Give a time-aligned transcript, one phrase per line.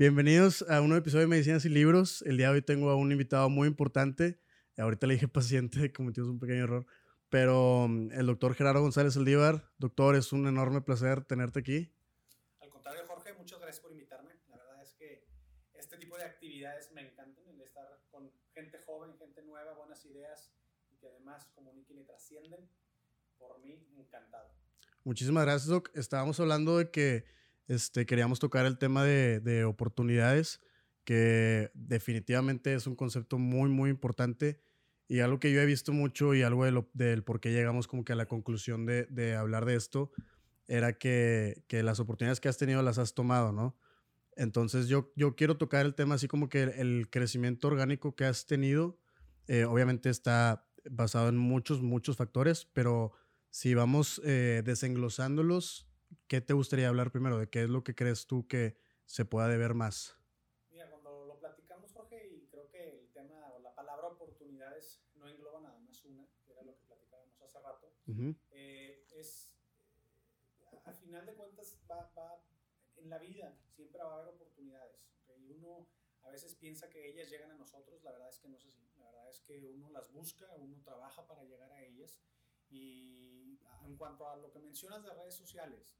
[0.00, 2.22] Bienvenidos a un nuevo episodio de Medicinas y Libros.
[2.22, 4.40] El día de hoy tengo a un invitado muy importante.
[4.78, 6.86] Ahorita le dije paciente, cometimos un pequeño error.
[7.28, 9.70] Pero mm, el doctor Gerardo González Aldívar.
[9.76, 11.92] Doctor, es un enorme placer tenerte aquí.
[12.62, 14.32] Al contrario, Jorge, muchas gracias por invitarme.
[14.48, 15.26] La verdad es que
[15.74, 20.50] este tipo de actividades me encantan, el estar con gente joven, gente nueva, buenas ideas
[20.90, 22.70] y que además comuniquen y trascienden.
[23.36, 24.48] Por mí, encantado.
[25.04, 25.90] Muchísimas gracias, Doc.
[25.92, 27.38] Estábamos hablando de que
[27.70, 30.58] este, queríamos tocar el tema de, de oportunidades,
[31.04, 34.60] que definitivamente es un concepto muy, muy importante
[35.06, 38.04] y algo que yo he visto mucho y algo de del por qué llegamos como
[38.04, 40.10] que a la conclusión de, de hablar de esto,
[40.66, 43.78] era que, que, las oportunidades que has tenido las has tomado, ¿no?
[44.34, 48.24] Entonces yo, yo quiero tocar el tema así como que el, el crecimiento orgánico que
[48.24, 48.98] has tenido,
[49.46, 53.12] eh, obviamente está basado en muchos, muchos factores, pero
[53.50, 55.89] si vamos eh, desenglosándolos,
[56.30, 57.38] ¿qué te gustaría hablar primero?
[57.38, 60.16] ¿De qué es lo que crees tú que se pueda deber más?
[60.70, 65.28] Mira, cuando lo platicamos, Jorge, y creo que el tema o la palabra oportunidades no
[65.28, 68.36] engloba nada más una, que era lo que platicábamos hace rato, uh -huh.
[68.52, 69.56] eh, es,
[70.60, 72.40] eh, al final de cuentas, va, va,
[72.94, 75.10] en la vida siempre va a haber oportunidades.
[75.24, 75.44] ¿okay?
[75.44, 75.88] Y uno
[76.22, 78.86] a veces piensa que ellas llegan a nosotros, la verdad es que no es así.
[78.98, 82.20] La verdad es que uno las busca, uno trabaja para llegar a ellas.
[82.68, 85.96] Y en cuanto a lo que mencionas de redes sociales,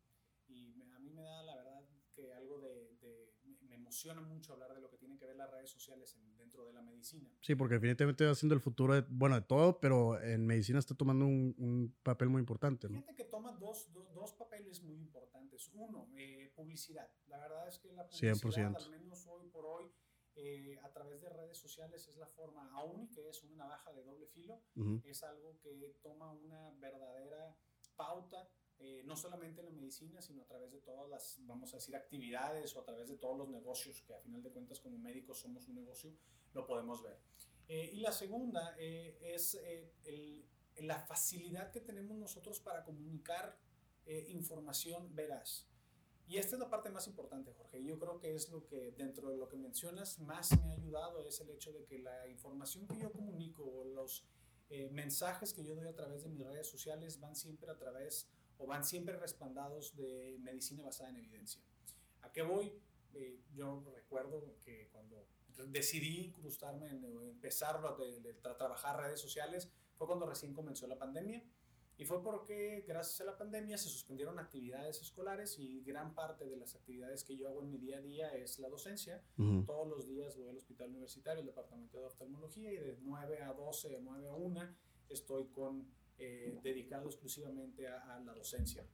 [0.51, 4.53] y me, a mí me da la verdad que algo de, de, me emociona mucho
[4.53, 7.31] hablar de lo que tiene que ver las redes sociales en, dentro de la medicina.
[7.41, 10.95] Sí, porque definitivamente va siendo el futuro, de, bueno, de todo, pero en medicina está
[10.95, 13.01] tomando un, un papel muy importante, ¿no?
[13.01, 15.71] Fíjate que toma dos, do, dos papeles muy importantes.
[15.75, 17.09] Uno, eh, publicidad.
[17.27, 18.77] La verdad es que la publicidad, 100%.
[18.77, 19.93] al menos hoy por hoy,
[20.37, 24.03] eh, a través de redes sociales es la forma, aún que es una navaja de
[24.03, 25.03] doble filo, uh -huh.
[25.05, 27.56] es algo que toma una verdadera
[27.97, 28.48] pauta
[28.83, 31.95] eh, no solamente en la medicina, sino a través de todas las, vamos a decir,
[31.95, 35.39] actividades o a través de todos los negocios, que a final de cuentas como médicos
[35.39, 36.17] somos un negocio,
[36.55, 37.19] lo podemos ver.
[37.69, 39.55] Eh, y la segunda eh, es
[40.06, 40.47] el,
[40.78, 43.59] la facilidad que tenemos nosotros para comunicar
[44.28, 45.69] información veraz.
[46.27, 47.84] Y esta es la parte más importante, Jorge.
[47.84, 51.25] Yo creo que es lo que, dentro de lo que mencionas, más me ha ayudado,
[51.28, 54.27] es el hecho de que la información que yo comunico o los
[54.91, 58.28] mensajes que yo doy a través de mis redes sociales van siempre a través
[58.60, 61.62] o van siempre respaldados de medicina basada en evidencia.
[62.22, 62.72] ¿A qué voy?
[63.15, 65.26] Eh, yo recuerdo que cuando
[65.69, 70.87] decidí incrustarme en, empezar a, de, de, a trabajar redes sociales fue cuando recién comenzó
[70.87, 71.43] la pandemia
[71.97, 76.56] y fue porque gracias a la pandemia se suspendieron actividades escolares y gran parte de
[76.56, 79.22] las actividades que yo hago en mi día a día es la docencia.
[79.37, 79.66] Uh -huh.
[79.66, 83.53] Todos los días voy al hospital universitario, el departamento de oftalmología y de 9 a
[83.53, 84.77] 12, de 9 a 1
[85.10, 88.84] estoy con eh, dedicado exclusivamente a, a, la docencia.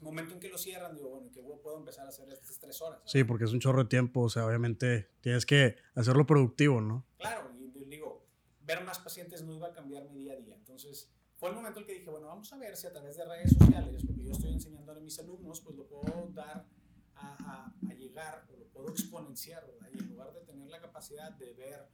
[0.00, 3.00] Momento en que lo cierran, digo, bueno, que puedo empezar a hacer estas tres horas.
[3.00, 3.12] ¿sabes?
[3.12, 7.06] Sí, porque es un chorro de tiempo, o sea, obviamente tienes que hacerlo productivo, ¿no?
[7.18, 8.26] Claro, y digo,
[8.62, 10.54] ver más pacientes no iba a cambiar mi día a día.
[10.56, 13.24] Entonces, fue el momento en que dije, bueno, vamos a ver si a través de
[13.26, 16.66] redes sociales, lo que yo estoy enseñando a mis alumnos, pues lo puedo dar
[17.14, 19.88] a, a, a llegar, o lo puedo exponenciar, ¿verdad?
[19.92, 21.86] Y en lugar de tener la capacidad de ver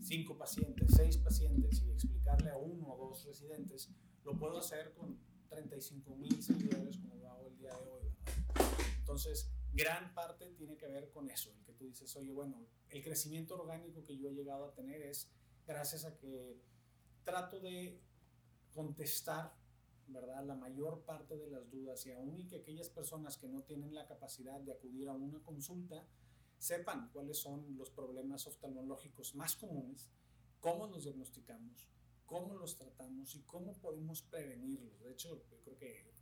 [0.00, 3.90] cinco pacientes, seis pacientes y explicarle a uno o dos residentes,
[4.28, 5.18] lo puedo hacer con
[5.48, 8.02] 35 mil seguidores como lo hago el día de hoy.
[8.04, 8.78] ¿verdad?
[8.98, 13.02] Entonces, gran parte tiene que ver con eso, el que tú dices, oye, bueno, el
[13.02, 15.30] crecimiento orgánico que yo he llegado a tener es
[15.66, 16.60] gracias a que
[17.24, 18.02] trato de
[18.74, 19.54] contestar,
[20.08, 20.44] ¿verdad?
[20.44, 23.94] La mayor parte de las dudas y aún y que aquellas personas que no tienen
[23.94, 26.06] la capacidad de acudir a una consulta
[26.58, 30.10] sepan cuáles son los problemas oftalmológicos más comunes,
[30.60, 31.88] cómo los diagnosticamos,
[32.28, 35.00] cómo los tratamos y cómo podemos prevenirlos.
[35.00, 36.12] De hecho, yo creo que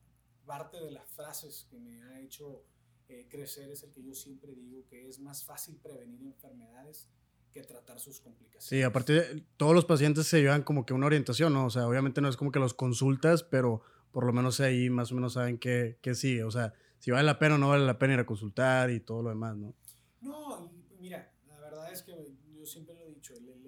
[0.47, 2.65] parte de las frases que me ha hecho
[3.09, 7.09] eh, crecer es el que yo siempre digo que es más fácil prevenir enfermedades
[7.53, 8.69] que tratar sus complicaciones.
[8.69, 11.67] Sí, aparte todos los pacientes se llevan como que una orientación, ¿no?
[11.67, 15.11] O sea, obviamente no es como que los consultas, pero por lo menos ahí más
[15.11, 16.45] o menos saben qué, qué sigue.
[16.45, 19.01] O sea, si vale la pena o no vale la pena ir a consultar y
[19.01, 19.75] todo lo demás, ¿no?
[20.21, 22.13] No, mira, la verdad es que
[22.55, 23.66] yo siempre lo he dicho, el, el,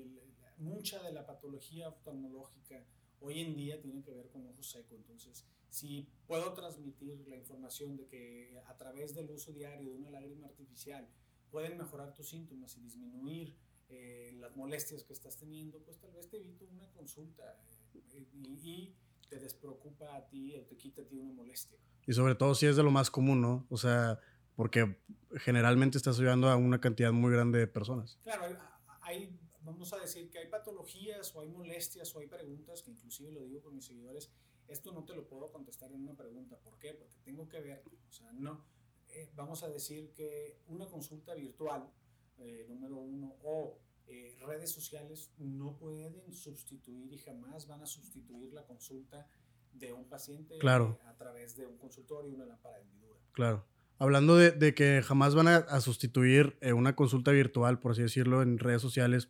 [0.68, 2.84] mucha de la patología oftalmológica
[3.20, 4.94] hoy en día tiene que ver con ojo seco.
[4.94, 10.10] Entonces, si puedo transmitir la información de que a través del uso diario de una
[10.10, 11.08] lágrima artificial
[11.50, 13.56] pueden mejorar tus síntomas y disminuir
[13.88, 17.58] eh, las molestias que estás teniendo, pues tal vez te evito una consulta
[17.94, 18.96] eh, y, y,
[19.30, 21.78] te despreocupa a ti o te quita a ti una molestia.
[22.06, 23.66] Y sobre todo si es de lo más común, ¿no?
[23.68, 24.18] O sea,
[24.56, 24.98] porque
[25.36, 28.18] generalmente estás ayudando a una cantidad muy grande de personas.
[28.22, 28.56] Claro, hay,
[29.02, 29.38] hay,
[29.70, 33.42] vamos a decir que hay patologías o hay molestias o hay preguntas que inclusive lo
[33.42, 34.30] digo con mis seguidores,
[34.66, 36.58] esto no te lo puedo contestar en una pregunta.
[36.58, 36.94] ¿Por qué?
[36.94, 38.64] Porque tengo que ver, o sea, no,
[39.08, 41.90] eh, vamos a decir que una consulta virtual
[42.38, 48.52] eh, número uno, o eh, redes sociales no pueden sustituir y jamás van a sustituir
[48.52, 49.26] la consulta
[49.72, 50.98] de un paciente claro.
[51.04, 53.18] a través de un consultorio y una lámpara de hendidura.
[53.32, 53.64] Claro.
[54.00, 58.42] Hablando de, de que jamás van a, a sustituir una consulta virtual, por así decirlo,
[58.42, 59.28] en redes sociales,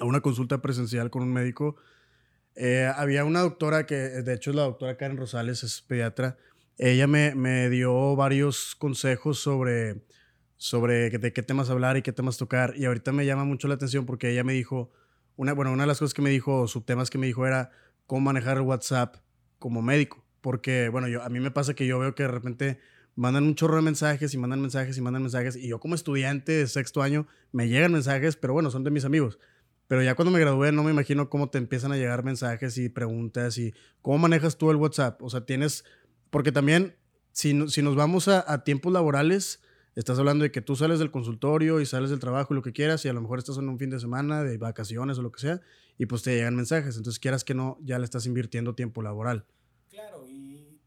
[0.00, 1.76] a una consulta presencial con un médico,
[2.54, 6.38] eh, había una doctora que, de hecho, es la doctora Karen Rosales, es pediatra.
[6.78, 10.02] Ella me, me dio varios consejos sobre,
[10.56, 12.74] sobre de qué temas hablar y qué temas tocar.
[12.76, 14.90] Y ahorita me llama mucho la atención porque ella me dijo,
[15.36, 17.70] una, bueno, una de las cosas que me dijo, subtemas que me dijo era
[18.06, 19.16] cómo manejar WhatsApp
[19.58, 20.24] como médico.
[20.40, 22.78] Porque, bueno, yo, a mí me pasa que yo veo que de repente
[23.16, 25.56] mandan un chorro de mensajes y mandan mensajes y mandan mensajes.
[25.56, 29.04] Y yo como estudiante de sexto año me llegan mensajes, pero bueno, son de mis
[29.04, 29.38] amigos.
[29.88, 32.88] Pero ya cuando me gradué no me imagino cómo te empiezan a llegar mensajes y
[32.88, 33.72] preguntas y
[34.02, 35.22] cómo manejas tú el WhatsApp.
[35.22, 35.84] O sea, tienes,
[36.30, 36.96] porque también
[37.32, 39.62] si, si nos vamos a, tiempos laborales,
[39.94, 42.72] estás hablando de que tú sales del consultorio y sales del trabajo y lo que
[42.72, 45.30] quieras y a lo mejor estás en un fin de semana de vacaciones o lo
[45.30, 45.60] que sea
[45.98, 46.96] y pues te llegan mensajes.
[46.96, 49.46] Entonces quieras que no, ya le estás invirtiendo tiempo laboral.
[49.88, 50.80] Claro, y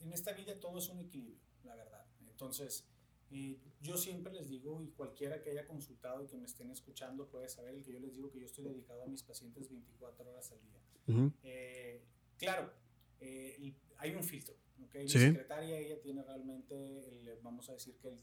[0.00, 2.04] en esta vida todo es un equilibrio, la verdad.
[2.30, 2.84] Entonces,
[3.30, 7.28] y yo siempre les digo, y cualquiera que haya consultado y que me estén escuchando
[7.28, 10.30] puede saber el que yo les digo que yo estoy dedicado a mis pacientes 24
[10.30, 11.32] horas al día.
[11.42, 12.02] Eh,
[12.38, 12.72] claro,
[13.20, 14.54] eh, hay un filtro.
[14.86, 15.02] ¿okay?
[15.02, 18.22] Mi secretaria, ella tiene realmente, el, vamos a decir que el,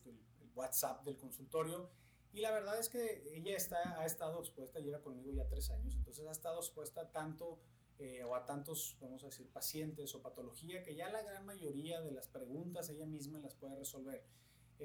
[0.55, 1.89] WhatsApp del consultorio.
[2.31, 5.95] Y la verdad es que ella está, ha estado expuesta, lleva conmigo ya tres años,
[5.95, 7.59] entonces ha estado expuesta tanto
[7.97, 12.01] eh, o a tantos, vamos a decir, pacientes o patología que ya la gran mayoría
[12.01, 14.23] de las preguntas ella misma las puede resolver.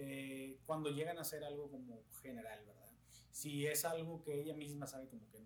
[0.01, 2.89] Eh, cuando llegan a hacer algo como general, ¿verdad?
[3.33, 5.45] Si es algo que ella misma sabe como que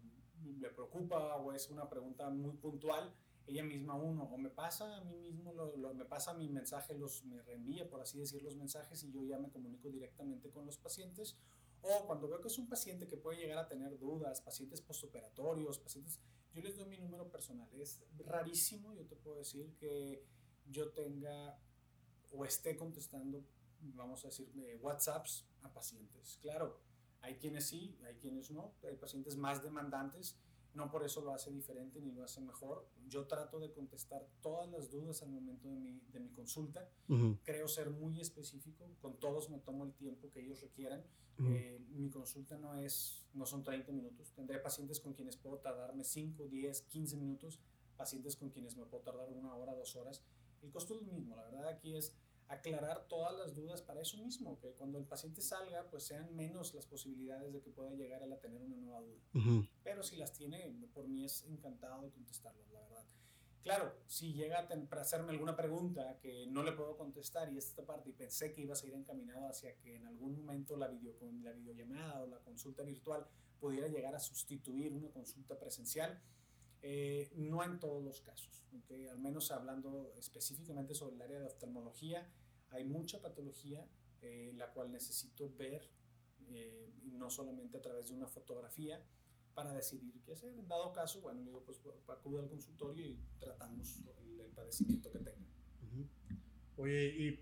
[0.61, 3.15] le preocupa o es una pregunta muy puntual,
[3.47, 7.25] ella misma uno, o me pasa a mí mismo, lo, me pasa mi mensaje, los,
[7.25, 10.77] me reenvía, por así decir, los mensajes y yo ya me comunico directamente con los
[10.77, 11.39] pacientes.
[11.81, 15.79] O cuando veo que es un paciente que puede llegar a tener dudas, pacientes postoperatorios,
[15.79, 16.21] pacientes,
[16.53, 17.69] yo les doy mi número personal.
[17.81, 20.27] Es rarísimo, yo te puedo decir, que
[20.67, 21.59] yo tenga
[22.33, 23.45] o esté contestando
[23.94, 24.50] vamos a decir,
[24.81, 26.38] WhatsApps a pacientes.
[26.40, 26.81] Claro,
[27.20, 30.38] hay quienes sí, hay quienes no, hay pacientes más demandantes,
[30.75, 32.88] no por eso lo hace diferente ni lo hace mejor.
[33.06, 36.88] Yo trato de contestar todas las dudas al momento de mi, de mi consulta.
[37.44, 41.05] Creo ser muy específico, con todos me tomo el tiempo que ellos requieran.
[41.44, 44.32] Eh, mi consulta no, es, no son 30 minutos.
[44.32, 47.61] Tendré pacientes con quienes puedo tardarme 5, 10, 15 minutos,
[47.96, 50.23] pacientes con quienes me puedo tardar una hora, dos horas.
[50.62, 52.14] El costo es el mismo, la verdad aquí es
[52.53, 56.75] aclarar todas las dudas para eso mismo, que cuando el paciente salga, pues sean menos
[56.75, 59.69] las posibilidades de que pueda llegar a tener una nueva duda.
[59.83, 63.05] Pero si las tiene, por mí es encantado de contestarlas, la verdad.
[63.63, 68.11] Claro, si llega a hacerme alguna pregunta que no le puedo contestar y esta parte
[68.11, 71.53] y pensé que ibas a ir encaminado hacia que en algún momento la, video, la
[71.53, 73.25] videollamada o la consulta virtual
[73.61, 76.21] pudiera llegar a sustituir una consulta presencial,
[76.83, 79.07] eh, no en todos los casos, ¿okay?
[79.07, 82.29] al menos hablando específicamente sobre el área de oftalmología,
[82.73, 83.87] hay mucha patología
[84.23, 85.83] eh, la cual necesito ver,
[86.53, 89.05] eh, no solamente a través de una fotografía,
[89.53, 90.57] para decidir qué hacer.
[90.57, 93.99] En dado caso, bueno, digo, pues acudo al consultorio y tratamos
[94.39, 95.47] el, padecimiento que tenga.
[96.77, 97.41] Oye, y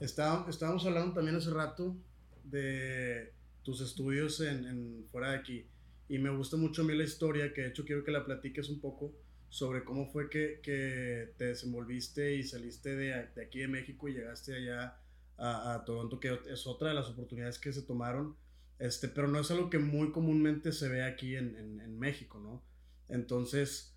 [0.00, 1.96] estábamos hablando también hace rato
[2.42, 3.32] de
[3.62, 5.66] tus estudios en, en, fuera de aquí.
[6.08, 8.68] Y me gusta mucho a mí la historia, que de hecho quiero que la platiques
[8.68, 9.12] un poco
[9.56, 14.12] sobre cómo fue que, que te desenvolviste y saliste de, de, aquí de México y
[14.12, 15.00] llegaste allá
[15.38, 18.36] a, Toronto, que es otra de las oportunidades que se tomaron,
[18.78, 22.62] este, pero no es algo que muy comúnmente se ve aquí en, en, México, ¿no?
[23.08, 23.96] Entonces,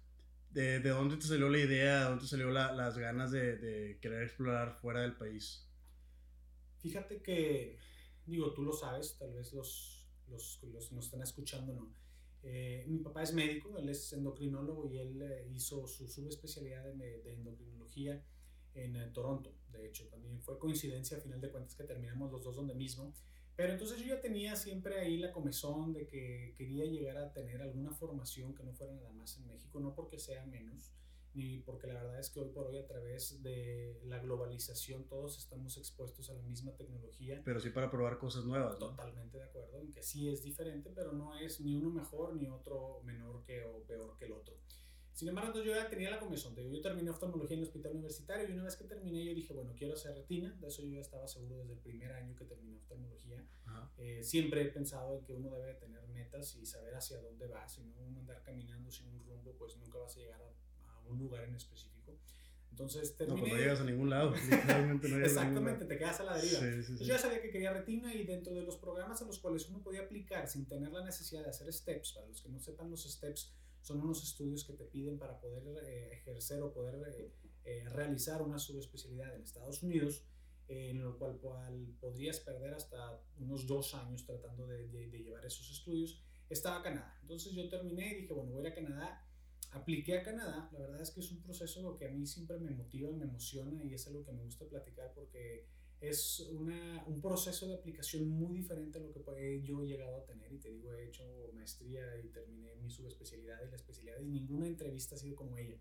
[0.52, 3.58] ¿de, ¿de, dónde te salió la idea, de dónde te salió la, las ganas de,
[3.58, 5.68] de, querer explorar fuera del país?
[6.78, 7.78] Fíjate que,
[8.26, 11.94] digo, tú lo sabes, tal vez los, los, los nos están escuchando, ¿no?
[12.44, 17.22] Eh, mi papá es médico, él es endocrinólogo y él eh, hizo su subespecialidad de,
[17.22, 18.24] de endocrinología
[18.74, 19.54] en eh, Toronto.
[19.72, 23.14] De hecho, también fue coincidencia a final de cuentas que terminamos los dos donde mismo.
[23.56, 27.62] Pero entonces yo ya tenía siempre ahí la comezón de que quería llegar a tener
[27.62, 30.94] alguna formación que no fuera nada más en México, no porque sea menos,
[31.34, 35.38] ni porque la verdad es que hoy por hoy a través de la globalización todos
[35.38, 37.42] estamos expuestos a la misma tecnología.
[37.44, 38.78] Pero sí para probar cosas nuevas.
[38.78, 42.48] Totalmente de acuerdo, en que sí es diferente, pero no es ni uno mejor ni
[42.48, 44.56] otro menor que o peor que el otro.
[45.20, 46.56] Sin embargo, yo ya tenía la comisión.
[46.56, 49.74] Yo terminé oftalmología en el hospital universitario y una vez que terminé yo dije, bueno,
[49.78, 50.56] quiero hacer retina.
[50.62, 53.46] De eso yo ya estaba seguro desde el primer año que terminé oftalmología.
[53.98, 57.68] Eh, siempre he pensado en que uno debe tener metas y saber hacia dónde va.
[57.68, 60.54] Si no uno andar caminando sin un rumbo, pues nunca vas a llegar a
[61.10, 62.00] un lugar en específico.
[62.80, 63.42] Entonces terminé.
[63.42, 64.34] No, pues no llegas a ningún lado.
[64.34, 66.60] Literalmente no llegas Exactamente, te quedas a la deriva.
[66.60, 69.68] Entonces yo ya sabía que quería retina y dentro de los programas a los cuales
[69.68, 72.90] uno podía aplicar sin tener la necesidad de hacer steps, para los que no sepan,
[72.90, 77.34] los steps son unos estudios que te piden para poder eh, ejercer o poder eh,
[77.66, 80.24] eh, realizar una subespecialidad en Estados Unidos,
[80.68, 81.40] en lo cual,
[82.00, 86.24] podrías perder hasta unos dos años tratando de, de, de llevar esos estudios.
[86.50, 87.18] Estaba Canadá.
[87.22, 89.29] Entonces yo terminé y dije, bueno, voy a ir a Canadá
[89.72, 90.70] apliqué a Canadá.
[90.74, 93.84] La verdad es que es un proceso que a mí siempre me motiva, me emociona
[93.84, 95.66] y es algo que me gusta platicar porque
[96.02, 100.26] es una, un proceso de aplicación muy diferente a lo que yo he llegado a
[100.26, 100.52] tener.
[100.52, 104.68] Y te digo, he hecho maestría y terminé mi subespecialidad y la especialidad y ninguna
[104.68, 105.78] entrevista ha sido como ella.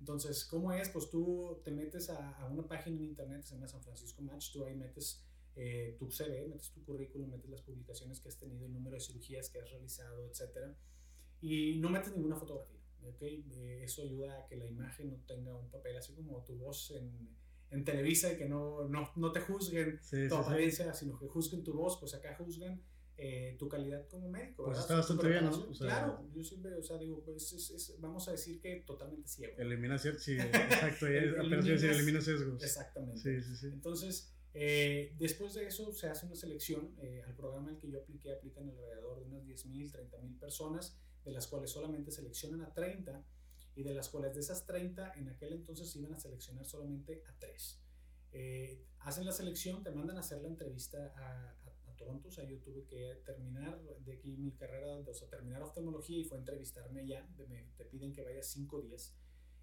[0.00, 0.88] Entonces, ¿cómo es?
[0.88, 4.52] Pues tú te metes a, a una página en internet, se llama San Francisco Match,
[4.52, 5.24] tú ahí metes
[5.54, 9.00] eh, tu CV, metes tu currículum, metes las publicaciones que has tenido, el número de
[9.00, 10.74] cirugías que has realizado, etc.
[11.40, 12.81] Y no metes ninguna fotografía.
[13.04, 13.44] ¿Okay?
[13.52, 16.90] Eh, eso ayuda a que la imagen no tenga un papel así como tu voz
[16.92, 17.28] en,
[17.70, 21.72] en Televisa y que no, no, no te juzguen tu apariencia, sino que juzguen tu
[21.72, 22.82] voz, pues acá juzgan
[23.16, 24.64] eh, tu calidad como médico.
[24.64, 25.70] Pues está bastante bien, ¿no?
[25.78, 29.54] claro, yo siempre, o sea, digo, pues es, es, vamos a decir que totalmente ciego.
[29.58, 31.06] Elimina cierto, sí, exacto,
[31.38, 32.62] apenas decir, elimina sesgos.
[32.62, 33.20] Exactamente.
[33.20, 33.66] Sí, sí, sí.
[33.66, 38.00] Entonces, eh, después de eso se hace una selección, eh, al programa al que yo
[38.00, 43.24] apliqué aplican alrededor de unas 10.000, 30.000 personas, de las cuales solamente seleccionan a 30
[43.74, 47.38] y de las cuales de esas 30 en aquel entonces iban a seleccionar solamente a
[47.38, 47.80] 3.
[48.32, 52.44] Eh, hacen la selección, te mandan a hacer la entrevista a, a, Toronto, o sea,
[52.44, 56.40] yo tuve que terminar de aquí mi carrera, o sea, terminar oftalmología y fue a
[56.40, 57.28] entrevistarme allá,
[57.76, 59.14] te piden que vayas 5 días.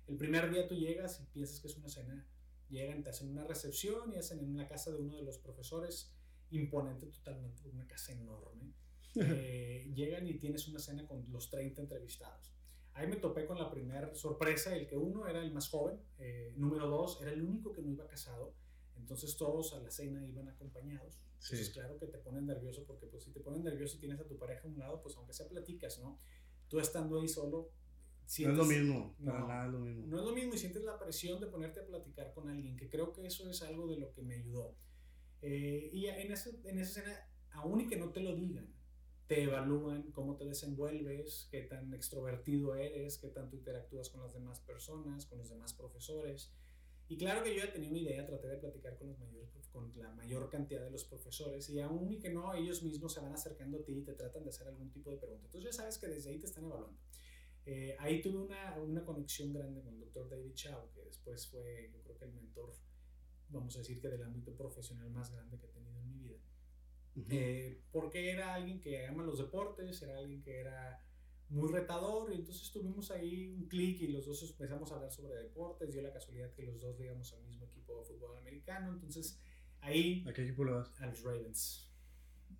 [0.07, 2.25] El primer día tú llegas y piensas que es una cena,
[2.69, 6.13] llegan, te hacen una recepción y hacen en una casa de uno de los profesores,
[6.49, 8.73] imponente totalmente, una casa enorme
[9.21, 12.53] eh, llegan y tienes una cena con los 30 entrevistados.
[12.93, 16.53] Ahí me topé con la primera sorpresa, el que uno era el más joven, eh,
[16.57, 18.55] número dos era el único que no iba casado,
[18.97, 21.21] entonces todos a la cena iban acompañados.
[21.41, 24.27] Entonces claro que te ponen nervioso porque pues si te ponen nervioso y tienes a
[24.27, 26.19] tu pareja a un lado, pues aunque sea platicas, ¿no?
[26.67, 27.71] Tú estando ahí solo...
[28.25, 30.05] Sientes, no es lo mismo, no, nada es lo mismo.
[30.05, 32.87] No es lo mismo y sientes la presión de ponerte a platicar con alguien, que
[32.87, 34.75] creo que eso es algo de lo que me ayudó.
[35.41, 38.71] Eh, y en esa, en esa escena, aún y que no te lo digan,
[39.29, 44.59] te evalúan cómo te desenvuelves, qué tan extrovertido eres, qué tanto interactúas con las demás
[44.61, 46.51] personas, con los demás profesores.
[47.07, 49.91] Y claro que yo ya tenía una idea, traté de platicar con, los mayores, con
[49.95, 53.31] la mayor cantidad de los profesores y aún y que no, ellos mismos se van
[53.31, 55.45] acercando a ti y te tratan de hacer algún tipo de pregunta.
[55.45, 56.97] Entonces ya sabes que desde ahí te están evaluando.
[57.67, 61.91] Eh, ahí tuve una, una, conexión grande con el doctor David Chao, que después fue,
[61.93, 62.73] yo creo que el mentor,
[63.49, 65.88] vamos a decir que del ámbito profesional más grande que he tenido.
[67.29, 71.03] Eh, porque era alguien que ama los deportes, era alguien que era
[71.49, 75.35] muy retador y entonces tuvimos ahí un clic y los dos empezamos a hablar sobre
[75.35, 79.39] deportes, dio la casualidad que los dos digamos al mismo equipo de fútbol americano, entonces
[79.81, 80.23] ahí...
[80.27, 80.91] ¿A qué equipo le vas?
[80.99, 81.89] A los Ravens.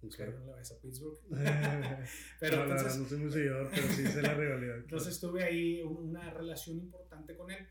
[0.01, 0.27] Okay.
[0.31, 1.19] No le vas a Pittsburgh.
[2.39, 4.77] pero no, entonces, no soy muy seguidor, pero sí sé la rivalidad.
[4.77, 7.67] Entonces tuve ahí una relación importante con él.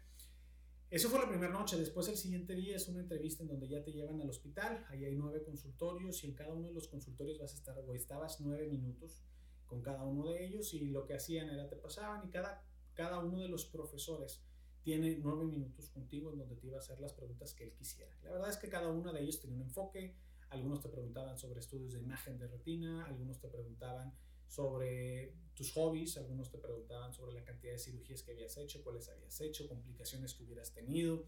[0.90, 1.76] Eso fue la primera noche.
[1.76, 4.86] Después, el siguiente día es una entrevista en donde ya te llevan al hospital.
[4.88, 7.94] Ahí hay nueve consultorios y en cada uno de los consultorios vas a estar o
[7.94, 9.22] estabas nueve minutos
[9.66, 12.64] con cada uno de ellos y lo que hacían era te pasaban y cada,
[12.94, 14.42] cada uno de los profesores
[14.82, 18.16] tiene nueve minutos contigo en donde te iba a hacer las preguntas que él quisiera.
[18.22, 20.16] La verdad es que cada uno de ellos tenía un enfoque.
[20.48, 24.14] Algunos te preguntaban sobre estudios de imagen de retina, algunos te preguntaban
[24.48, 29.08] sobre tus hobbies, algunos te preguntaban sobre la cantidad de cirugías que habías hecho, cuáles
[29.08, 31.26] habías hecho, complicaciones que hubieras tenido.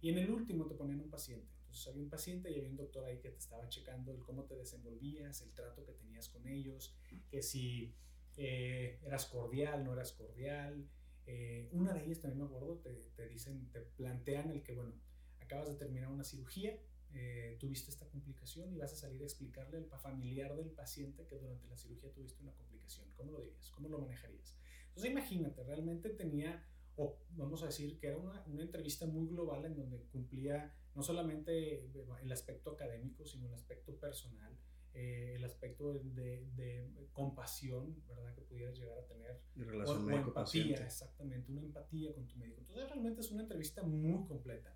[0.00, 1.52] Y en el último te ponían un paciente.
[1.60, 4.44] Entonces había un paciente y había un doctor ahí que te estaba checando el cómo
[4.44, 6.94] te desenvolvías, el trato que tenías con ellos,
[7.28, 7.94] que si
[8.36, 10.88] eh, eras cordial, no eras cordial.
[11.26, 14.94] Eh, una de ellas también me acuerdo, te, te, dicen, te plantean el que, bueno,
[15.40, 16.78] acabas de terminar una cirugía,
[17.14, 21.36] eh, tuviste esta complicación y vas a salir a explicarle al familiar del paciente que
[21.36, 23.06] durante la cirugía tuviste una complicación.
[23.16, 23.70] ¿Cómo lo dirías?
[23.70, 24.56] ¿Cómo lo manejarías?
[24.88, 26.66] Entonces imagínate, realmente tenía,
[26.96, 31.02] o vamos a decir que era una, una entrevista muy global en donde cumplía no
[31.02, 31.90] solamente
[32.22, 34.56] el aspecto académico, sino el aspecto personal,
[34.94, 38.34] eh, el aspecto de, de, compasión, ¿verdad?
[38.34, 39.40] Que pudieras llegar a tener.
[39.56, 42.60] Y relación o, o empatía, exactamente, una empatía con tu médico.
[42.60, 44.74] Entonces realmente es una entrevista muy completa.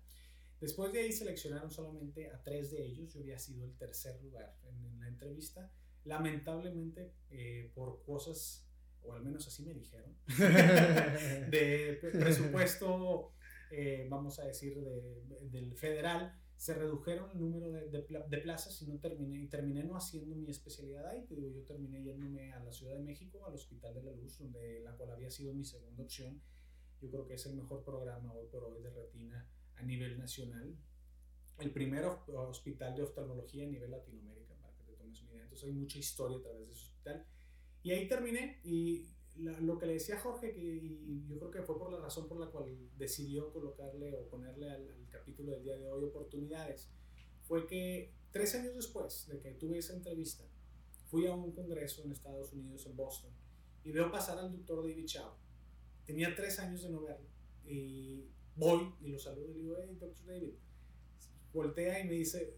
[0.59, 3.13] Después de ahí seleccionaron solamente a tres de ellos.
[3.13, 5.71] Yo había sido el tercer lugar en, la entrevista.
[6.05, 8.67] Lamentablemente, eh, por cosas,
[9.03, 13.33] o al menos así me dijeron, de presupuesto,
[13.71, 18.87] eh, vamos a decir, de, del federal, se redujeron el número de, de, plazas y
[18.87, 21.23] no terminé, y terminé no haciendo mi especialidad ahí.
[21.25, 24.39] Te digo, yo terminé yéndome a la Ciudad de México, al Hospital de la Luz,
[24.39, 26.41] donde, la cual había sido mi segunda opción.
[26.99, 29.47] Yo creo que es el mejor programa hoy por hoy de retina
[29.77, 30.75] a nivel nacional,
[31.59, 35.43] el primer hospital de oftalmología a nivel Latinoamérica, para que te tomes una idea.
[35.43, 37.25] Entonces hay mucha historia a través de ese hospital.
[37.83, 41.77] Y ahí terminé y lo que le decía Jorge, que, y yo creo que fue
[41.77, 45.77] por la razón por la cual decidió colocarle o ponerle al, al capítulo del día
[45.77, 46.89] de hoy oportunidades,
[47.43, 50.43] fue que tres años después de que tuve esa entrevista,
[51.05, 53.31] fui a un congreso en Estados Unidos, en Boston,
[53.83, 55.37] y veo pasar al doctor David Chao.
[56.05, 57.27] Tenía tres años de no verlo.
[57.65, 60.53] Y voy y lo saludo y le digo, hey, doctor David.
[61.53, 62.57] Voltea y me dice,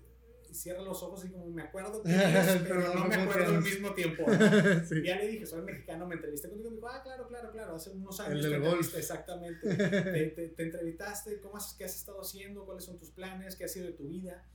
[0.51, 2.09] cierra los ojos y como me acuerdo que
[2.67, 4.25] pero, no, me acuerdo al mismo tiempo.
[5.03, 6.69] Ya le dije, soy mexicano, me entrevisté contigo.
[6.69, 9.75] Me dijo, ah, claro, claro, claro, hace unos años te entrevisté, exactamente.
[10.35, 12.65] te, te, entrevistaste, ¿cómo has, qué has estado haciendo?
[12.65, 13.55] ¿Cuáles son tus planes?
[13.55, 14.45] ¿Qué ha sido de tu vida?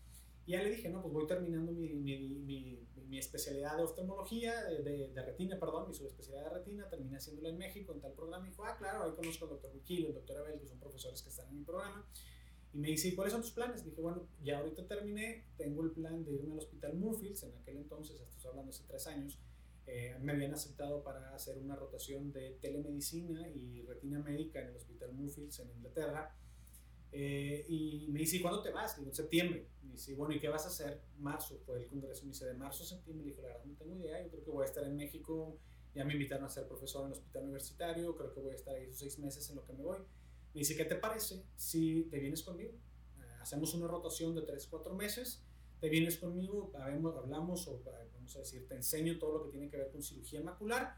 [0.47, 4.65] Y ya le dije, no, pues voy terminando mi, mi, mi, mi especialidad de oftalmología,
[4.65, 8.47] de, de, retina, perdón, mi subespecialidad de retina, terminé haciéndola en México en tal programa.
[8.47, 11.23] Y dijo, ah, claro, ahí conozco al doctor Wikil, el doctor Abel, que son profesores
[11.23, 12.07] que están en mi programa.
[12.73, 13.85] Y me dice, ¿cuáles son tus planes?
[13.85, 17.77] Dije, bueno, ya ahorita terminé, tengo el plan de irme al hospital Murfields, en aquel
[17.77, 19.39] entonces, estoy hablando hace tres años,
[19.87, 24.77] eh, me habían aceptado para hacer una rotación de telemedicina y retina médica en el
[24.77, 26.35] hospital Murfields en Inglaterra.
[27.17, 28.97] Eh, y me dice, ¿cuándo te vas?
[28.97, 29.69] Digo, en septiembre.
[29.85, 31.01] Me dice, bueno, ¿y qué vas a hacer?
[31.19, 32.25] Marzo, fue el congreso.
[32.25, 33.25] Me dice, de marzo a septiembre.
[33.25, 34.21] Le dije, la verdad, no tengo idea.
[34.21, 35.57] Yo creo que voy a estar en México.
[35.95, 38.17] Ya me invitaron a ser profesor en el hospital universitario.
[38.17, 39.99] Creo que voy a estar ahí esos seis meses en lo que me voy.
[40.55, 42.73] Me dice, ¿qué te parece si te vienes conmigo?
[42.73, 45.45] Eh, hacemos una rotación de tres, cuatro meses.
[45.81, 47.83] Te vienes conmigo, hablamos, o
[48.15, 50.97] vamos a decir, te enseño todo lo que tiene que ver con cirugía macular.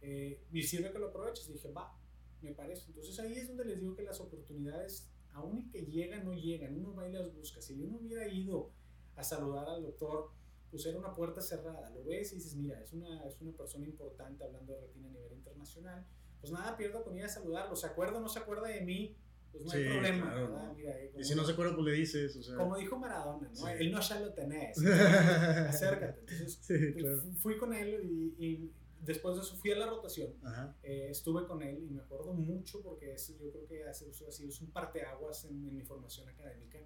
[0.00, 1.46] Eh, y sirve que lo aproveches.
[1.50, 1.94] Y dije, va,
[2.40, 2.86] me parece.
[2.86, 6.76] Entonces ahí es donde les digo que las oportunidades aún y que llegan, no llegan,
[6.76, 7.60] uno va y las busca.
[7.60, 8.70] Si uno hubiera ido
[9.16, 10.30] a saludar al doctor,
[10.70, 13.86] pues era una puerta cerrada, lo ves y dices, mira, es una, es una persona
[13.86, 16.06] importante hablando de retina a nivel internacional,
[16.40, 19.16] pues nada pierdo con ir a saludarlo, se acuerda o no se acuerda de mí,
[19.50, 20.72] pues no hay problema, ¿verdad?
[20.76, 22.56] Mira, eh, y si no se acuerda, pues le dices, o sea.
[22.56, 23.68] Como dijo Maradona, ¿no?
[23.68, 26.20] Él no ya lo tenés, acércate.
[26.20, 30.34] Entonces, pues, fui con él y después de eso fui a la rotación,
[30.82, 34.10] eh, estuve con él y me acuerdo mucho porque es, yo creo que ha sido,
[34.28, 36.78] es un parteaguas en, en mi formación académica,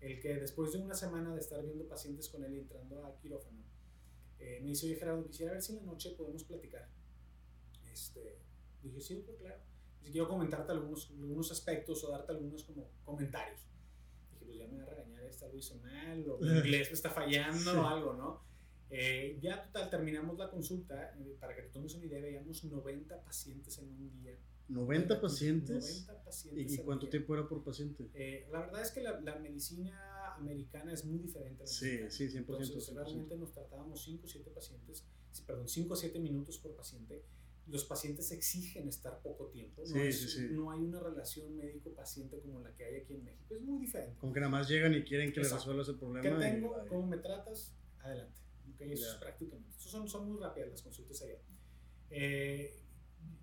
[0.00, 3.16] el que después de una semana de estar viendo pacientes con él y entrando a
[3.16, 3.62] quirófano,
[4.38, 6.86] eh, me dice, oye Gerardo, quisiera ver si en la noche podemos platicar.
[7.90, 8.38] Este,
[8.82, 9.62] dije, sí, pues claro.
[10.02, 13.66] Si quiero comentarte algunos, algunos aspectos o darte algunos como comentarios.
[14.32, 16.94] Dije, pues ya me va a regañar, esta lo hizo mal, o mi inglés me
[16.94, 18.42] está fallando o algo, ¿no?
[18.96, 23.24] Eh, ya total, terminamos la consulta, eh, para que te tomes una idea, veíamos 90
[23.24, 24.38] pacientes en un día.
[24.68, 26.06] 90 pacientes.
[26.06, 26.72] 90 pacientes.
[26.72, 28.08] ¿Y, cuánto tiempo era por paciente?
[28.14, 31.64] Eh, la verdad es que la, la, medicina americana es muy diferente.
[31.64, 32.38] A la sí, sí, 100%.
[32.38, 35.04] Entonces, realmente nos tratábamos 5 o 7 pacientes,
[35.44, 37.24] perdón, 5 o 7 minutos por paciente.
[37.66, 39.82] Los pacientes exigen estar poco tiempo.
[39.82, 40.48] No, sí, sí, sí.
[40.52, 43.54] no hay una relación médico-paciente como la que hay aquí en México.
[43.54, 44.16] Es muy diferente.
[44.20, 46.38] Como que nada más llegan y quieren que les resuelvas el problema.
[46.38, 46.76] ¿Qué tengo?
[46.88, 47.74] ¿Cómo me tratas?
[48.00, 48.43] Adelante.
[48.74, 49.70] Okay, eso es prácticamente.
[49.78, 51.38] Son, son muy rápidas las consultas allá.
[52.10, 52.80] Eh,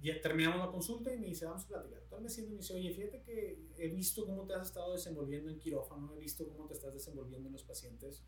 [0.02, 2.02] ya terminamos la consulta y me dice, vamos a platicar.
[2.04, 4.94] Entonces me siento y me dice, oye, fíjate que he visto cómo te has estado
[4.94, 8.24] desenvolviendo en quirófano, he visto cómo te estás desenvolviendo en los pacientes,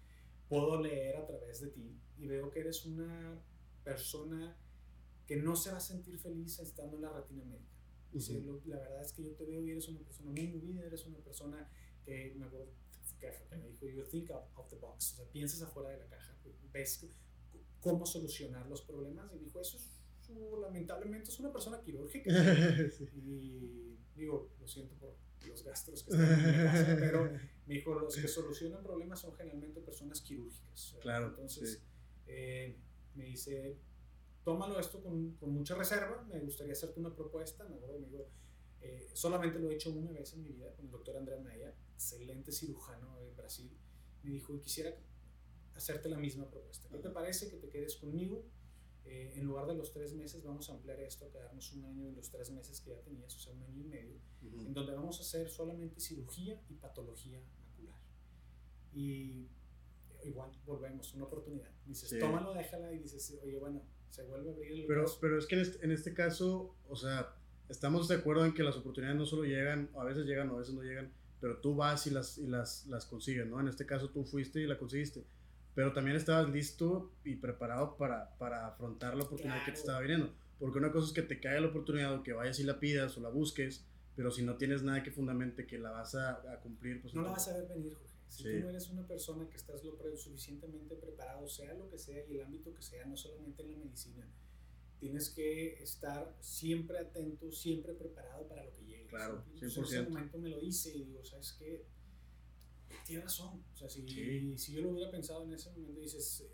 [0.48, 3.44] puedo leer a través de ti y veo que eres una
[3.84, 4.58] persona
[5.26, 7.72] que no se va a sentir feliz estando en la retina médica.
[8.12, 11.06] Dice, la verdad es que yo te veo y eres una persona muy movida, eres
[11.08, 11.68] una persona
[12.06, 12.72] que me acuerdo
[13.50, 16.08] que me dijo, you think out of the box, o sea, piensas afuera de la
[16.08, 16.34] caja
[16.74, 17.06] ves
[17.80, 19.32] cómo solucionar los problemas.
[19.34, 19.90] Y dijo, eso es
[20.60, 22.32] lamentablemente es una persona quirúrgica.
[23.14, 25.16] Y digo, lo siento por
[25.48, 27.32] los gastos que están en mi casa, pero
[27.66, 30.96] me dijo, los que solucionan problemas son generalmente personas quirúrgicas.
[31.02, 31.28] Claro.
[31.28, 31.84] Entonces,
[32.26, 32.78] eh,
[33.16, 33.78] me dice,
[34.44, 37.66] tómalo esto con, con, mucha reserva, me gustaría hacerte una propuesta.
[37.66, 38.30] Me acuerdo, me dijo,
[38.84, 41.74] eh, solamente lo he hecho una vez en mi vida con el doctor Andrea Naya,
[41.94, 43.72] excelente cirujano de Brasil.
[44.24, 44.94] Me dijo, quisiera
[45.74, 46.90] hacerte la misma propuesta.
[46.90, 48.46] ¿Qué te parece que te quedes conmigo?
[49.06, 52.08] Eh, en lugar de los tres meses, vamos a ampliar esto a quedarnos un año
[52.08, 54.94] en los tres meses que ya tenías, o sea, un año y medio, en donde
[54.94, 58.00] vamos a hacer solamente cirugía y patología macular.
[58.94, 59.48] Y
[60.24, 61.72] igual, volvemos, una oportunidad.
[61.86, 65.48] Dices, tómalo, déjala y dices, oye, bueno, se vuelve a abrir el pero, pero es
[65.48, 67.36] que en este, en este caso, o sea,
[67.70, 70.60] estamos de acuerdo en que las oportunidades no solo llegan, a veces llegan o a
[70.60, 73.60] veces no llegan, pero tú vas y las, y las, las consigues, ¿no?
[73.60, 75.24] En este caso tú fuiste y la conseguiste
[75.76, 80.32] pero también estabas listo y preparado para, para afrontar la oportunidad que te estaba viniendo.
[80.60, 83.18] Porque una cosa es que te caiga la oportunidad o que vayas y la pidas
[83.18, 83.84] o la busques,
[84.16, 87.16] pero si no tienes nada que fundamente que la vas a, a cumplir, pues...
[87.16, 88.14] No la vas a ver venir, Jorge.
[88.28, 92.24] Si tú no eres una persona que estás lo suficientemente preparado, sea lo que sea
[92.28, 94.28] y el ámbito que sea, no solamente en la medicina,
[95.04, 99.08] tienes que estar siempre atento, siempre preparado para lo que llegue.
[99.08, 99.62] Claro, 100%.
[99.62, 101.86] En ese momento me lo hice y digo, ¿sabes qué?
[103.06, 103.66] tienes razón.
[103.74, 106.46] O sea, si, si yo lo hubiera pensado en ese momento, dices,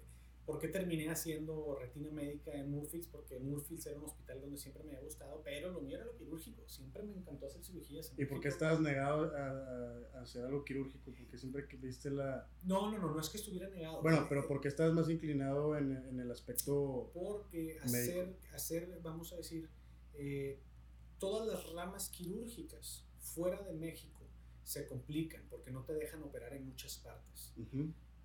[0.49, 3.07] ¿Por qué terminé haciendo retina médica en Murfields?
[3.09, 6.17] Porque Murfields era un hospital donde siempre me había gustado, pero lo mío era lo
[6.17, 6.67] quirúrgico.
[6.67, 8.11] Siempre me encantó hacer cirugías.
[8.17, 11.13] ¿Y por qué estabas negado a, hacer algo quirúrgico?
[11.15, 12.49] Porque siempre viste la...
[12.63, 14.01] No, no, no, no es que estuviera negado.
[14.01, 19.31] Bueno, pero ¿por qué estabas más inclinado en, en el aspecto Porque hacer, hacer vamos
[19.33, 19.69] a decir,
[20.15, 20.59] eh,
[21.19, 24.27] todas las ramas quirúrgicas fuera de México
[24.63, 27.53] se complican porque no te dejan operar en muchas partes.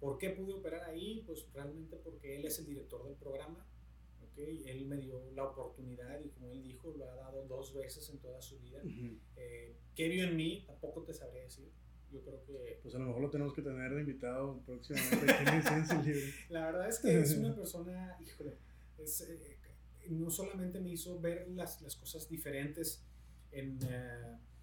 [0.01, 1.23] ¿Por qué pude operar ahí?
[1.27, 3.67] Pues realmente porque él es el director del programa.
[4.31, 4.63] ¿okay?
[4.67, 8.19] Él me dio la oportunidad y como él dijo, lo ha dado dos veces en
[8.19, 8.81] toda su vida.
[9.37, 10.65] Eh, ¿Qué vio en mí?
[10.67, 11.71] Tampoco te sabría decir.
[12.11, 12.79] Yo creo que...
[12.83, 15.27] Pues a lo mejor lo tenemos que tener de invitado próximamente.
[16.51, 18.57] la verdad es que es una persona, híjole,
[18.99, 19.59] es, eh,
[20.11, 23.05] no solamente me hizo ver las, las cosas diferentes
[23.51, 23.79] en...
[23.83, 24.54] Uh,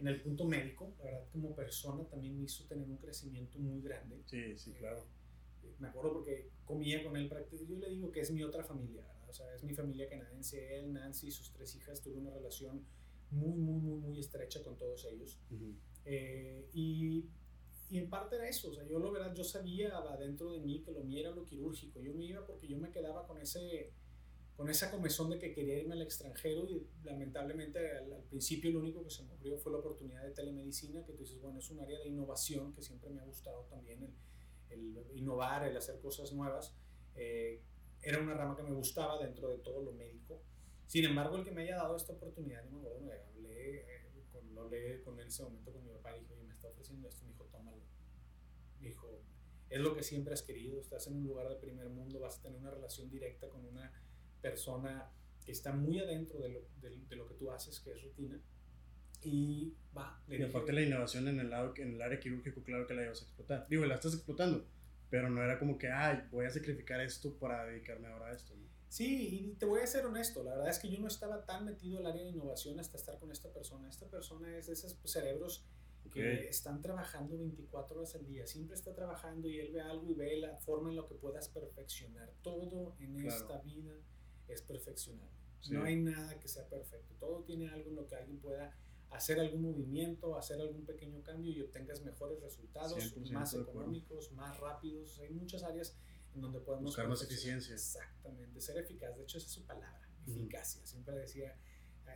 [0.00, 3.82] en el punto médico, la verdad, como persona también me hizo tener un crecimiento muy
[3.82, 4.22] grande.
[4.26, 5.04] Sí, sí, claro.
[5.62, 7.28] Eh, me acuerdo porque comía con él,
[7.68, 9.28] yo le digo que es mi otra familia, ¿verdad?
[9.28, 12.84] O sea, es mi familia canadiense, él, Nancy y sus tres hijas, tuve una relación
[13.30, 15.38] muy, muy, muy, muy estrecha con todos ellos.
[16.06, 17.26] Eh, y,
[17.90, 20.82] y, en parte era eso, o sea, yo lo verdad, yo sabía adentro de mí
[20.82, 23.92] que lo mío era lo quirúrgico, yo me iba porque yo me quedaba con ese
[24.56, 29.02] con esa comezón de que quería irme al extranjero y lamentablemente al, principio lo único
[29.02, 31.80] que se me abrió fue la oportunidad de telemedicina, que tú dices, bueno, es un
[31.80, 34.02] área de innovación que siempre me ha gustado también,
[34.68, 36.74] el, el innovar, el hacer cosas nuevas.
[37.14, 37.62] Eh,
[38.02, 40.42] era una rama que me gustaba dentro de todo lo médico.
[40.86, 44.24] Sin embargo, el que me haya dado esta oportunidad, no me acuerdo, me hablé, eh,
[44.32, 47.08] con, lo hablé con él ese momento con mi papá, dijo, oye, me está ofreciendo
[47.08, 47.82] esto, me dijo, tómalo.
[48.80, 49.22] Dijo,
[49.68, 52.42] es lo que siempre has querido, estás en un lugar de primer mundo, vas a
[52.42, 53.92] tener una relación directa con una
[54.40, 55.10] persona
[55.44, 58.40] que está muy adentro de lo, de, lo que tú haces, que es rutina,
[59.22, 60.22] y va.
[60.28, 63.20] y aparte la innovación en el, lado, en el área quirúrgico, claro que la ibas
[63.20, 63.66] a explotar.
[63.68, 64.66] Digo, la estás explotando,
[65.10, 68.54] pero no era como que, ay, voy a sacrificar esto para dedicarme ahora a esto.
[68.88, 71.64] Sí, y te voy a ser honesto, la verdad es que yo no estaba tan
[71.64, 73.88] metido en el área de innovación hasta estar con esta persona.
[73.88, 75.64] Esta persona es de esos cerebros
[76.12, 80.14] que están trabajando 24 horas al día, siempre está trabajando y él ve algo y
[80.14, 82.32] ve la forma en la que puedas perfeccionar.
[82.42, 83.94] Todo en esta vida
[84.52, 85.38] es perfeccionable.
[85.70, 87.14] No hay nada que sea perfecto.
[87.18, 88.74] Todo tiene algo en lo que alguien pueda
[89.10, 95.18] hacer algún movimiento, hacer algún pequeño cambio y obtengas mejores resultados, más económicos, más rápidos.
[95.20, 95.96] Hay muchas áreas
[96.34, 96.86] en donde podemos...
[96.86, 97.74] Buscar más eficiencia.
[97.74, 99.16] Exactamente, ser eficaz.
[99.16, 100.86] De hecho, esa es su palabra, eficacia.
[100.86, 101.56] Siempre decía,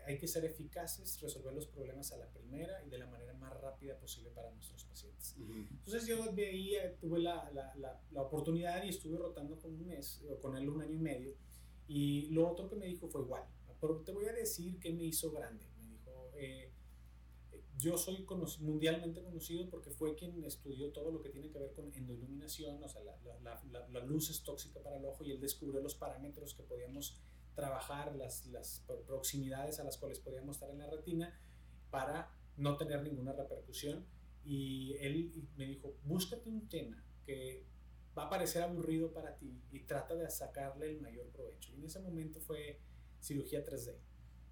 [0.06, 3.60] hay que ser eficaces, resolver los problemas a la primera y de la manera más
[3.60, 5.36] rápida posible para nuestros pacientes.
[5.38, 7.74] Entonces yo de ahí eh, tuve la, la,
[8.10, 11.34] la, oportunidad y estuve rotando con un mes, con él un año y medio
[11.86, 13.44] y lo otro que me dijo fue igual,
[13.80, 15.66] pero te voy a decir qué me hizo grande.
[15.76, 16.72] Me dijo, eh,
[17.76, 18.24] yo soy
[18.60, 22.88] mundialmente conocido porque fue quien estudió todo lo que tiene que ver con endoiluminación, o
[22.88, 26.54] sea, la, la, la, luz es tóxica para el ojo y él descubrió los parámetros
[26.54, 27.20] que podíamos
[27.54, 31.38] trabajar, las, las proximidades a las cuales podíamos estar en la retina
[31.90, 34.06] para no tener ninguna repercusión.
[34.44, 37.64] Y él me dijo, búscate un tema que
[38.16, 41.72] va a parecer aburrido para ti y trata de sacarle el mayor provecho.
[41.72, 42.80] Y en ese momento fue
[43.20, 43.96] cirugía 3D.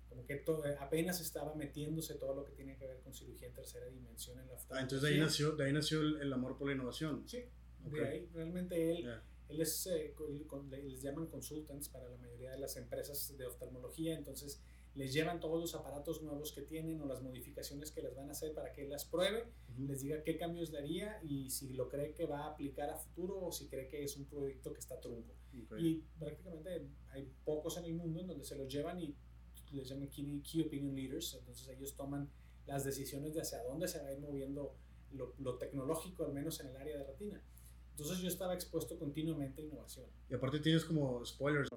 [0.09, 0.45] Como que
[0.79, 4.49] apenas estaba metiéndose todo lo que tiene que ver con cirugía en tercera dimensión en
[4.49, 7.27] la Ah, entonces de ahí nació, de ahí nació el, amor por la innovación.
[7.27, 7.45] Sí,
[7.91, 9.09] de ahí realmente él,
[9.49, 10.15] él es, eh,
[10.71, 14.61] les llaman consultants para la mayoría de las empresas de oftalmología, entonces
[14.95, 18.33] les llevan todos los aparatos nuevos que tienen o las modificaciones que les van a
[18.33, 19.45] hacer para que él las pruebe,
[19.79, 22.97] les diga qué cambios le haría y si lo cree que va a aplicar a
[22.97, 25.35] futuro o si cree que es un proyecto que está trunco.
[25.79, 29.17] Y prácticamente hay pocos en el mundo en donde se los llevan y
[29.73, 32.31] les llaman key, key opinion leaders, entonces ellos toman
[32.67, 34.77] las decisiones de hacia dónde se va a ir moviendo
[35.13, 37.43] lo, lo, tecnológico, al menos en el área de retina.
[37.91, 40.07] Entonces yo estaba expuesto continuamente a innovación.
[40.29, 41.69] Y aparte tienes como spoilers.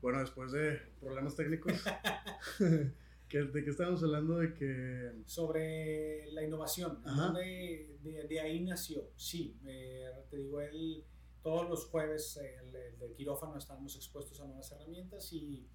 [0.00, 1.72] Bueno, después de problemas técnicos,
[2.58, 4.38] ¿de qué estábamos hablando?
[4.38, 5.12] De que...
[5.26, 7.02] Sobre la innovación,
[7.34, 11.04] de, de, ahí nació, sí, eh, te digo, él,
[11.42, 15.66] todos los jueves el, del quirófano estábamos expuestos a nuevas herramientas y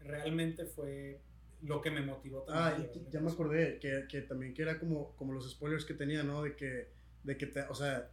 [0.00, 1.20] realmente fue
[1.62, 2.90] lo que me motivó también.
[2.94, 6.22] Ah, ya, me acordé, que, que, también que era como, como los spoilers que tenía,
[6.22, 6.42] ¿no?
[6.42, 6.88] De que,
[7.24, 8.10] de que o sea,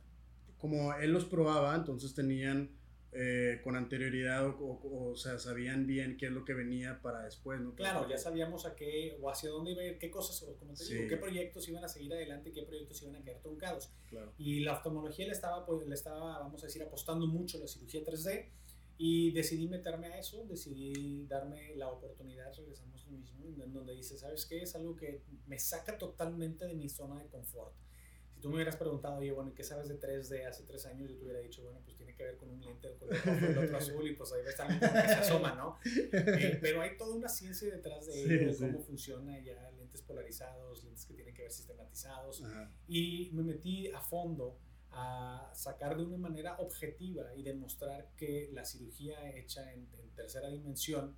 [0.57, 2.69] como él los probaba, entonces tenían
[3.15, 4.79] eh, con anterioridad o,
[5.11, 7.75] o, sea, sabían bien qué es lo que venía para después, ¿no?
[7.75, 10.73] Claro, ya sabíamos a qué o hacia dónde iba a ir, qué cosas, o como
[10.73, 13.91] te digo, qué proyectos iban a seguir adelante y qué proyectos iban a quedar truncados.
[14.09, 14.33] Claro.
[14.37, 17.67] Y la oftalmología le estaba, pues, le estaba, vamos a decir, apostando mucho a la
[17.67, 18.49] cirugía 3D
[18.97, 24.17] y decidí meterme a eso, decidí darme la oportunidad, regresamos lo mismo, en donde dice,
[24.17, 24.61] ¿sabes qué?
[24.63, 27.73] Es algo que me saca totalmente de mi zona de confort
[28.43, 31.09] tú me hubieras preguntado, oye, bueno, ¿qué sabes de 3D hace tres años?
[31.09, 33.39] Yo te hubiera dicho, bueno, pues tiene que ver con un lente de color rojo
[33.41, 35.79] y el otro azul y pues ahí ves también que se asoma, ¿no?
[35.85, 41.05] Eh, pero hay toda una ciencia detrás de ello, cómo funciona ya lentes polarizados, lentes
[41.05, 42.43] que tienen que ver sistematizados.
[42.87, 44.57] Y me metí a fondo
[44.91, 50.49] a sacar de una manera objetiva y demostrar que la cirugía hecha en, en tercera
[50.49, 51.15] dimensión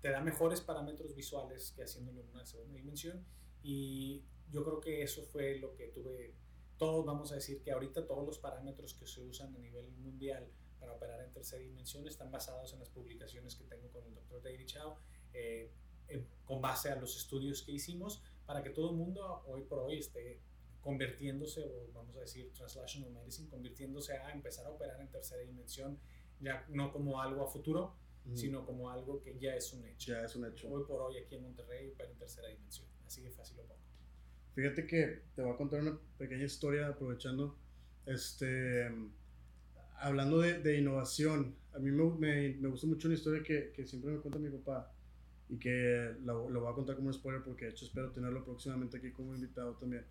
[0.00, 3.24] te da mejores parámetros visuales que haciéndolo en una segunda dimensión.
[3.62, 6.34] Y yo creo que eso fue lo que tuve
[6.78, 10.48] todos vamos a decir que ahorita todos los parámetros que se usan a nivel mundial
[10.78, 14.42] para operar en tercera dimensión están basados en las publicaciones que tengo con el doctor
[14.42, 14.96] David Chow,
[15.32, 15.72] eh,
[16.44, 19.98] con base a los estudios que hicimos, para que todo el mundo hoy por hoy
[19.98, 20.40] esté
[20.80, 25.98] convirtiéndose, o vamos a decir, translational medicine, convirtiéndose a empezar a operar en tercera dimensión,
[26.40, 27.94] ya no como algo a futuro,
[28.34, 30.12] sino como algo que ya es un hecho.
[30.12, 30.70] Ya es un hecho.
[30.70, 33.77] Hoy por hoy aquí en Monterrey opera en tercera dimensión, así de fácil lo pongo.
[34.58, 37.56] Fíjate que te voy a contar una pequeña historia aprovechando,
[38.06, 38.92] este,
[40.00, 41.54] hablando de, de innovación.
[41.72, 44.50] A mí me, me, me, gusta mucho una historia que, que, siempre me cuenta mi
[44.50, 44.92] papá
[45.48, 48.44] y que lo, lo voy a contar como un spoiler porque de hecho espero tenerlo
[48.44, 50.04] próximamente aquí como invitado también.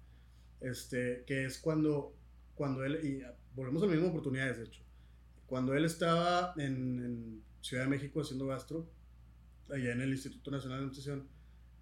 [0.61, 2.15] Este, que es cuando,
[2.55, 4.81] cuando él, y volvemos a las mismas oportunidades de hecho,
[5.45, 8.89] cuando él estaba en, en Ciudad de México haciendo gastro,
[9.69, 11.27] allá en el Instituto Nacional de Nutrición,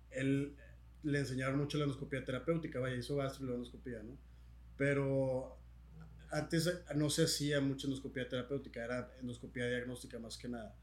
[0.10, 0.56] él
[1.06, 4.18] le enseñaron mucho la endoscopía terapéutica, vaya, hizo gastro y la endoscopía, ¿no?
[4.78, 5.58] Pero
[6.32, 10.76] antes no se hacía mucha endoscopía terapéutica, era endoscopía diagnóstica más que nada.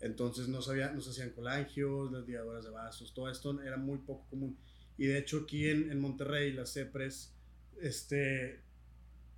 [0.00, 3.98] Entonces no, sabía, no se hacían colangios, las diadoras de vasos, todo esto era muy
[3.98, 4.56] poco común.
[4.98, 7.32] Y de hecho aquí en, en Monterrey las CEPRES
[7.80, 8.60] este,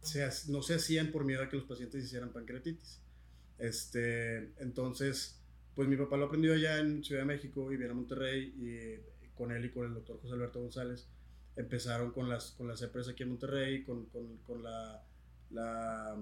[0.01, 3.01] se, no se hacían por miedo a que los pacientes hicieran pancreatitis.
[3.59, 5.41] Este, entonces,
[5.75, 9.14] pues mi papá lo aprendió allá en Ciudad de México y viene a Monterrey y
[9.37, 11.09] con él y con el doctor José Alberto González,
[11.57, 15.05] empezaron con las, con las empresas aquí en Monterrey, con, con, con la,
[15.51, 16.17] la,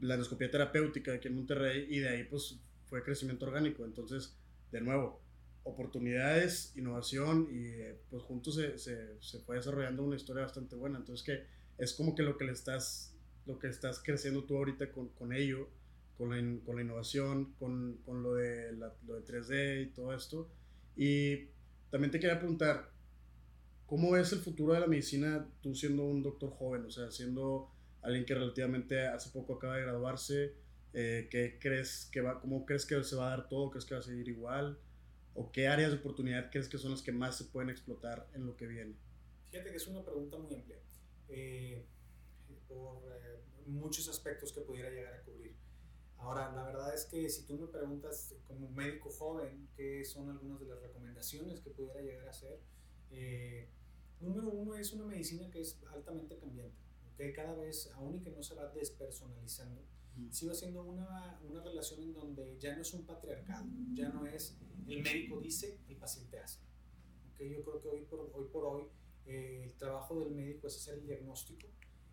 [0.00, 3.84] la, terapéutica aquí en Monterrey, y de ahí pues fue crecimiento orgánico.
[3.84, 4.36] Entonces,
[4.72, 5.20] de nuevo,
[5.64, 7.72] oportunidades, innovación, y
[8.10, 10.98] pues juntos se, se, se fue desarrollando una historia bastante buena.
[10.98, 11.44] Entonces, que
[11.82, 15.32] es como que lo que le estás, lo que estás creciendo tú ahorita con, con
[15.32, 15.68] ello,
[16.16, 20.14] con la, con la innovación, con, con lo, de la, lo de 3D y todo
[20.14, 20.48] esto.
[20.96, 21.48] Y
[21.90, 22.90] también te quería preguntar,
[23.86, 26.84] ¿cómo es el futuro de la medicina tú siendo un doctor joven?
[26.84, 27.70] O sea, siendo
[28.02, 30.54] alguien que relativamente hace poco acaba de graduarse,
[30.92, 33.70] eh, ¿qué crees que va, ¿cómo crees que se va a dar todo?
[33.70, 34.78] ¿Crees que va a seguir igual?
[35.34, 38.46] ¿O qué áreas de oportunidad crees que son las que más se pueden explotar en
[38.46, 38.96] lo que viene?
[39.50, 40.78] Fíjate que es una pregunta muy amplia,
[41.28, 41.84] eh,
[42.68, 45.54] por eh, muchos aspectos que pudiera llegar a cubrir.
[46.26, 50.58] Ahora, la verdad es que si tú me preguntas como médico joven qué son algunas
[50.58, 52.58] de las recomendaciones que pudiera llegar a hacer,
[53.12, 53.68] eh,
[54.18, 56.74] número uno es una medicina que es altamente cambiante,
[57.16, 59.80] que cada vez, aún y que no se va despersonalizando,
[60.32, 64.56] sigue siendo una, una, relación en donde ya no es un patriarcado, ya no es
[64.88, 66.58] el médico dice, el paciente hace.
[67.34, 67.50] ¿Okay?
[67.50, 68.82] Yo creo que hoy por hoy, por hoy
[69.26, 71.68] eh, el trabajo del médico es hacer el diagnóstico,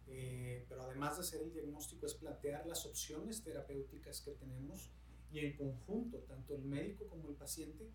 [0.08, 4.89] eh, pero además de hacer el diagnóstico es plantear las opciones terapéuticas que tenemos
[5.32, 7.89] y en conjunto, tanto el médico como el paciente,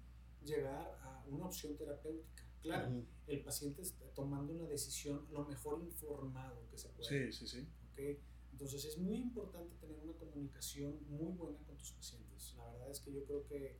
[0.44, 2.44] llegar a una opción terapéutica.
[2.61, 7.31] Claro, el paciente está tomando una decisión lo mejor informado que se puede.
[7.31, 7.68] Sí, sí, sí.
[7.92, 8.18] ¿okay?
[8.51, 12.55] Entonces es muy importante tener una comunicación muy buena con tus pacientes.
[12.57, 13.77] La verdad es que yo creo que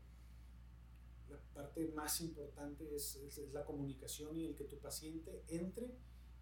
[1.29, 5.91] la parte más importante es, es la comunicación y el que tu paciente entre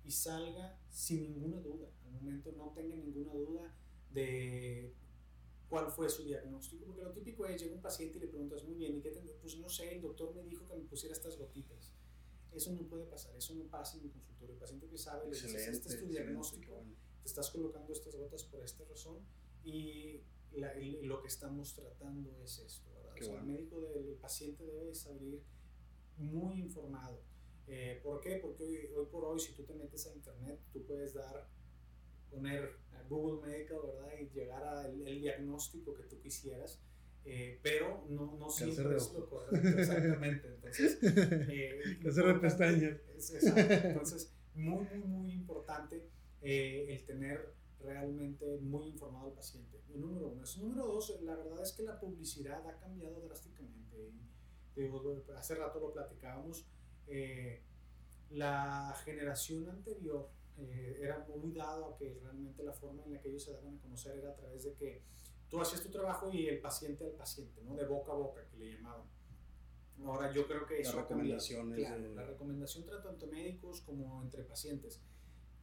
[0.07, 1.89] y salga sin ninguna duda.
[2.05, 3.75] Al momento no tenga ninguna duda
[4.13, 4.95] de
[5.69, 8.77] cuál fue su diagnóstico, porque lo típico es, llega un paciente y le preguntas, muy
[8.77, 11.37] bien, ¿y qué te, Pues no sé, el doctor me dijo que me pusiera estas
[11.37, 11.93] gotitas.
[12.53, 14.55] Eso no puede pasar, eso no pasa en mi consultorio.
[14.55, 16.85] El paciente que sabe, le dices, este es tu diagnóstico,
[17.23, 19.19] te estás colocando estas gotas por esta razón
[19.65, 20.23] y,
[21.03, 23.41] lo que estamos tratando es esto, ¿verdad?
[23.41, 25.43] el médico del paciente debe salir
[26.17, 27.21] muy informado
[27.69, 28.37] eh, ¿Por qué?
[28.37, 31.49] Porque hoy, hoy, por hoy, si tú te metes a internet, tú puedes dar,
[32.31, 34.13] poner Google Medical, ¿verdad?
[34.21, 36.81] Y llegar al el diagnóstico que tú quisieras.
[37.25, 40.47] Eh, pero no, no siempre es lo correcto, exactamente.
[40.47, 43.01] Entonces, eh, de pestañas.
[43.11, 46.09] Entonces, muy, muy, muy importante
[46.41, 49.83] eh, el tener realmente muy informado al paciente.
[49.93, 50.45] Número uno.
[50.45, 54.13] Es, número dos, la verdad es que la publicidad ha cambiado drásticamente.
[54.77, 56.65] Y, digo, hace rato lo platicábamos
[57.07, 57.63] eh,
[58.31, 63.29] la generación anterior eh, era muy dado a que realmente la forma en la que
[63.29, 65.03] ellos se daban a conocer era a través de que
[65.49, 67.77] tú hacías tu trabajo y el paciente al paciente, ¿no?
[67.77, 69.07] De boca a boca, que le llamaban.
[70.05, 75.01] Ahora yo creo que eso recomendaciones claro, La recomendación tanto entre médicos como entre pacientes.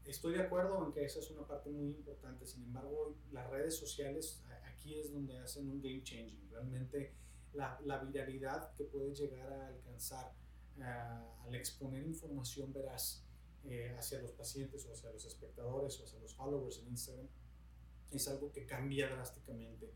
[0.05, 3.75] estoy de acuerdo en que esa es una parte muy importante, sin embargo, las redes
[3.75, 6.49] sociales aquí es donde hacen un game changing.
[6.49, 7.13] Realmente
[7.53, 10.33] la, la viralidad que puedes llegar a alcanzar
[10.81, 13.23] al exponer información veraz
[13.65, 17.27] eh, hacia los pacientes o hacia los espectadores o hacia los followers en Instagram
[18.11, 19.91] es algo que cambia drásticamente.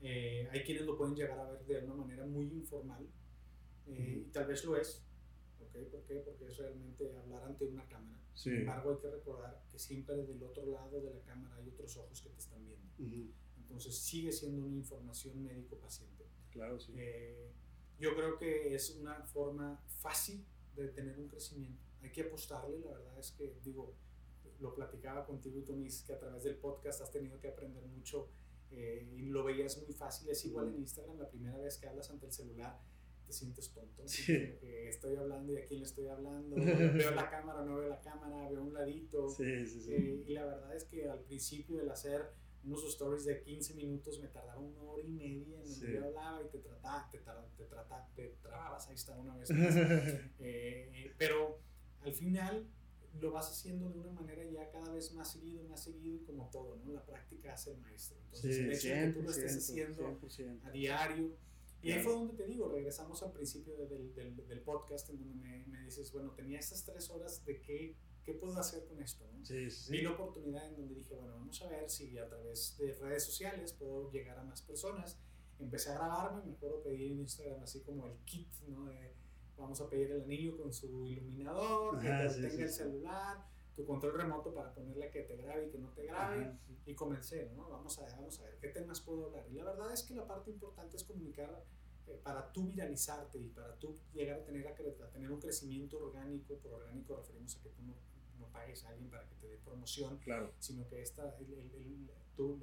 [0.00, 3.06] Eh, hay quienes lo pueden llegar a ver de una manera muy informal
[3.86, 5.04] eh, y tal vez lo es.
[5.60, 5.84] ¿okay?
[5.86, 6.16] ¿Por qué?
[6.16, 8.18] Porque es realmente hablar ante una cámara.
[8.34, 11.96] Sin embargo, hay que recordar que siempre del otro lado de la cámara hay otros
[11.96, 12.88] ojos que te están viendo.
[13.56, 16.24] Entonces sigue siendo una información médico-paciente.
[16.52, 16.94] Claro, sí.
[16.96, 17.50] Eh,
[17.98, 20.44] yo creo que es una forma fácil
[20.76, 21.82] de tener un crecimiento.
[22.02, 23.94] Hay que apostarle, la verdad es que, digo,
[24.60, 27.48] lo platicaba contigo y tú me dices que a través del podcast has tenido que
[27.48, 28.28] aprender mucho
[28.70, 30.28] eh, y lo veías muy fácil.
[30.28, 32.80] Es igual en Instagram, la primera vez que hablas ante el celular
[33.28, 34.04] te sientes tonto.
[34.26, 36.56] Que estoy hablando y a quién le estoy hablando.
[36.56, 39.28] veo la cámara, no veo la cámara, veo un ladito.
[39.28, 39.92] Sí, sí, sí.
[39.92, 42.30] Eh, y la verdad es que al principio del hacer
[42.68, 46.42] unos stories de 15 minutos me tardaba una hora y media en donde yo hablaba
[46.42, 49.74] y te trataba, te, trataba, te, trababas, ahí está una vez más.
[50.38, 51.58] Eh, pero
[52.02, 52.66] al final
[53.20, 56.48] lo vas haciendo de una manera ya cada vez más seguido, más seguido y como
[56.50, 56.92] todo, ¿no?
[56.92, 58.18] La práctica hace el maestro.
[58.24, 60.20] Entonces el hecho de que tú lo estés haciendo
[60.64, 61.36] a diario.
[61.80, 65.34] Y ahí fue donde te digo, regresamos al principio del, del, del podcast en donde
[65.36, 67.94] me, me, dices, bueno, tenía estas tres horas de qué
[68.28, 69.24] ¿qué puedo hacer con esto?
[69.32, 69.42] ¿no?
[69.42, 69.90] Sí, sí.
[69.90, 73.24] Vi la oportunidad en donde dije, bueno, vamos a ver si a través de redes
[73.24, 75.18] sociales puedo llegar a más personas.
[75.58, 78.84] Empecé a grabarme, me acuerdo pedir en Instagram así como el kit, ¿no?
[78.84, 79.14] De,
[79.56, 84.52] vamos a pedir el anillo con su iluminador, que tenga el celular, tu control remoto
[84.52, 86.52] para ponerle que te grabe y que no te grabe.
[86.84, 87.70] y comencé, ¿no?
[87.70, 89.46] Vamos a, vamos a ver qué temas puedo hablar.
[89.50, 91.64] Y la verdad es que la parte importante es comunicar
[92.06, 95.98] eh, para tú viralizarte y para tú llegar a tener, a, a tener un crecimiento
[95.98, 97.94] orgánico, por orgánico referimos a que tú no
[98.48, 100.52] pagues a alguien para que te dé promoción, claro.
[100.58, 102.60] sino que esta, el, el, tú,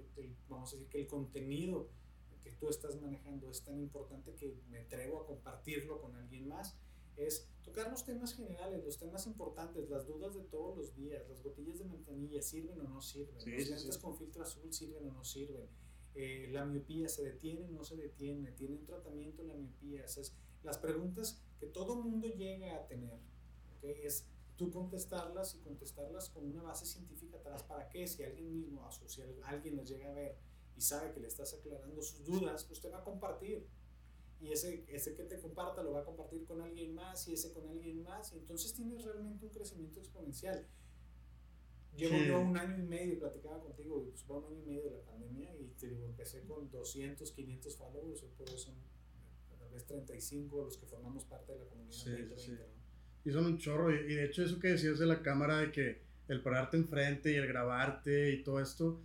[0.49, 1.89] vamos a decir que el contenido
[2.43, 6.77] que tú estás manejando es tan importante que me atrevo a compartirlo con alguien más,
[7.17, 11.41] es tocar los temas generales, los temas importantes, las dudas de todos los días, las
[11.41, 15.23] botellas de manzanilla sirven o no sirven, los lentes con filtro azul sirven o no
[15.23, 15.67] sirven,
[16.13, 20.35] eh, la miopía se detiene o no se detiene, tiene un tratamiento la miopía, es,
[20.63, 23.19] las preguntas que todo mundo llega a tener,
[23.77, 24.01] ¿okay?
[24.03, 28.89] es tú contestarlas y contestarlas con una base científica atrás para que si alguien mismo,
[28.91, 30.37] si alguien les llega a ver
[30.75, 33.67] y sabe que le estás aclarando sus dudas, pues te va a compartir.
[34.41, 37.53] Y ese, ese que te comparta lo va a compartir con alguien más y ese
[37.53, 38.33] con alguien más.
[38.33, 40.67] Y entonces tienes realmente un crecimiento exponencial.
[41.95, 44.91] Llevo yo un año y medio, platicaba contigo, pues va un año y medio de
[44.91, 48.75] la pandemia y te digo, empecé con 200, 500 followers, hoy por eso son
[49.57, 52.74] tal vez 35 los que formamos parte de la comunidad sí, 2020,
[53.25, 53.91] y son un chorro.
[53.91, 57.35] Y, de hecho, eso que decías de la cámara, de que el pararte enfrente y
[57.35, 59.01] el grabarte y todo esto,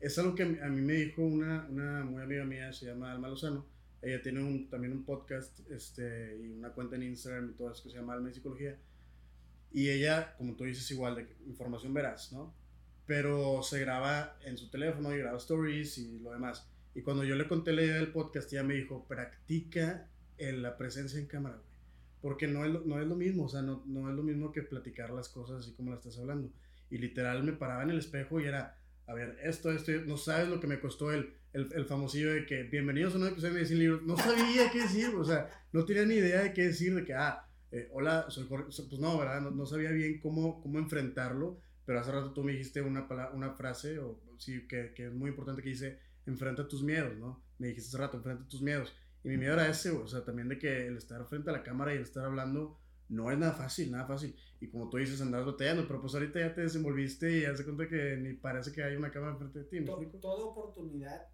[0.00, 3.28] es algo que a mí me dijo una, una muy amiga mía, se llama Alma
[3.28, 3.66] Lozano.
[4.00, 7.82] Ella tiene un, también un podcast este, y una cuenta en Instagram y todo eso
[7.82, 8.78] que se llama Alma y Psicología.
[9.70, 12.54] Y ella, como tú dices, igual, de información veraz, ¿no?
[13.06, 16.66] Pero se graba en su teléfono y graba stories y lo demás.
[16.94, 20.76] Y cuando yo le conté la idea del podcast, ella me dijo, practica en la
[20.76, 21.60] presencia en cámara
[22.20, 24.52] porque no es, lo, no es lo mismo, o sea, no, no es lo mismo
[24.52, 26.50] que platicar las cosas así como las estás hablando.
[26.90, 30.48] Y literal me paraba en el espejo y era, a ver, esto, esto, no sabes
[30.48, 33.54] lo que me costó el, el, el famosillo de que bienvenidos a un episodio de
[33.54, 34.02] Medicina Libros.
[34.02, 37.14] No sabía qué decir, o sea, no tenía ni idea de qué decir, de que,
[37.14, 38.66] ah, eh, hola, soy Jorge.
[38.88, 39.40] Pues no, ¿verdad?
[39.40, 43.52] No, no, sabía bien cómo, cómo enfrentarlo, pero hace rato tú me dijiste una, una
[43.52, 47.42] frase, o sí, que, que es muy importante, que dice, enfrenta tus miedos, ¿no?
[47.58, 48.94] Me dijiste hace rato, enfrenta tus miedos.
[49.28, 51.62] Y mi miedo era ese, o sea, también de que el estar frente a la
[51.62, 52.78] cámara y el estar hablando
[53.10, 54.34] no es nada fácil, nada fácil.
[54.58, 57.62] Y como tú dices, andas batallando, pero pues ahorita ya te desenvolviste y ya se
[57.62, 59.84] cuenta que ni parece que hay una cámara frente de ti.
[59.84, 61.28] toda oportunidad,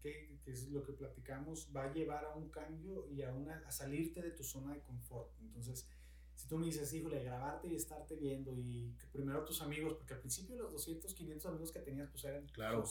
[0.00, 3.58] que, que, es lo que platicamos, va a llevar a un cambio y a, una,
[3.66, 5.32] a salirte de tu zona de confort.
[5.40, 5.88] Entonces,
[6.36, 10.14] si tú me dices, híjole, grabarte y estarte viendo y que primero tus amigos, porque
[10.14, 12.84] al principio los 200, 500 amigos que tenías, pues eran, claro.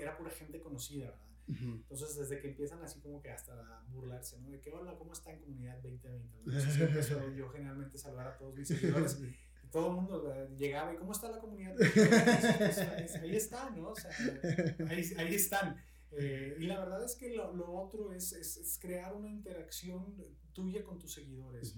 [0.00, 1.27] era pura gente conocida, ¿verdad?
[1.48, 4.50] Entonces, desde que empiezan así como que hasta burlarse, ¿no?
[4.50, 6.38] De que, hola, ¿cómo está en comunidad 2020?
[6.44, 9.18] Entonces, empiezo yo generalmente saludar a todos mis seguidores.
[9.68, 11.74] Y todo el mundo llegaba y, ¿cómo está la comunidad?
[11.76, 11.98] Pues,
[13.20, 13.90] ahí está, ¿no?
[13.90, 14.10] O sea,
[14.88, 15.76] ahí, ahí están.
[16.12, 20.16] Eh, y la verdad es que lo, lo otro es, es, es, crear una interacción
[20.54, 21.76] tuya con tus seguidores.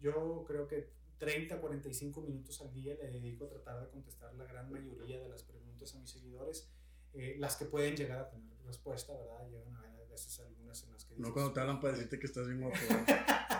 [0.00, 4.44] Yo creo que 30, 45 minutos al día le dedico a tratar de contestar la
[4.44, 6.70] gran mayoría de las preguntas a mis seguidores,
[7.12, 9.48] eh, las que pueden llegar a tener respuesta, ¿verdad?
[9.50, 11.14] Llegan a ver a veces algunas en las que...
[11.16, 12.76] no cuando te hablan para decirte que estás bien guapo.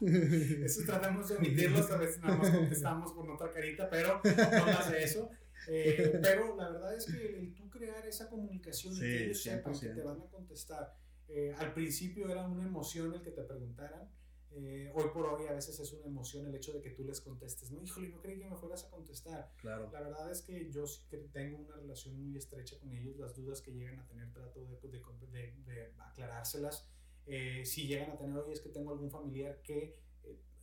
[0.00, 4.90] eso tratamos de omitirlos, a veces nada más contestamos con otra carita, pero no más
[4.90, 5.30] de eso.
[5.68, 9.78] Eh, pero la verdad es que el, tú crear esa comunicación y que ellos sepan
[9.78, 10.94] que te van a contestar.
[11.28, 14.08] Eh, al principio era una emoción el que te preguntaran.
[14.52, 17.20] Eh, hoy por hoy a veces es una emoción el hecho de que tú les
[17.20, 17.70] contestes.
[17.70, 19.52] No, híjole, no creí que me fueras a contestar.
[19.58, 19.90] Claro.
[19.92, 23.16] La verdad es que yo sí que tengo una relación muy estrecha con ellos.
[23.18, 26.88] Las dudas que llegan a tener trato de, de, de, aclarárselas.
[27.64, 29.98] si llegan a tener, hoy es que tengo algún familiar que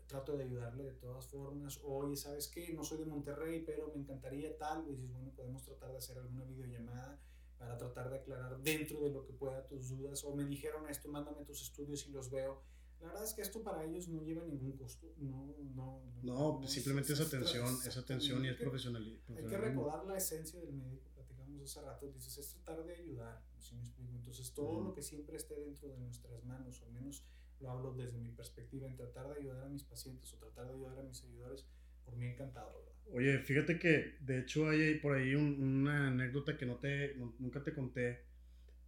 [0.07, 1.79] trato de ayudarle de todas formas.
[1.83, 2.73] Oye, ¿sabes qué?
[2.73, 4.85] No soy de Monterrey, pero me encantaría tal.
[4.87, 7.19] Y dices, bueno, podemos tratar de hacer alguna videollamada
[7.57, 10.23] para tratar de aclarar dentro de lo que pueda tus dudas.
[10.23, 12.61] O me dijeron esto, mándame tus estudios y los veo.
[13.03, 15.13] La verdad es que esto para ellos no lleva ningún costo.
[15.17, 19.19] No, no, no, no simplemente es, atención, es atención y es profesionalismo.
[19.37, 22.07] Hay que recordar la esencia del médico, platicamos hace rato.
[22.07, 23.43] Dices, es tratar de ayudar.
[23.59, 24.13] ¿sí me explico?
[24.15, 27.25] Entonces, todo lo que siempre esté dentro de nuestras manos, o al menos
[27.59, 30.73] lo hablo desde mi perspectiva, en tratar de ayudar a mis pacientes o tratar de
[30.75, 31.67] ayudar a mis seguidores,
[32.05, 32.85] por mí encantado.
[33.11, 37.73] Oye, fíjate que de hecho hay por ahí una anécdota que no te, nunca te
[37.73, 38.23] conté,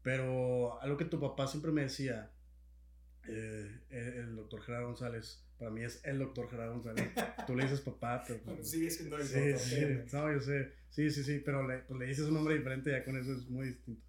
[0.01, 2.31] pero algo que tu papá siempre me decía,
[3.27, 7.11] eh, el doctor Gerardo González, para mí es el doctor Gerardo González.
[7.47, 8.41] Tú le dices papá, pero.
[8.45, 9.59] Pues, sigue siendo el sí, doctor.
[9.59, 10.71] Sí, no, yo sé.
[10.89, 13.49] Sí, sí, sí, pero le, pues le dices un nombre diferente, ya con eso es
[13.49, 14.01] muy distinto.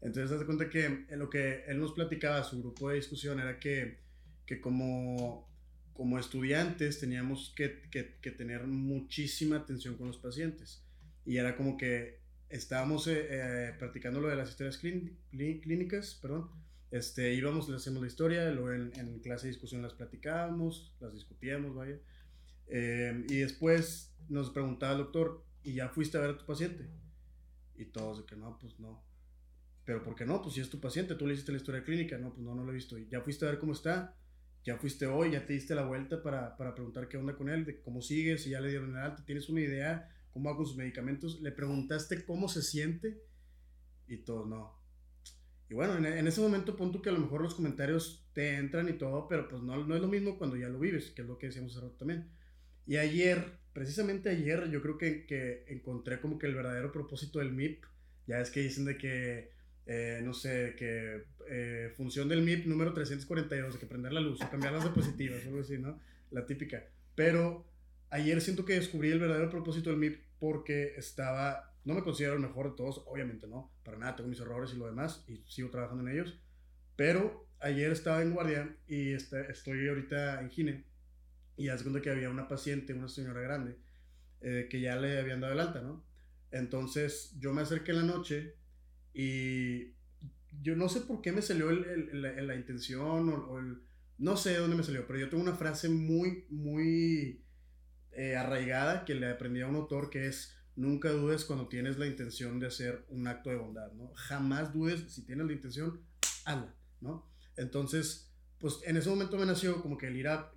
[0.00, 3.58] Entonces, haz cuenta que en lo que él nos platicaba, su grupo de discusión, era
[3.58, 4.04] que
[4.46, 5.48] que como,
[5.92, 10.82] como estudiantes teníamos que, que, que, tener muchísima atención con los pacientes.
[11.24, 16.50] Y era como que estábamos eh, eh, practicando lo de las historias clínicas, perdón.
[16.94, 21.12] Este, íbamos, le hacemos la historia, luego en, en, clase de discusión las platicábamos, las
[21.12, 21.98] discutíamos, vaya.
[22.68, 26.88] Eh, y después nos preguntaba el doctor, ¿y ya fuiste a ver a tu paciente?
[27.74, 29.04] Y todos de que no, pues no.
[29.84, 30.40] Pero ¿por qué no?
[30.40, 32.62] Pues si es tu paciente, tú le hiciste la historia clínica, no, pues no, no
[32.62, 32.96] lo he visto.
[32.96, 34.14] ¿Y ya fuiste a ver cómo está?
[34.64, 37.66] ya fuiste hoy, ya te diste la vuelta para, para preguntar qué onda con él,
[37.66, 40.64] de cómo sigue, si ya le dieron el alta, tienes una idea, cómo va con
[40.64, 43.20] sus medicamentos, le preguntaste cómo se siente
[44.08, 44.83] y todo, no.
[45.70, 48.88] Y bueno, en, en ese momento punto que a lo mejor los comentarios te entran
[48.88, 51.28] y todo, pero pues no, no es lo mismo cuando ya lo vives, que es
[51.28, 52.28] lo que decíamos hace rato también.
[52.86, 57.52] Y ayer, precisamente ayer, yo creo que, que encontré como que el verdadero propósito del
[57.52, 57.84] MIP,
[58.26, 59.54] ya es que dicen de que
[59.86, 64.40] eh, no sé, que eh, función del MIP número 342, de que prender la luz
[64.40, 66.00] o cambiar las diapositivas, algo así, ¿no?
[66.30, 66.84] La típica.
[67.14, 67.66] Pero
[68.08, 72.40] ayer siento que descubrí el verdadero propósito del MIP porque estaba, no me considero el
[72.40, 75.70] mejor de todos, obviamente no, para nada, tengo mis errores y lo demás y sigo
[75.70, 76.40] trabajando en ellos,
[76.96, 80.84] pero ayer estaba en guardia y este, estoy ahorita en Gine
[81.56, 83.76] y hace cuenta que había una paciente, una señora grande,
[84.40, 86.04] eh, que ya le habían dado el alta, ¿no?
[86.50, 88.54] Entonces yo me acerqué en la noche
[89.12, 89.94] y
[90.62, 93.82] yo no sé por qué me salió el, la, intención o, el,
[94.18, 97.44] no sé de dónde me salió, pero yo tengo una frase muy, muy
[98.12, 102.06] eh, arraigada que le aprendí a un autor que es, nunca dudes cuando tienes la
[102.06, 104.12] intención de hacer un acto de bondad, ¿no?
[104.14, 106.00] Jamás dudes, si tienes la intención,
[106.44, 107.28] hazla, ¿no?
[107.56, 110.52] Entonces, pues en ese momento me nació como que el ir a,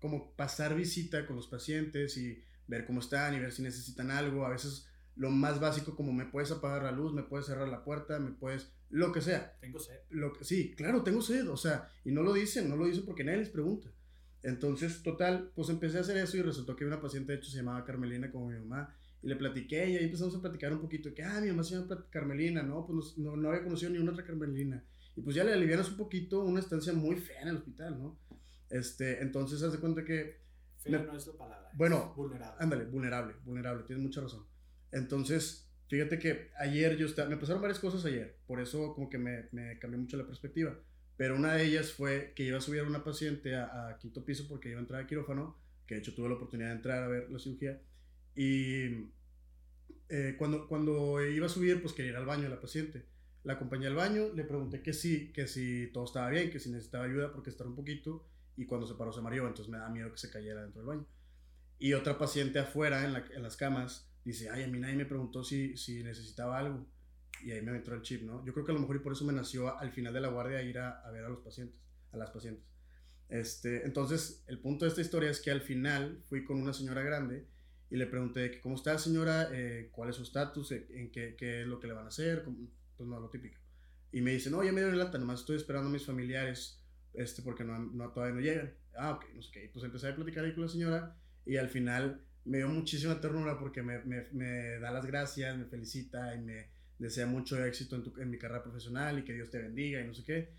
[0.00, 4.46] como pasar visita con los pacientes y ver cómo están y ver si necesitan algo,
[4.46, 7.84] a veces lo más básico como me puedes apagar la luz, me puedes cerrar la
[7.84, 9.56] puerta, me puedes, lo que sea.
[9.60, 10.00] Tengo sed.
[10.08, 13.04] Lo que, sí, claro, tengo sed, o sea, y no lo dicen, no lo dicen
[13.04, 13.92] porque nadie les pregunta.
[14.42, 17.58] Entonces, total, pues empecé a hacer eso y resultó que una paciente, de hecho, se
[17.58, 21.12] llamaba Carmelina como mi mamá, y le platiqué y ahí empezamos a platicar un poquito,
[21.14, 24.12] que, ah, mi mamá se llama Carmelina, no, pues no, no, había conocido ni una
[24.12, 24.84] otra Carmelina.
[25.16, 28.18] Y pues ya le alivianas un poquito una estancia muy fea en el hospital, ¿no?
[28.70, 30.40] Este, entonces, haz de cuenta que...
[30.78, 31.70] Fea no es la palabra.
[31.74, 32.56] Bueno, vulnerable.
[32.58, 34.46] Ándale, vulnerable, vulnerable, tienes mucha razón.
[34.92, 39.18] Entonces, fíjate que ayer yo estaba, me pasaron varias cosas ayer, por eso como que
[39.18, 40.78] me, me cambió mucho la perspectiva.
[41.20, 44.46] Pero una de ellas fue que iba a subir a una paciente a, quinto piso
[44.48, 45.54] porque iba a entrar a quirófano,
[45.86, 47.78] que de hecho tuve la oportunidad de entrar a ver la cirugía.
[48.34, 49.10] Y
[50.08, 53.04] eh, cuando, cuando iba a subir, pues quería ir al baño la paciente.
[53.42, 56.70] La acompañé al baño, le pregunté que sí, que si todo estaba bien, que si
[56.70, 58.26] necesitaba ayuda porque estaba un poquito.
[58.56, 60.88] Y cuando se paró se mareó, entonces me da miedo que se cayera dentro del
[60.88, 61.06] baño.
[61.78, 65.42] Y otra paciente afuera en, en las camas dice, ay, a mí nadie me preguntó
[65.42, 66.86] si, si necesitaba algo.
[67.42, 68.44] Y ahí me entró el chip, ¿no?
[68.44, 70.28] Yo creo que a lo mejor y por eso me nació al final de la
[70.28, 71.80] guardia ir a, a ver a los pacientes,
[72.12, 72.66] a las pacientes.
[73.30, 77.02] Este, entonces, el punto de esta historia es que al final fui con una señora
[77.02, 77.46] grande
[77.90, 79.48] y le pregunté, ¿cómo está señora?
[79.52, 80.70] Eh, ¿Cuál es su estatus?
[80.72, 82.44] ¿En qué, qué, es lo que le van a hacer?
[82.44, 83.58] Pues no, lo típico.
[84.12, 86.80] Y me dice, no, ya me dieron el alta, nomás estoy esperando a mis familiares
[87.14, 88.72] este, porque no, no, todavía no llegan.
[88.96, 89.70] Ah, ok, no sé qué.
[89.72, 93.58] Pues empecé a platicar ahí con la señora y al final me dio muchísima ternura
[93.58, 96.68] porque me, me, me, da las gracias, me felicita y me
[96.98, 100.06] desea mucho éxito en, tu, en mi carrera profesional y que Dios te bendiga y
[100.06, 100.50] no sé qué.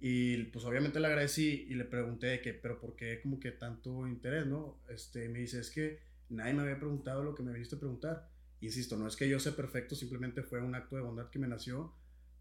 [0.00, 4.06] Y pues obviamente le agradecí y le pregunté que, pero ¿por qué como que tanto
[4.06, 4.82] interés, no?
[4.90, 5.98] Este, me dice, es que
[6.28, 8.30] nadie me había preguntado lo que me viniste a preguntar.
[8.60, 11.46] Insisto, no es que yo sea perfecto, simplemente fue un acto de bondad que me
[11.46, 11.94] nació,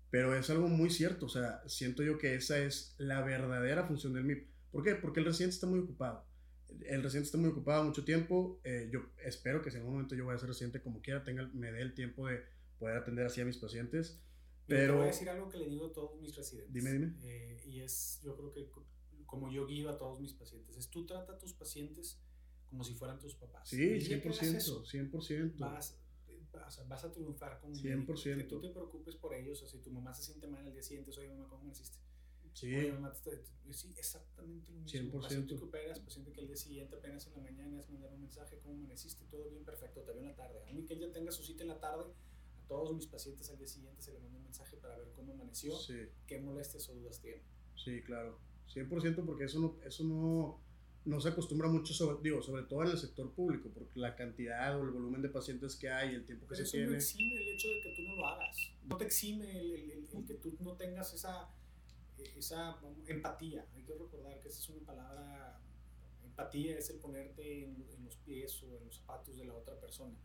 [0.10, 4.14] pero es algo muy cierto, o sea, siento yo que esa es la verdadera función
[4.14, 4.48] del MIP.
[4.72, 4.96] ¿Por qué?
[4.96, 6.26] Porque el residente está muy ocupado.
[6.86, 8.60] El residente está muy ocupado mucho tiempo.
[8.64, 11.24] Eh, yo espero que si en algún momento yo voy a ser residente como quiera,
[11.24, 12.42] tenga, me dé el tiempo de
[12.80, 14.20] poder atender así a mis pacientes.
[14.66, 14.94] Pero...
[14.94, 16.74] te voy a decir algo que le digo a todos mis residentes.
[16.74, 17.16] Dime, dime.
[17.24, 18.70] Eh, y es, yo creo que
[19.26, 22.22] como yo guío a todos mis pacientes, es tú trata a tus pacientes
[22.74, 23.70] como si fueran tus papás.
[23.70, 25.60] Sí, 100%, 100%.
[25.60, 25.96] Vas,
[26.52, 28.38] vas, vas, a triunfar con 100%.
[28.38, 30.82] Que tú te preocupes por ellos, o si tu mamá se siente mal al día
[30.82, 32.00] siguiente, oye mamá, ¿cómo me hiciste?
[32.54, 32.92] Sí.
[33.72, 35.12] sí, exactamente lo mismo.
[35.12, 35.22] 100%.
[35.22, 38.22] Paciente que operas, paciente que el día siguiente apenas en la mañana es mandar un
[38.22, 39.24] mensaje, ¿cómo amaneciste?
[39.26, 40.64] Todo bien, perfecto, te veo en la tarde.
[40.68, 42.12] A mí que ella tenga su cita en la tarde,
[42.58, 45.34] a todos mis pacientes al día siguiente se le manda un mensaje para ver cómo
[45.34, 45.76] amaneció,
[46.26, 47.44] qué molestias o dudas tiene.
[47.76, 48.40] Sí, claro.
[48.68, 50.60] 100% porque eso no, eso no,
[51.06, 54.80] no se acostumbra mucho, sobre, digo, sobre todo en el sector público, porque la cantidad
[54.80, 56.88] o el volumen de pacientes que hay, el tiempo que se eso tiene.
[56.88, 58.58] no exime el hecho de que tú no lo hagas.
[58.86, 61.50] No te exime el, el, que tú no tengas esa,
[62.36, 62.78] esa
[63.08, 63.68] empatía.
[63.76, 65.60] Hay que recordar que esa es una palabra.
[66.24, 69.80] Empatía es el ponerte en, en los pies o en los zapatos de la otra
[69.80, 70.16] persona.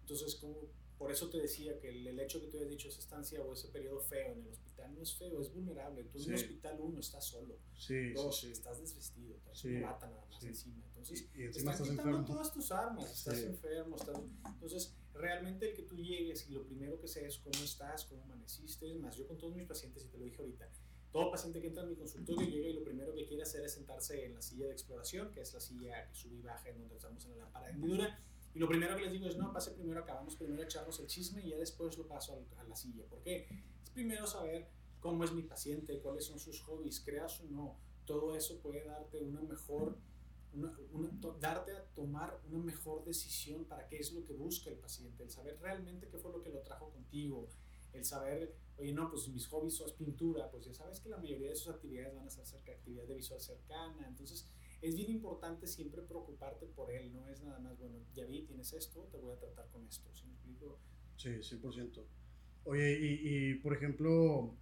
[0.00, 0.68] Entonces, como
[0.98, 3.68] por eso te decía que el, hecho que tú hayas dicho esa estancia o ese
[3.68, 6.04] periodo feo en el hospital no es feo, es vulnerable.
[6.04, 7.58] Tú en el hospital uno estás solo.
[7.74, 10.84] Sí, Dos, sí, estás desvestido, sí, una bata nada más encima.
[10.86, 12.24] Entonces, y, encima estás, estás enfermo.
[12.24, 13.96] todas tus armas, estás enfermo.
[13.96, 14.16] Estás,
[14.46, 18.22] entonces, realmente el que tú llegues y lo primero que sé es cómo estás, cómo
[18.22, 18.90] amaneciste.
[18.90, 20.70] Es más, yo con todos mis pacientes, y te lo dije ahorita,
[21.10, 23.72] todo paciente que entra en mi consultorio llega y lo primero que quiere hacer es
[23.72, 26.78] sentarse en la silla de exploración, que es la silla que sube y baja en
[26.78, 28.18] donde estamos en la lámpara de hendidura
[28.54, 31.06] y lo primero que les digo es, no, pase primero, acabamos primero a echarnos el
[31.06, 33.04] chisme y ya después lo paso a, la silla.
[33.08, 33.46] ¿Por qué?
[33.98, 34.68] Primero saber
[35.00, 37.80] cómo es mi paciente, cuáles son sus hobbies, creas o no.
[38.04, 39.98] Todo eso puede darte una mejor,
[40.52, 40.72] una,
[41.40, 45.30] darte a tomar una mejor decisión para qué es lo que busca el paciente, el
[45.32, 47.48] saber realmente qué fue lo que lo trajo contigo,
[47.92, 51.48] el saber, oye, no, pues mis hobbies son pintura, pues ya sabes que la mayoría
[51.50, 54.46] de sus actividades van a ser cerca, de visual cercana, entonces
[54.80, 58.72] es bien importante siempre preocuparte por él, no es nada más, bueno, ya vi, tienes
[58.72, 60.78] esto, te voy a tratar con esto, ¿sí me explico?
[61.16, 62.06] Sí, 100%.
[62.68, 64.54] Oye, y, y por ejemplo,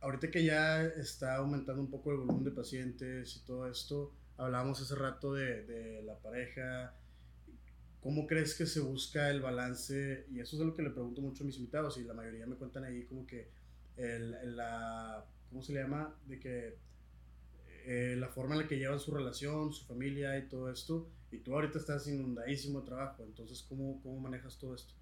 [0.00, 4.80] ahorita que ya está aumentando un poco el volumen de pacientes y todo esto, hablábamos
[4.82, 6.92] hace rato de, de la pareja,
[8.00, 10.26] ¿cómo crees que se busca el balance?
[10.32, 12.56] Y eso es lo que le pregunto mucho a mis invitados y la mayoría me
[12.56, 13.48] cuentan ahí como que
[13.96, 16.18] el, la, ¿cómo se le llama?
[16.26, 16.78] De que
[17.84, 21.08] eh, la forma en la que llevan su relación, su familia y todo esto.
[21.30, 24.94] Y tú ahorita estás inundadísimo de trabajo, entonces, ¿cómo, cómo manejas todo esto?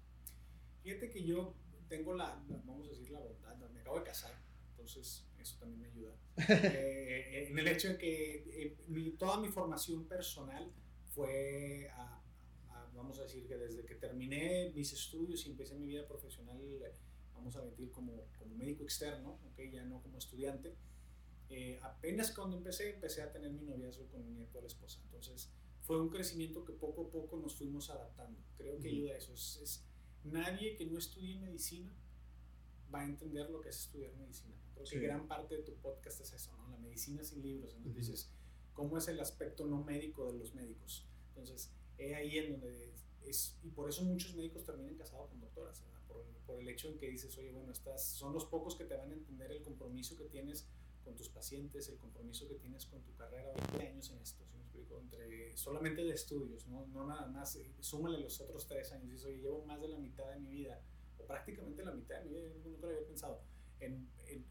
[0.83, 1.55] Fíjate que yo
[1.87, 4.33] tengo la, vamos a decir, la bondad, me acabo de casar,
[4.71, 6.15] entonces eso también me ayuda.
[6.47, 10.71] Eh, en el hecho de que eh, toda mi formación personal
[11.13, 12.21] fue a,
[12.93, 16.59] vamos a decir que desde que terminé mis estudios y empecé mi vida profesional,
[17.33, 20.75] vamos a decir como, como médico externo, okay, ya no como estudiante,
[21.49, 24.99] eh, apenas cuando empecé, empecé a tener mi noviazgo con mi actual esposa.
[25.03, 28.39] Entonces, fue un crecimiento que poco a poco nos fuimos adaptando.
[28.57, 29.33] Creo que ayuda a eso.
[29.33, 29.85] Es,
[30.25, 31.91] nadie que no estudie medicina
[32.93, 34.55] va a entender lo que es estudiar medicina.
[34.73, 36.69] Creo que gran parte de tu podcast es eso, ¿no?
[36.69, 37.73] La medicina sin libros.
[37.75, 38.29] Entonces, dices,
[38.73, 41.05] ¿cómo es el aspecto no médico de los médicos?
[41.29, 45.83] Entonces, es ahí en donde es, y por eso muchos médicos terminan casados con doctoras,
[46.07, 48.95] por, por, el hecho en que dices, oye, bueno, estás, son los pocos que te
[48.95, 50.67] van a entender el compromiso que tienes
[51.03, 54.64] con tus pacientes, el compromiso que tienes con tu carrera, 20 años en esto, ¿sí
[54.75, 54.99] explico?
[54.99, 56.85] Entre, solamente de estudios, ¿no?
[56.87, 59.97] no nada más, eh, súmale los otros tres años, y oye, llevo más de la
[59.97, 60.81] mitad de mi vida,
[61.17, 63.41] o prácticamente la mitad de mi vida, nunca lo había pensado,
[63.79, 64.45] en, en,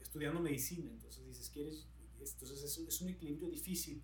[0.00, 1.86] estudiando medicina, entonces dices, quieres,
[2.18, 4.02] entonces es, es, un equilibrio difícil,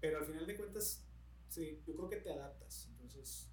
[0.00, 1.04] pero al final de cuentas,
[1.48, 3.48] sí, yo creo que te adaptas, entonces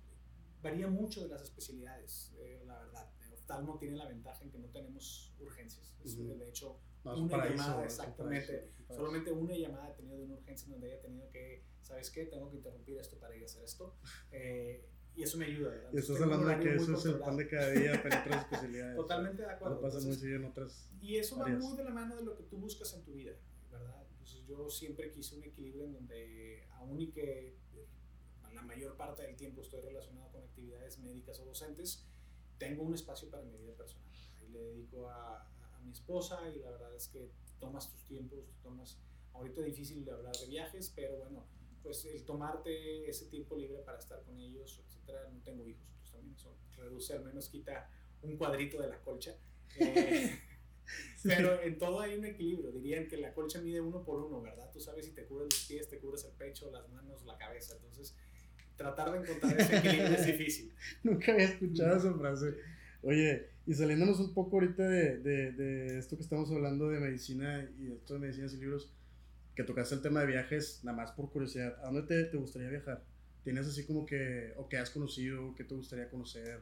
[0.61, 3.09] varía mucho de las especialidades, eh, la verdad.
[3.31, 5.93] Oftalmo tiene la ventaja en que no tenemos urgencias.
[6.03, 8.69] De hecho, una llamada, exactamente.
[8.89, 12.25] Solamente una llamada ha tenido de una urgencia en donde haya tenido que, ¿sabes qué?
[12.25, 13.95] Tengo que interrumpir esto para ir a hacer esto.
[14.31, 15.71] Eh, y eso me ayuda.
[15.93, 18.95] Y estás hablando de que eso es el pan de cada día para otras especialidades.
[18.97, 19.81] Totalmente de acuerdo.
[19.81, 20.89] pasa muy seguido en otras.
[21.01, 23.33] Y eso va muy de la mano de lo que tú buscas en tu vida,
[23.71, 24.03] ¿verdad?
[24.11, 27.55] Entonces yo siempre quise un equilibrio en donde, aún y que
[28.55, 32.07] la mayor parte del tiempo estoy relacionado con actividades médicas o docentes,
[32.57, 34.09] tengo un espacio para mi vida personal.
[34.39, 35.47] Ahí le dedico a,
[35.85, 38.99] mi esposa y la verdad es que tomas tus tiempos, tomas,
[39.33, 41.45] ahorita es difícil de hablar de viajes, pero bueno,
[41.81, 46.11] pues el tomarte ese tiempo libre para estar con ellos, etcétera, no tengo hijos, entonces
[46.11, 47.89] también eso reduce, al menos quita
[48.21, 49.35] un cuadrito de la colcha.
[51.27, 52.71] Eh, pero en todo hay un equilibrio.
[52.71, 54.69] Dirían que la colcha mide uno por uno, ¿verdad?
[54.71, 57.73] Tú sabes si te cubres los pies, te cubres el pecho, las manos, la cabeza.
[57.75, 58.15] Entonces,
[58.75, 60.75] tratar de encontrar ese equilibrio es difícil.
[61.03, 62.55] Nunca había escuchado esa frase.
[63.05, 67.69] Oye, y saliéndonos un poco ahorita de, de, de, esto que estamos hablando de medicina
[67.77, 68.91] y de esto de medicinas y libros,
[69.55, 72.67] que tocaste el tema de viajes, nada más por curiosidad, ¿a dónde te, te gustaría
[72.67, 73.03] viajar?
[73.43, 76.61] ¿Tienes así como que, o que has conocido, qué te gustaría conocer,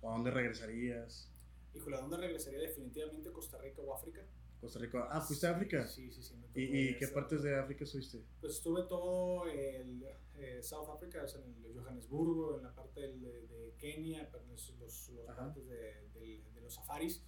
[0.00, 1.28] o a dónde regresarías?
[1.74, 2.60] Híjole, ¿a dónde regresaría?
[2.60, 4.20] Definitivamente Costa Rica o África.
[4.60, 5.08] Costa Rica.
[5.10, 5.88] Ah, ¿fuiste a África?
[5.88, 6.34] Sí, sí, sí.
[6.54, 8.20] ¿Y, ¿Y, qué partes de África estuviste?
[8.40, 10.04] Pues estuve todo el
[10.40, 15.08] eh, South Africa, sea, en el Johannesburgo, en la parte de, de Kenia, los, los,
[15.10, 17.22] los partes de, de, de, los safaris.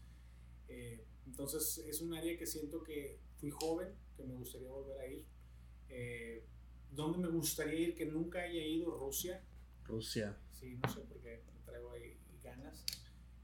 [0.69, 5.07] Eh, entonces es un área que siento que fui joven, que me gustaría volver a
[5.07, 5.27] ir.
[5.89, 6.47] Eh,
[6.91, 8.97] ¿Dónde me gustaría ir que nunca haya ido?
[8.97, 9.45] Rusia.
[9.85, 10.39] Rusia.
[10.53, 12.85] Sí, no sé por qué traigo ahí ganas.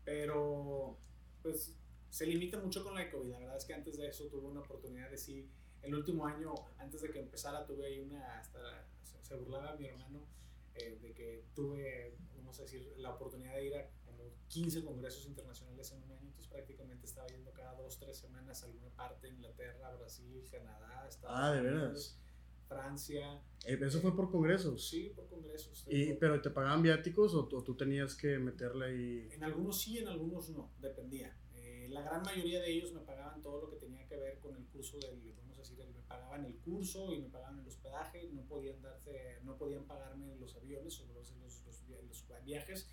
[0.04, 0.98] Pero,
[1.42, 1.74] pues,
[2.08, 3.30] se limita mucho con la COVID.
[3.30, 5.50] La verdad es que antes de eso tuve una oportunidad de sí.
[5.82, 8.40] El último año, antes de que empezara, tuve ahí una.
[8.40, 8.88] Hasta
[9.28, 10.26] se burlaba mi hermano
[10.74, 15.26] eh, de que tuve, vamos a decir, la oportunidad de ir a como 15 congresos
[15.26, 16.26] internacionales en un año.
[16.28, 21.36] Entonces, prácticamente estaba yendo cada dos, tres semanas a alguna parte: Inglaterra, Brasil, Canadá, Estados
[21.38, 22.18] ah, ¿de veras?
[22.66, 23.42] Francia.
[23.64, 24.88] Eh, ¿Eso fue por congresos?
[24.88, 25.86] Sí, por congresos.
[25.88, 29.28] ¿Y, ¿Pero te pagaban viáticos o, o, tú tenías que meterle ahí?
[29.32, 31.34] En algunos sí, en algunos no, dependía
[31.90, 34.64] la gran mayoría de ellos me pagaban todo lo que tenía que ver con el
[34.66, 38.42] curso del, vamos a decir, me pagaban el curso y me pagaban el hospedaje, no
[38.42, 41.62] podían darse, no podían pagarme los aviones o los, los,
[42.08, 42.88] los, viajes,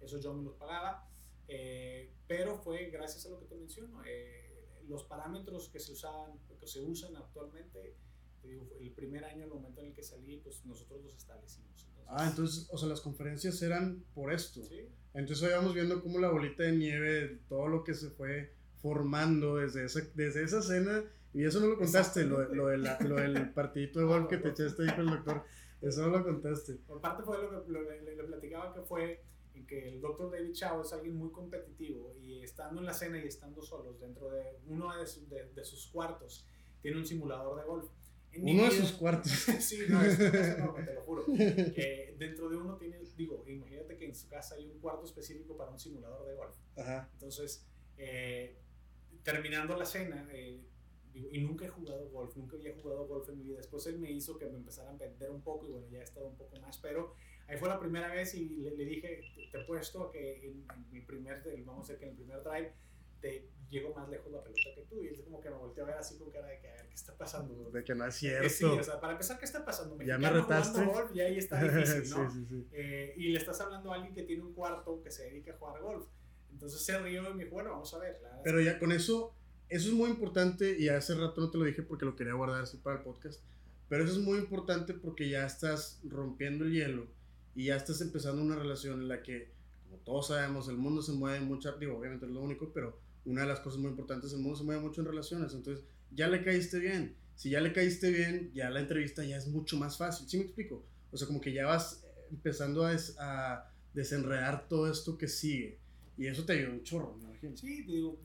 [0.00, 1.08] eso yo me los pagaba,
[1.48, 4.50] eh, pero fue gracias a lo que te menciono, eh,
[4.86, 7.96] los parámetros que se usaban, que se usan actualmente,
[8.42, 11.88] el primer año, el momento en el que salí, pues nosotros los establecimos.
[12.06, 14.62] ah, entonces, o sea, las conferencias eran por esto.
[14.64, 14.88] Sí.
[15.12, 19.56] Entonces hoy vamos viendo cómo la bolita de nieve, todo lo que se fue formando
[19.56, 21.02] desde esa, desde esa cena,
[21.32, 24.38] y eso no lo contaste, lo, lo, de la, lo del partidito de golf que
[24.38, 25.44] te echaste ahí con el doctor,
[25.80, 26.74] eso no lo contaste.
[26.86, 29.22] Por parte fue lo que le, platicaba que fue
[29.54, 33.18] en que el doctor David Chao es alguien muy competitivo y estando en la cena
[33.18, 36.46] y estando solos dentro de uno de, de, de sus cuartos,
[36.82, 37.90] tiene un simulador de golf
[38.38, 39.30] uno de sus cuartos.
[39.60, 41.24] sí, no, es, enorme, te lo juro.
[41.26, 45.56] Que dentro de uno tiene, digo, imagínate que en su casa hay un cuarto específico
[45.56, 46.54] para un simulador de golf.
[46.76, 47.08] Ajá.
[47.14, 47.66] Entonces,
[47.96, 48.56] eh,
[49.22, 50.60] terminando la cena, eh,
[51.14, 53.56] y nunca he jugado golf, nunca había jugado golf en mi vida.
[53.58, 56.04] Después él me hizo que me empezara a vender un poco y bueno, ya he
[56.04, 57.14] estado un poco más, pero
[57.48, 60.90] ahí fue la primera vez y le, le dije, te, he puesto que en, en,
[60.90, 62.72] mi primer, vamos a decir que en el primer drive,
[63.20, 65.02] te llego más lejos la pelota que tú.
[65.02, 66.88] Y es como que me volteó a ver así con cara de que, a ver,
[66.88, 67.70] ¿qué está pasando?
[67.70, 68.48] De que no es cierto.
[68.48, 70.02] sí, o sea, para empezar, ¿qué está pasando?
[70.02, 70.84] ya me retaste.
[70.84, 72.30] Golf, y ahí está difícil, ¿no?
[72.30, 72.66] sí, sí.
[72.72, 75.56] Eh, y le estás hablando a alguien que tiene un cuarto que se dedica a
[75.56, 76.06] jugar golf.
[76.50, 78.20] Entonces se rió y me dijo, bueno, vamos a ver.
[78.42, 79.34] Pero ya con eso,
[79.70, 82.62] eso es muy importante y hace rato no te lo dije porque lo quería guardar
[82.62, 83.40] así para el podcast.
[83.88, 87.06] Pero eso es muy importante porque ya estás rompiendo el hielo
[87.54, 89.50] y ya estás empezando una relación en la que,
[89.84, 93.42] como todos sabemos, el mundo se mueve mucho, digo, obviamente es lo único, pero una
[93.42, 96.42] de las cosas muy importantes, el mundo se mueve mucho en relaciones, entonces ya le
[96.42, 97.16] caíste bien.
[97.36, 100.28] Si ya le caíste bien, ya la entrevista ya es mucho más fácil.
[100.28, 100.84] ¿Sí me explico?
[101.10, 105.78] O sea, como que ya vas empezando a, a desenredar todo esto que sigue.
[106.18, 107.56] Y eso te ayuda un chorro, me imagino.
[107.56, 108.20] Sí, digo,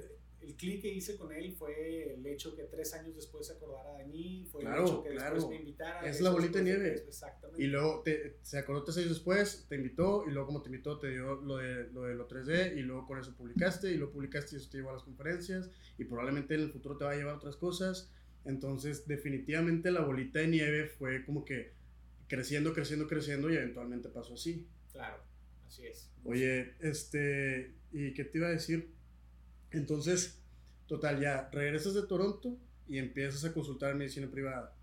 [0.45, 3.97] el clic que hice con él fue el hecho que tres años después se acordara
[3.97, 5.35] de mí, fue claro, el hecho que claro.
[5.35, 6.07] después me invitara.
[6.07, 7.03] Es la bolita de nieve.
[7.07, 7.63] Exactamente.
[7.63, 10.99] Y luego te, se acordó tres años después, te invitó, y luego como te invitó
[10.99, 14.11] te dio lo de lo, de lo 3D, y luego con eso publicaste, y lo
[14.11, 17.11] publicaste y eso te llevó a las conferencias, y probablemente en el futuro te va
[17.11, 18.11] a llevar a otras cosas.
[18.45, 21.73] Entonces, definitivamente la bolita de nieve fue como que
[22.27, 24.67] creciendo, creciendo, creciendo, y eventualmente pasó así.
[24.91, 25.23] Claro,
[25.65, 26.11] así es.
[26.23, 28.93] Oye, este, ¿y qué te iba a decir?
[29.75, 30.41] Entonces,
[30.87, 32.57] total, ya regresas de Toronto
[32.87, 34.73] y empiezas a consultar medicina privada.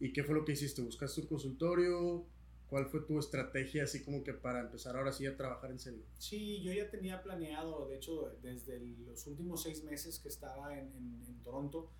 [0.00, 0.82] ¿Y qué fue lo que hiciste?
[0.82, 2.26] ¿Buscaste un consultorio?
[2.68, 6.02] ¿Cuál fue tu estrategia así como que para empezar ahora sí a trabajar en serio?
[6.18, 11.40] Sí, yo ya tenía planeado, de hecho, desde los últimos seis meses que estaba en,
[11.42, 11.90] Toronto,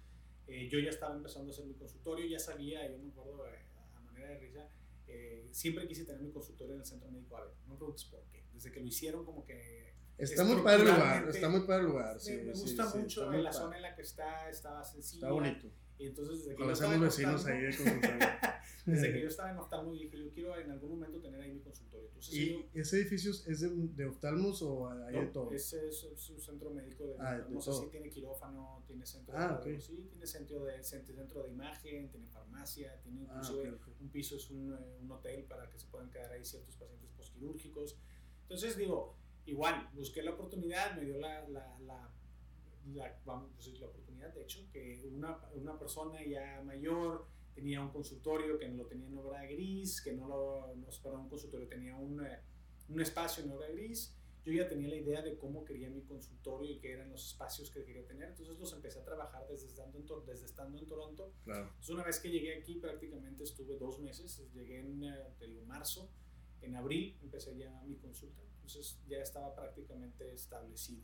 [0.47, 3.59] eh, yo ya estaba empezando a hacer mi consultorio, ya sabía, yo me acuerdo eh,
[3.97, 4.69] a manera de risa,
[5.09, 7.51] eh, siempre quise tener mi consultorio en el Centro Médico Ave.
[7.67, 8.45] No me preguntes por qué.
[8.53, 9.90] Desde que lo hicieron como que
[10.21, 12.21] Está muy padre el lugar, está muy padre el lugar.
[12.21, 15.27] Sí, me, gusta mucho la zona en la que está, estaba sencilla.
[15.27, 15.71] Está bonito.
[15.99, 18.19] Y entonces desde que yo estaba vecinos ahí de consultorio.
[18.87, 21.61] desde que yo estaba en oftalmo dije, yo quiero en algún momento tener ahí mi
[21.61, 22.07] consultorio.
[22.09, 25.53] Entonces, ¿Y yo, ese edificio es de, de oftalmos o hay no, de todo?
[25.53, 29.37] Ese es, es, un centro médico de, ah, no sé si tiene quirófano, tiene centro
[29.37, 29.81] ah, de, okay.
[29.81, 33.95] sí, tiene centro de, centro de imagen, tiene farmacia, tiene inclusive ah, okay, okay.
[34.01, 37.99] un piso, es un, un hotel para que se puedan quedar ahí ciertos pacientes postquirúrgicos.
[38.43, 42.11] Entonces digo, igual, busqué la oportunidad, me dio la, la, la,
[42.93, 47.91] la, vamos, pues la oportunidad, de hecho, que una, una persona ya mayor tenía un
[47.91, 51.69] consultorio que no lo tenía en obra gris, que no lo, no, perdón, un consultorio,
[51.69, 52.41] tenía un, eh,
[52.89, 56.71] un espacio en hora gris, yo ya tenía la idea de cómo quería mi consultorio
[56.71, 59.99] y qué eran los espacios que quería tener, entonces los empecé a trabajar desde estando
[59.99, 61.35] en, desde estando en Toronto.
[61.45, 61.67] Claro.
[61.67, 65.63] Entonces una vez que llegué aquí prácticamente estuve dos meses, llegué en, eh, te digo,
[65.65, 66.11] marzo,
[66.63, 71.03] en abril empecé ya mi consulta, entonces ya estaba prácticamente establecido.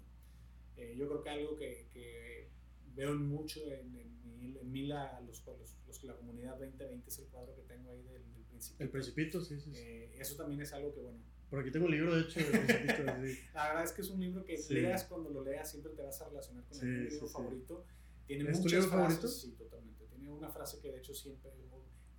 [0.77, 2.51] Eh, yo creo que algo que, que
[2.95, 7.27] veo mucho en, en, en mí, la, los, los, los, la comunidad 2020 es el
[7.27, 8.85] cuadro que tengo ahí del, del Principito.
[8.85, 9.73] El Principito, sí, sí.
[9.75, 11.19] Eh, eso también es algo que, bueno.
[11.51, 13.05] Por aquí tengo un libro, de hecho, del Principito.
[13.55, 16.21] La verdad es que es un libro que leas cuando lo leas, siempre te vas
[16.21, 17.85] a relacionar con el libro favorito.
[18.27, 19.29] Tiene ¿Es muchas tu libro frases, favorito?
[19.29, 20.07] Sí, totalmente.
[20.07, 21.77] Tiene una frase que de hecho siempre, no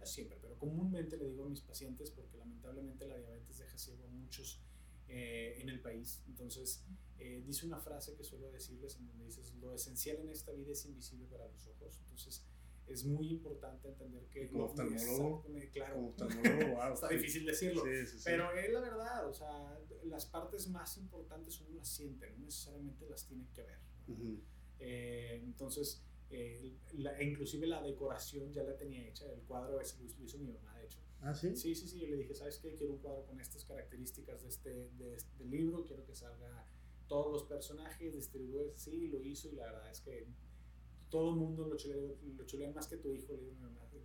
[0.07, 4.07] siempre, pero comúnmente le digo a mis pacientes, porque lamentablemente la diabetes deja ciego a
[4.07, 4.61] muchos
[5.07, 6.21] eh, en el país.
[6.27, 6.83] Entonces,
[7.17, 10.71] eh, dice una frase que suelo decirles en donde dices, lo esencial en esta vida
[10.71, 11.97] es invisible para los ojos.
[12.03, 12.45] Entonces,
[12.87, 14.49] es muy importante entender que...
[14.49, 15.45] Como oftalmólogo.
[15.73, 15.95] Claro.
[15.95, 17.15] Como oftalmólogo, wow, Está sí.
[17.15, 17.83] difícil decirlo.
[17.83, 18.21] Sí, sí.
[18.23, 23.07] Pero es la verdad, o sea, las partes más importantes uno las siente, no necesariamente
[23.09, 23.79] las tiene que ver.
[24.07, 24.41] Uh -huh.
[24.79, 30.23] eh, entonces, eh, la, inclusive la decoración ya la tenía hecha, el cuadro ese lo
[30.23, 30.76] hizo mi mamá.
[31.21, 31.55] ¿Ah, sí?
[31.55, 32.73] Sí, sí, sí, yo le dije, ¿sabes qué?
[32.75, 36.65] Quiero un cuadro con estas características de este, de este libro, quiero que salga
[37.07, 40.27] todos los personajes, distribuir sí, lo hizo y la verdad es que
[41.09, 43.55] todo el mundo lo chulean, lo chulean más que tu hijo, le digo.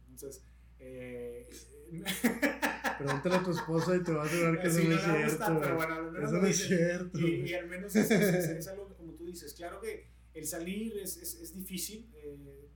[0.09, 0.45] Entonces,
[0.79, 1.49] eh,
[2.99, 5.31] Pregúntale a tu esposa y te va a asegurar que sí, eso no, es cierto.
[5.31, 7.19] Gustar, pero bueno, al menos eso no es cierto.
[7.19, 10.47] Y, y, al menos es, es, es, algo que, como tú dices, claro que el
[10.47, 12.11] salir es, es difícil.
[12.15, 12.69] Eh,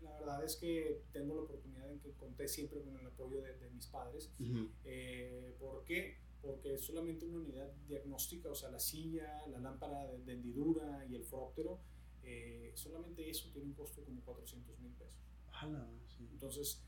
[0.00, 3.56] la verdad es que tengo la oportunidad en que conté siempre con el apoyo de,
[3.58, 4.32] de mis padres.
[4.38, 4.70] Uh -huh.
[4.84, 6.18] eh, ¿Por qué?
[6.42, 11.04] Porque es solamente una unidad diagnóstica, o sea, la silla, la lámpara de, de hendidura
[11.08, 11.80] y el foróptero,
[12.22, 15.14] eh, solamente eso tiene un costo como 400 mil pesos.
[15.50, 16.28] Jala, sí.
[16.32, 16.82] Entonces,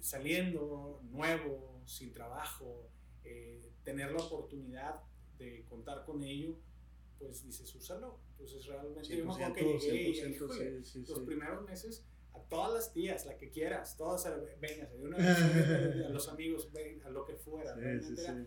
[0.00, 2.88] saliendo nuevo, sin trabajo,
[3.24, 5.00] eh, tener la oportunidad
[5.38, 6.56] de contar con ello,
[7.18, 8.20] pues dices, úsalo.
[8.32, 12.04] Entonces, realmente yo me acuerdo que llegué y, híjole, sí, sí, los primeros meses,
[12.36, 14.24] a todas las tías, la que quieras, todas,
[14.60, 15.26] venga, de una vez,
[16.06, 17.74] a los amigos, ven, a lo que fuera.
[17.74, 18.46] realmente era,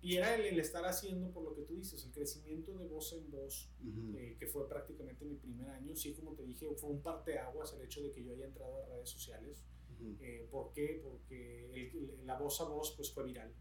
[0.00, 3.12] y era el, el, estar haciendo, por lo que tú dices, el crecimiento de voz
[3.14, 4.16] en voz, uh -huh.
[4.16, 5.96] eh, que fue prácticamente mi primer año.
[5.96, 8.86] Sí, como te dije, fue un parteaguas el hecho de que yo haya entrado a
[8.86, 9.64] redes sociales.
[9.90, 10.16] Uh -huh.
[10.20, 11.00] eh, ¿Por qué?
[11.02, 13.52] Porque el, la voz a voz pues, fue viral.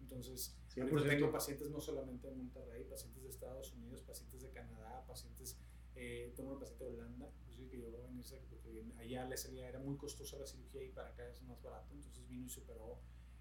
[0.00, 5.04] Entonces, ahorita tengo pacientes no solamente en Monterrey, pacientes de Estados Unidos, pacientes de Canadá,
[5.06, 5.58] pacientes,
[5.94, 7.30] eh, tengo un paciente de Holanda,
[7.64, 11.08] que llegó a venirse porque allá le salía, era muy costosa la cirugía y para
[11.08, 12.98] acá es más barato, entonces vino y superó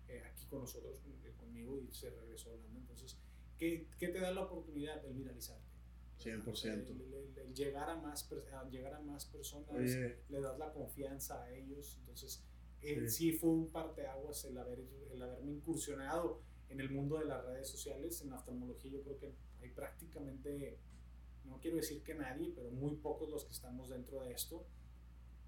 [0.08, 1.02] eh, aquí con nosotros,
[1.38, 2.80] conmigo, y se regresó a Holanda.
[2.80, 3.18] Entonces,
[3.58, 5.04] ¿qué, qué te da la oportunidad?
[5.06, 5.76] El viralizarte.
[6.20, 6.66] 100%.
[6.66, 10.20] El, el, el, llegar, a más, a llegar a más personas, Oye.
[10.30, 11.98] le das la confianza a ellos.
[12.00, 12.44] Entonces,
[12.82, 13.32] eh, sí.
[13.32, 13.34] sí.
[13.34, 18.22] fue un parteaguas el, haber, el haberme incursionado en el mundo de las redes sociales.
[18.22, 20.80] En la oftalmología, yo creo que hay prácticamente,
[21.46, 24.66] no quiero decir que nadie, pero muy pocos los que estamos dentro de esto.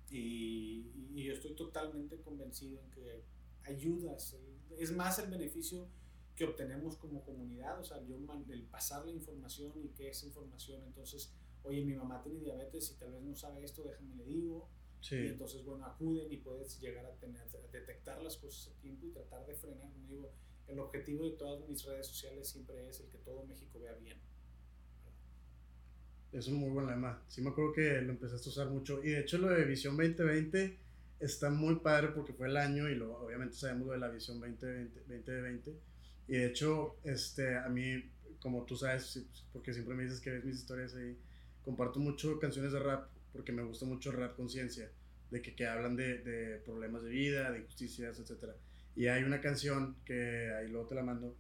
[0.10, 3.24] Y, y yo estoy totalmente convencido en que
[3.64, 4.38] ayudas,
[4.78, 5.90] es más el beneficio
[6.36, 8.16] que obtenemos como comunidad, o sea, yo
[8.50, 11.34] el pasar la información y qué es información, entonces,
[11.64, 14.70] oye, mi mamá tiene diabetes y tal vez no sabe esto, déjame le digo,
[15.02, 15.16] sí.
[15.16, 19.08] y entonces, bueno, acuden y puedes llegar a, tener, a detectar las cosas a tiempo
[19.08, 20.32] y tratar de frenar, como digo,
[20.68, 24.20] el objetivo de todas mis redes sociales siempre es el que todo México vea bien.
[26.38, 29.10] Es un muy buen lema, sí me acuerdo que lo empezaste a usar mucho, y
[29.10, 30.78] de hecho lo de Visión 2020
[31.20, 34.40] está muy padre porque fue el año y lo, obviamente sabemos lo de la visión
[34.40, 35.74] 2020, 2020
[36.28, 38.04] y de hecho este, a mí
[38.40, 41.18] como tú sabes porque siempre me dices que ves mis historias ahí
[41.64, 44.92] comparto mucho canciones de rap porque me gusta mucho el rap conciencia
[45.32, 48.52] de que, que hablan de, de, problemas de vida de injusticias etc
[48.96, 51.36] y hay una canción que ahí luego te la mando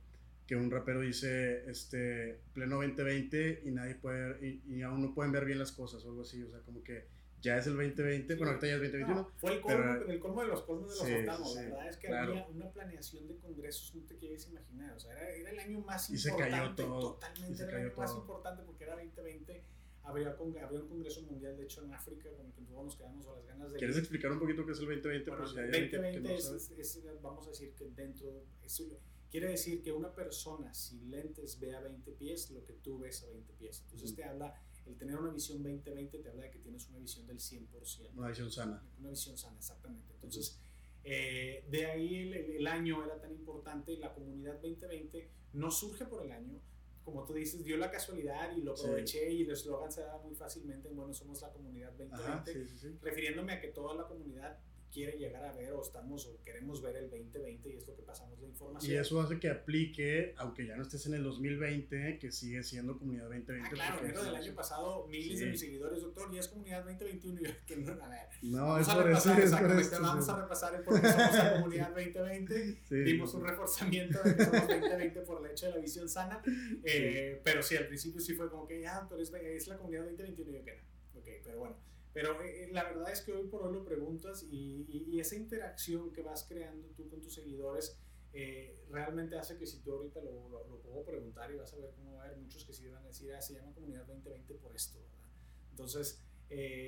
[0.47, 5.31] que un rapero dice este pleno 2020 y nadie puede y, y aún no pueden
[5.31, 7.05] ver bien las cosas o algo así o sea como que
[7.41, 8.37] ya es el 2020, sí.
[8.37, 9.15] bueno, ahorita ya es 2021.
[9.15, 11.53] No, fue el colmo, pero, el colmo de los colmos de los sí, octavos.
[11.53, 12.31] Sí, la verdad es que claro.
[12.31, 14.93] había una planeación de congresos, no te quieres imaginar.
[14.95, 16.49] O sea, era, era el año más y importante.
[16.49, 17.13] Y se cayó todo.
[17.13, 18.01] Totalmente, era el año todo.
[18.01, 19.63] más importante porque era 2020.
[20.03, 23.33] Habría, habría un congreso mundial, de hecho, en África, con el que nos quedamos a
[23.33, 23.77] las ganas de.
[23.77, 25.29] ¿Quieres explicar un poquito qué es el 2020?
[25.29, 28.43] Bueno, pues el 2020 no es, es, es, vamos a decir que dentro.
[28.63, 28.81] Es,
[29.29, 33.23] quiere decir que una persona sin lentes ve a 20 pies lo que tú ves
[33.23, 33.81] a 20 pies.
[33.85, 34.15] Entonces, mm.
[34.15, 37.37] te habla el tener una visión 2020 te habla de que tienes una visión del
[37.37, 38.11] 100%.
[38.15, 38.81] Una visión sana.
[38.99, 40.13] Una visión sana, exactamente.
[40.13, 40.59] Entonces,
[41.03, 46.23] eh, de ahí el, el, año era tan importante, la comunidad 2020 no surge por
[46.23, 46.61] el año,
[47.03, 49.37] como tú dices, dio la casualidad y lo aproveché sí.
[49.37, 52.67] y el eslogan se daba muy fácilmente en, bueno, somos la comunidad 2020, Ajá, sí,
[52.77, 54.59] sí, refiriéndome a que toda la comunidad
[54.91, 58.03] quiere llegar a ver o estamos o queremos ver el 2020 y es lo que
[58.03, 58.91] pasamos la información.
[58.91, 62.97] Y eso hace que aplique, aunque ya no estés en el 2020, que sigue siendo
[62.97, 63.67] comunidad 2020.
[63.67, 67.41] Ah, claro, enero del año pasado, miles de mis seguidores, doctor, ya es comunidad 2021.
[67.41, 69.33] Y yo, que no, a ver, no, es por eso.
[69.33, 72.81] Es por vamos a repasar el por qué somos la comunidad 2020.
[72.83, 72.95] Sí.
[72.95, 76.41] Dimos un reforzamiento de que somos 2020 por el hecho de la visión sana.
[76.83, 80.03] Eh, pero sí, al principio sí fue como que, ya, doctor, es, es la comunidad
[80.05, 80.51] 2021.
[80.51, 81.19] Y yo, que no.
[81.19, 81.87] Ok, pero bueno.
[82.17, 85.35] Pero eh, eh, la verdad es que hoy por hoy lo preguntas y, y, esa
[85.35, 87.95] interacción que vas creando tú con tus seguidores
[88.33, 91.91] eh, realmente hace que si tú ahorita lo, lo, puedo preguntar y vas a ver
[91.95, 94.55] cómo va a haber muchos que sí van a decir, ah, se llama Comunidad 2020
[94.55, 95.29] por esto, ¿verdad?
[95.69, 96.23] Entonces...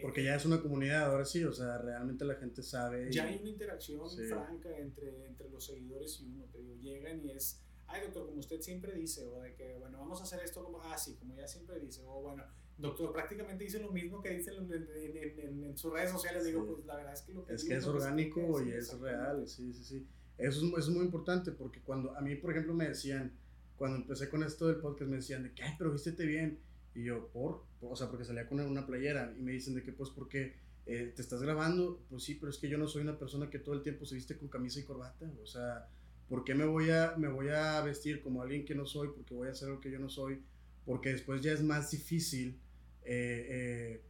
[0.01, 3.11] Porque ya es una comunidad, ahora sí, o sea, realmente la gente sabe.
[3.11, 7.30] Ya hay una interacción franca entre, entre los seguidores y uno, te digo, llegan y
[7.30, 10.63] es, ay doctor, como usted siempre dice, o de que, bueno, vamos a hacer esto
[10.63, 12.43] como, ah, sí, como ya siempre dice, o bueno,
[12.80, 16.45] doctor prácticamente dice lo mismo que dice en, en, en, sus redes sociales.
[16.45, 19.47] Digo, pues la verdad es que lo que Es que es orgánico y es real,
[19.47, 20.07] sí, sí, sí.
[20.38, 23.34] Eso es, es, muy importante porque cuando a mí, por ejemplo, me decían,
[23.75, 26.59] cuando empecé con esto del podcast, me decían de que, ay, pero vístete bien.
[26.95, 27.65] Y yo, ¿por?
[27.82, 30.55] O sea, porque salía con una playera y me dicen de que, pues, porque
[30.86, 32.01] eh, te estás grabando.
[32.09, 34.15] Pues sí, pero es que yo no soy una persona que todo el tiempo se
[34.15, 35.30] viste con camisa y corbata.
[35.43, 35.88] O sea,
[36.27, 39.09] ¿por qué me voy a, me voy a vestir como alguien que no soy?
[39.09, 40.41] Porque voy a hacer lo que yo no soy.
[40.86, 42.59] Porque después ya es más difícil
[43.04, 44.02] eh, eh,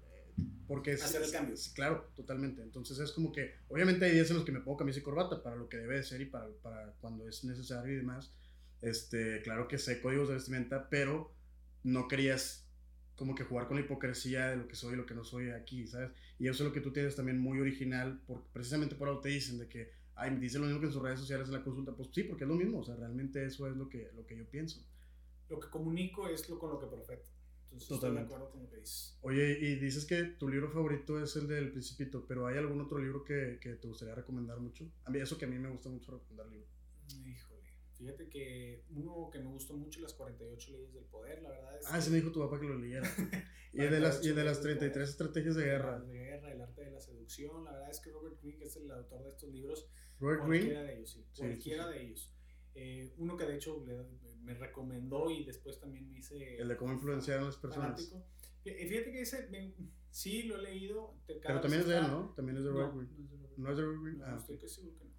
[0.67, 1.55] porque es, hacer el cambio.
[1.73, 2.61] claro, totalmente.
[2.61, 5.41] Entonces es como que, obviamente hay días en los que me pongo camisa y corbata
[5.41, 8.33] para lo que debe de ser y para, para cuando es necesario y demás.
[8.81, 11.33] Este, claro que sé códigos de vestimenta, pero
[11.83, 12.69] no querías
[13.15, 15.49] como que jugar con la hipocresía de lo que soy y lo que no soy
[15.49, 16.11] aquí, ¿sabes?
[16.39, 19.27] Y eso es lo que tú tienes también muy original, porque precisamente por algo te
[19.27, 21.63] dicen de que, ay, me dicen lo mismo que en sus redes sociales en la
[21.63, 24.25] consulta, pues sí, porque es lo mismo, o sea, realmente eso es lo que, lo
[24.25, 24.81] que yo pienso.
[25.49, 27.29] Lo que comunico es lo con lo que profeto.
[27.87, 28.33] Totalmente.
[29.21, 32.99] Oye, y dices que tu libro favorito es el del Principito, pero ¿hay algún otro
[32.99, 34.91] libro que, que te gustaría recomendar mucho?
[35.05, 36.69] A mí, eso que a mí me gusta mucho recomendar libros.
[37.25, 37.63] Híjole,
[37.93, 41.85] fíjate que uno que me gustó mucho, Las 48 Leyes del Poder, la verdad es.
[41.87, 43.07] Ah, ese me dijo tu papá que lo leyera.
[43.73, 45.99] y, de las, y de las 33 estrategias de guerra.
[45.99, 47.63] De guerra, el arte de la seducción.
[47.65, 49.87] La verdad es que Robert Greene, que es el autor de estos libros,
[50.19, 52.33] Robert cualquiera de ellos, sí, cualquiera de ellos.
[52.75, 53.97] Eh, uno que de hecho le,
[54.43, 56.57] me recomendó y después también me hice...
[56.57, 58.13] El de cómo influenciar a las personas.
[58.63, 59.49] Fíjate que ese,
[60.11, 61.15] sí, lo he leído.
[61.27, 62.33] Pero también es de él, ¿no?
[62.35, 63.29] También es de Robert Greene.
[63.57, 64.19] No, es de Robert Greene.
[64.19, 65.09] No, ah, estoy que seguro que no.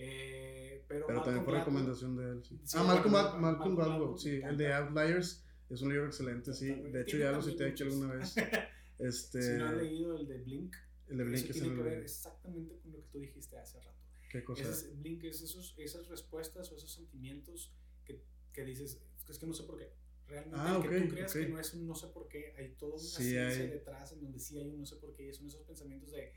[0.00, 2.60] Eh, pero, pero también fue recomendación de él, sí.
[2.74, 4.40] ah, Malcolm, Malcolm, Malcolm Gladwell, sí.
[4.42, 6.72] El de Outliers es un libro excelente, sí.
[6.72, 8.34] De hecho, ya lo cité aquí alguna vez.
[8.98, 10.74] Este, si no has leído el de Blink,
[11.06, 13.97] el de Blink tiene que ver exactamente con lo que tú dijiste hace rato.
[14.28, 14.62] ¿Qué cosa?
[14.62, 17.72] Es, Blink es esos, esas respuestas o esos sentimientos
[18.04, 18.22] que
[18.58, 19.92] que dices, es que no sé por qué.
[20.26, 22.94] Realmente ah, que tú creas que no es un no sé por qué, hay toda
[22.94, 25.62] una ciencia detrás en donde sí hay un no sé por qué, y son esos
[25.62, 26.32] pensamientos de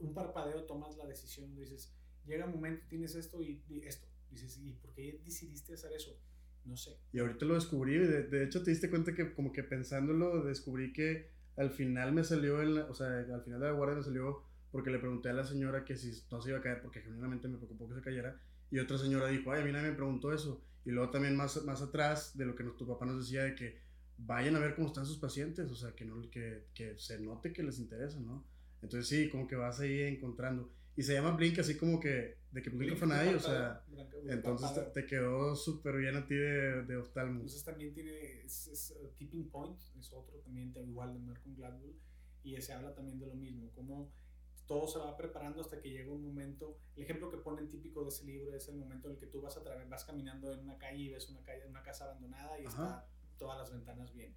[0.00, 1.94] un parpadeo, tomas la decisión, dices,
[2.26, 6.18] llega un momento, tienes esto y, esto, dices, ¿y por qué decidiste hacer eso?
[6.64, 6.96] No sé.
[7.12, 10.92] Y ahorita lo descubrí, de, de, hecho te diste cuenta que como que pensándolo, descubrí
[10.92, 14.42] que al final me salió, en o sea, al final de la guardia me salió
[14.72, 17.46] porque le pregunté a la señora que si no se iba a caer, porque genuinamente
[17.46, 20.32] me preocupó que se cayera, y otra señora dijo, ay, a mí nadie me preguntó
[20.32, 20.64] eso.
[20.84, 23.78] Y luego también más, más atrás de lo que tu papá nos decía de que
[24.16, 27.52] vayan a ver cómo están sus pacientes, o sea, que, no, que, que se note
[27.52, 28.44] que les interesa, ¿no?
[28.80, 30.72] Entonces sí, como que vas ahí encontrando.
[30.96, 33.84] Y se llama Blink así como que, de que Blink fue nadie, o sea,
[34.26, 37.36] entonces te, quedó súper bien a ti de, de oftalmo.
[37.36, 41.96] Entonces también tiene, es, uh, Tipping Point, es otro también igual de Malcolm Gladwell,
[42.42, 44.12] y se habla también de lo mismo, como
[44.66, 46.78] todo se va preparando hasta que llega un momento.
[46.96, 49.40] El ejemplo que ponen típico de ese libro es el momento en el que tú
[49.40, 52.64] vas, a vas caminando en una calle y ves una, calle, una casa abandonada y
[52.64, 53.06] está
[53.38, 54.34] todas las ventanas bien.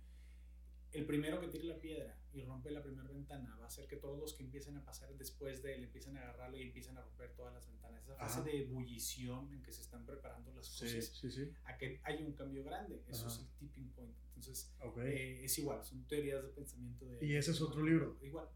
[0.92, 3.98] El primero que tire la piedra y rompe la primera ventana va a hacer que
[3.98, 7.02] todos los que empiecen a pasar después de él empiecen a agarrarlo y empiecen a
[7.02, 8.02] romper todas las ventanas.
[8.04, 11.24] Esa fase de ebullición en que se están preparando las cosas
[11.66, 13.04] a que haya un cambio grande.
[13.10, 14.16] Eso es el tipping point.
[14.36, 14.74] Entonces,
[15.04, 17.26] eh, es igual, son teorías de pensamiento de...
[17.26, 18.18] ¿Y ese es otro libro?
[18.22, 18.48] Igual.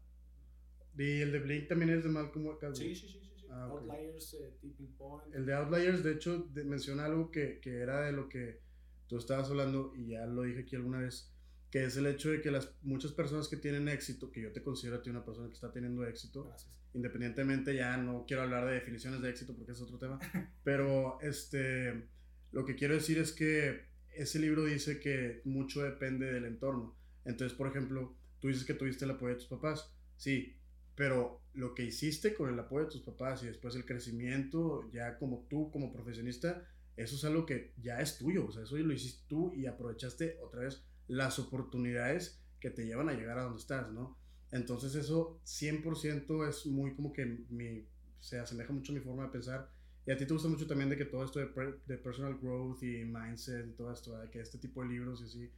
[0.96, 2.76] Y el de Blink también es de Malcolm Gladwell.
[2.76, 3.20] Sí, sí, sí.
[3.36, 5.34] sí, ah, Outliers, eh, Tipping Point.
[5.34, 8.60] El de Outliers, de hecho, menciona algo que, que, era de lo que
[9.06, 11.32] tú estabas hablando y ya lo dije aquí alguna vez,
[11.70, 14.62] que es el hecho de que las muchas personas que tienen éxito, que yo te
[14.62, 16.52] considero a ti una persona que está teniendo éxito,
[16.94, 20.18] independientemente ya no quiero hablar de definiciones de éxito porque es otro tema,
[20.64, 22.08] pero este,
[22.52, 26.96] lo que quiero decir es que ese libro dice que mucho depende del entorno.
[27.24, 29.92] Entonces, por ejemplo, tú dices que tuviste el apoyo de tus papás.
[30.16, 30.56] Sí,
[30.94, 35.18] pero lo que hiciste con el apoyo de tus papás y después el crecimiento, ya
[35.18, 36.66] como tú, como profesionista,
[36.96, 40.38] eso es algo que ya es tuyo, o sea, eso lo hiciste tú y aprovechaste
[40.42, 44.18] otra vez las oportunidades que te llevan a llegar a donde estás, ¿no?
[44.52, 47.86] Entonces eso 100% es muy como que mi,
[48.18, 49.70] se asemeja mucho a mi forma de pensar.
[50.06, 52.82] Y a ti te gusta mucho también de que todo esto de, de personal growth
[52.82, 55.50] y mindset y todo esto, de que este tipo de libros y así,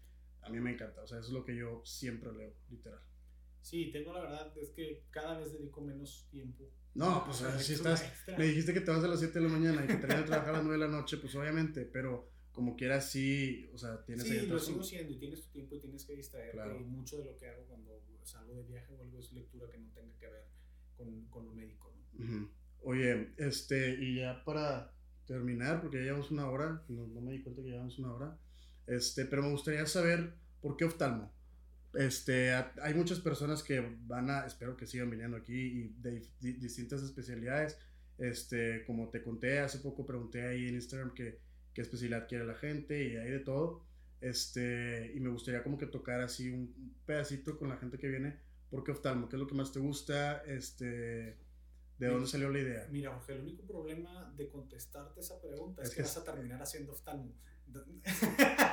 [0.43, 1.03] a mí me encanta.
[1.03, 3.01] O sea, eso es lo que yo siempre leo, literal.
[3.63, 6.69] Sí, tengo la verdad, es que cada vez dedico menos tiempo.
[6.95, 8.05] No, pues si estás,
[8.37, 10.27] me dijiste que te vas a las 7 de la mañana y que terminas de
[10.27, 14.05] trabajar a las 9 de la noche, pues obviamente, pero como quieras sí, o sea,
[14.05, 17.19] tienes Sí, lo sigo siendo y tienes tu tiempo y tienes que distraerte y mucho
[17.19, 20.15] de lo que hago cuando salgo de viaje o algo es lectura que no tenga
[20.19, 20.45] que ver
[20.97, 22.51] con, con lo médico, ¿no?
[22.85, 24.93] Oye, este, y ya para
[25.25, 28.39] terminar, porque ya llevamos una hora, no, no me di cuenta que llevamos una hora,
[28.87, 31.33] este, pero me gustaría saber por qué oftalmo.
[31.95, 37.03] Este, hay muchas personas que van a, espero que sigan viniendo aquí y de, distintas
[37.03, 37.79] especialidades.
[38.19, 41.41] Este, como te conté hace poco, pregunté ahí en Instagram qué,
[41.75, 43.85] qué especialidad quiere la gente y hay de todo.
[44.21, 48.39] Este, y me gustaría como que tocar así un pedacito con la gente que viene.
[48.71, 49.29] ¿Por qué oftalmo?
[49.29, 50.39] ¿Qué es lo que más te gusta?
[50.47, 51.37] Este,
[51.99, 52.89] ¿De dónde salió la idea?
[52.91, 56.93] Mira, Jorge, el único problema de contestarte esa pregunta es, que, vas a terminar haciendo
[56.93, 57.33] oftalmo.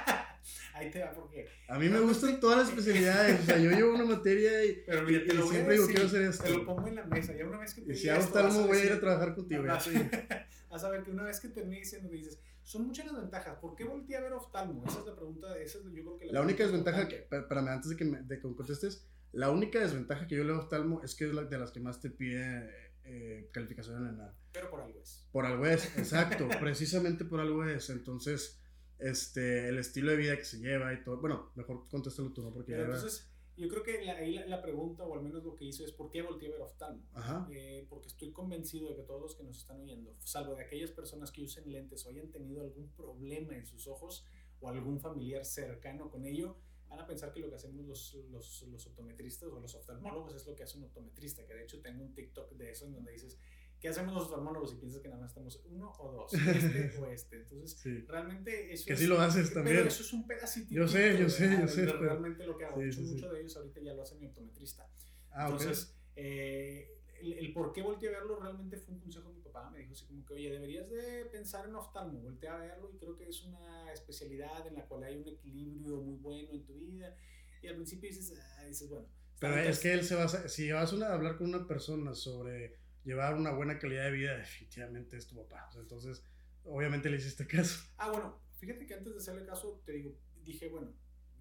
[0.73, 1.47] Ahí te va porque.
[1.67, 3.41] A mí me gustan todas las especialidades.
[3.41, 6.21] o sea, yo llevo una materia y, Pero mira, te lo siempre digo, quiero hacer
[6.23, 6.43] esto.
[6.43, 7.35] Te lo pongo en la mesa.
[7.35, 9.63] Ya una vez que te Y si hago oftalmo, voy a ir a trabajar contigo.
[10.69, 13.57] Vas a ver que una vez que termine diciendo, dices, son muchas las ventajas.
[13.59, 14.83] ¿Por qué volteé a ver oftalmo?
[14.85, 15.57] Esa es la pregunta.
[15.57, 18.21] Esa es, yo creo que la, única desventaja, que, para, mí, antes de que, me,
[18.21, 21.57] de que contestes, la única desventaja que yo le oftalmo es que es la, de
[21.57, 22.69] las que más te pide
[23.03, 24.35] eh, calificación en nada.
[24.51, 25.27] Pero por algo es.
[25.31, 26.47] Por algo es, exacto.
[26.59, 27.89] precisamente por algo es.
[27.89, 28.59] Entonces
[28.99, 31.19] este, el estilo de vida que se lleva y todo.
[31.19, 32.53] Bueno, mejor contéstalo tú, ¿no?
[32.53, 33.29] Porque entonces,
[33.59, 36.09] yo creo que la, ahí la, pregunta, o al menos lo que hizo, es ¿por
[36.09, 37.03] qué volteé a ver oftalmo?
[37.51, 40.91] Eh, porque estoy convencido de que todos los que nos están oyendo, salvo de aquellas
[40.91, 44.25] personas que usen lentes o hayan tenido algún problema en sus ojos
[44.61, 46.55] o algún familiar cercano con ello,
[46.87, 50.47] van a pensar que lo que hacemos los, los, los optometristas o los oftalmólogos es
[50.47, 53.11] lo que hace un optometrista, que de hecho tengo un TikTok de eso en donde
[53.11, 53.39] dices,
[53.79, 57.05] ¿qué hacemos los hormónogos y piensas que nada más estamos uno o dos, este o
[57.07, 57.37] este?
[57.37, 59.77] Entonces, realmente eso Que sí lo haces también.
[59.77, 60.73] Pero eso es un pedacito.
[60.73, 61.85] Yo sé, yo sé, yo sé.
[61.85, 62.81] Realmente lo que hago.
[62.91, 64.89] Sí, mucho de ellos ahorita ya lo hace mi optometrista.
[65.31, 69.41] Ah, Entonces, eh, el, por qué volteé a verlo realmente fue un consejo de mi
[69.41, 69.69] papá.
[69.71, 72.19] Me dijo así como que, oye, deberías de pensar en oftalmo.
[72.19, 76.01] Volteé a verlo y creo que es una especialidad en la cual hay un equilibrio
[76.01, 77.15] muy bueno en tu vida.
[77.61, 79.07] Y al principio dices, ah, dices bueno.
[79.39, 82.77] Pero es que él se va a, si vas a hablar con una persona sobre
[83.03, 85.69] llevar una buena calidad de vida, definitivamente es tu papá.
[85.75, 86.23] entonces,
[86.63, 87.83] obviamente le hiciste caso.
[87.97, 90.93] Ah, bueno, fíjate que antes de hacerle caso, te digo, dije, bueno,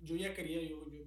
[0.02, 1.04] yo ya quería, yo, yo,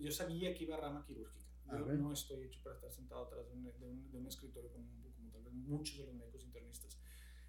[0.00, 1.44] yo, sabía que iba a rama quirúrgica.
[1.72, 4.86] Yo no estoy hecho para estar sentado atrás de un, de un, escritorio como,
[5.16, 6.98] como, tal vez muchos de los médicos internistas.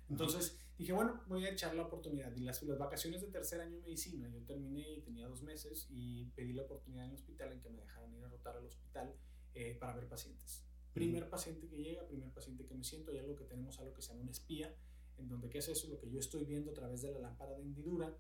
[0.09, 2.33] Entonces dije, bueno, voy a echar la oportunidad.
[2.35, 5.87] Y las, las vacaciones de tercer año de medicina, yo terminé y tenía dos meses
[5.89, 8.65] y pedí la oportunidad en el hospital en que me dejaran ir a rotar al
[8.65, 9.13] hospital
[9.53, 10.65] eh, para ver pacientes.
[10.95, 14.01] Primer paciente que llega, primer paciente que me siento, hay algo que tenemos, algo que
[14.01, 14.73] se llama un espía,
[15.17, 17.51] en donde qué es eso, lo que yo estoy viendo a través de la lámpara
[17.51, 18.15] de hendidura,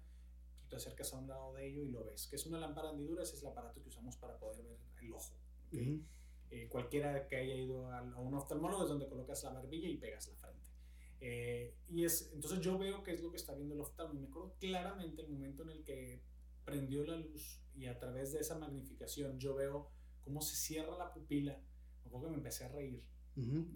[0.59, 2.27] tú te acercas a un lado de ello y lo ves.
[2.27, 3.23] ¿Qué es una lámpara de hendidura?
[3.23, 5.33] Ese es el aparato que usamos para poder ver el ojo.
[5.71, 10.27] Eh, cualquiera que haya ido a, un oftalmólogo es donde colocas la barbilla y pegas
[10.27, 10.69] la frente.
[11.21, 14.17] Eh, y es, entonces yo veo qué es lo que está viendo el oftalmo y
[14.17, 16.21] me acuerdo claramente el momento en el que
[16.65, 19.89] prendió la luz y a través de esa magnificación yo veo
[20.25, 21.57] cómo se cierra la pupila
[22.09, 23.03] que me empecé a reír.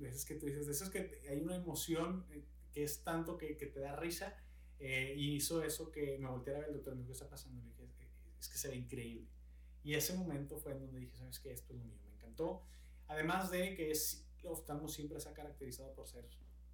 [0.01, 3.57] Es que tú dices, eso es que hay una emoción eh, que es tanto que,
[3.57, 4.35] que te da risa.
[4.79, 7.29] Eh, y hizo eso que me volteé a ver el doctor, me dijo, ¿qué está
[7.29, 7.61] pasando?
[7.61, 8.07] Le dije,
[8.39, 9.27] es que se ve increíble.
[9.83, 11.51] Y ese momento fue en donde dije, ¿sabes qué?
[11.51, 12.63] Esto es lo mío, me encantó.
[13.07, 16.25] Además de que es, oftalmo siempre se ha caracterizado por ser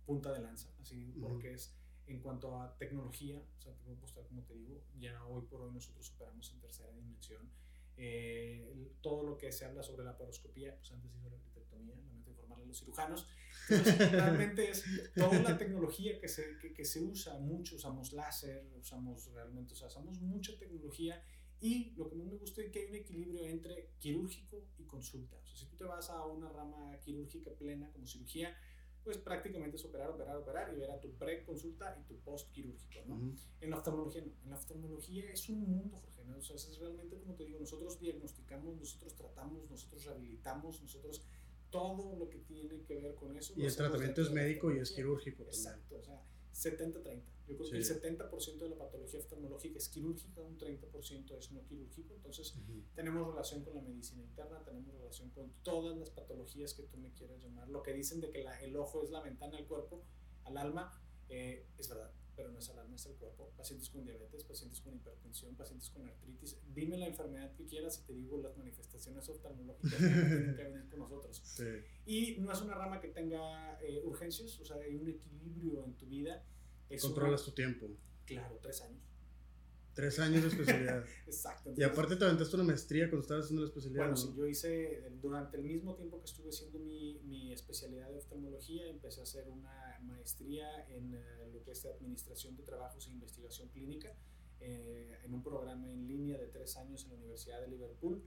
[0.06, 1.74] punta de lanza, así, porque es
[2.06, 5.62] en cuanto a tecnología, o sea, te puedo postar como te digo, ya hoy por
[5.62, 7.50] hoy nosotros operamos en tercera dimensión.
[7.98, 12.32] Eh, todo lo que se habla sobre la paroscopía, pues antes hizo la arquitectonía, lamento
[12.32, 13.28] informarle a los cirujanos.
[13.70, 14.84] realmente es
[15.16, 19.76] toda la tecnología que se, que, que, se usa mucho, usamos láser, usamos realmente, o
[19.76, 21.24] sea, usamos mucha tecnología
[21.60, 25.38] y lo que más me gusta es que hay un equilibrio entre quirúrgico y consulta.
[25.38, 28.56] O sea, si tú te vas a una rama quirúrgica plena como cirugía,
[29.04, 33.36] pues prácticamente es operar, operar, operar y ver a tu pre-consulta y tu post-quirúrgico, ¿no?
[33.62, 34.34] En la oftalmología no.
[34.44, 36.38] En la oftalmología es un mundo, Jorge, ¿no?
[36.38, 41.26] O sea, es realmente, como te digo, nosotros diagnosticamos, nosotros tratamos, nosotros rehabilitamos, nosotros
[41.70, 43.54] todo lo que tiene que ver con eso.
[43.58, 46.22] Y el tratamiento es médico y es quirúrgico Exacto, o sea,
[46.54, 47.22] 70-30.
[47.48, 51.64] Yo creo que el 70% de la patología oftalmológica es quirúrgica, un 30% es no
[51.66, 52.16] quirúrgico.
[52.16, 52.56] Entonces,
[52.96, 57.12] tenemos relación con la medicina interna, tenemos relación con todas las patologías que tú me
[57.12, 57.70] quieras llamar.
[57.70, 60.04] Lo que dicen de que la, el ojo es la ventana al cuerpo,
[60.44, 61.00] al alma,
[61.30, 63.52] eh, es verdad, pero no es al alma, es al cuerpo.
[63.56, 66.60] Pacientes con diabetes, pacientes con hipertensión, pacientes con artritis.
[66.74, 70.90] Dime la enfermedad que quieras y te digo las manifestaciones oftalmológicas que tienen que venir
[70.90, 71.42] con nosotros.
[71.56, 71.64] Sí.
[72.06, 75.96] Y no es una rama que tenga eh, urgencias, o sea, hay un equilibrio en
[75.96, 76.44] tu vida
[77.02, 77.88] Controlas tu tiempo.
[78.26, 79.02] Claro, tres años.
[79.96, 81.06] Tres años de especialidad.
[81.26, 81.74] Exacto.
[81.76, 84.04] y aparte te aventaste una maestría cuando estabas haciendo la especialidad.
[84.04, 88.18] Bueno, sí, yo hice, durante el mismo tiempo que estuve haciendo mi, mi especialidad de
[88.18, 93.12] oftalmología, empecé a hacer una maestría en eh, lo que es Administración de Trabajos e
[93.12, 94.14] Investigación Clínica,
[94.60, 98.22] eh, en un programa en línea de tres años en la Universidad de Liverpool.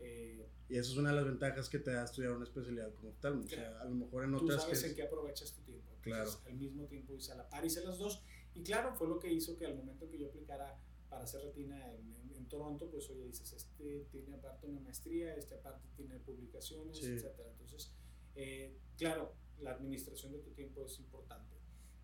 [0.00, 3.12] Eh, y eso es una de las ventajas que te da estudiar una especialidad como
[3.20, 3.38] tal.
[3.38, 4.56] O sea, a lo mejor en otras.
[4.56, 5.92] Tú sabes en qué aprovechas tu tiempo.
[6.00, 6.30] Claro.
[6.44, 8.22] al mismo tiempo hice a la par, hice las dos.
[8.52, 10.78] Y claro, fue lo que hizo que al momento que yo aplicara
[11.14, 15.54] para hacer retina en, en, Toronto, pues oye, dices, este tiene aparte una maestría, este
[15.54, 17.50] aparte tiene publicaciones, etcétera.
[17.50, 17.92] Entonces,
[18.34, 21.54] eh, claro, la administración de tu tiempo es importante.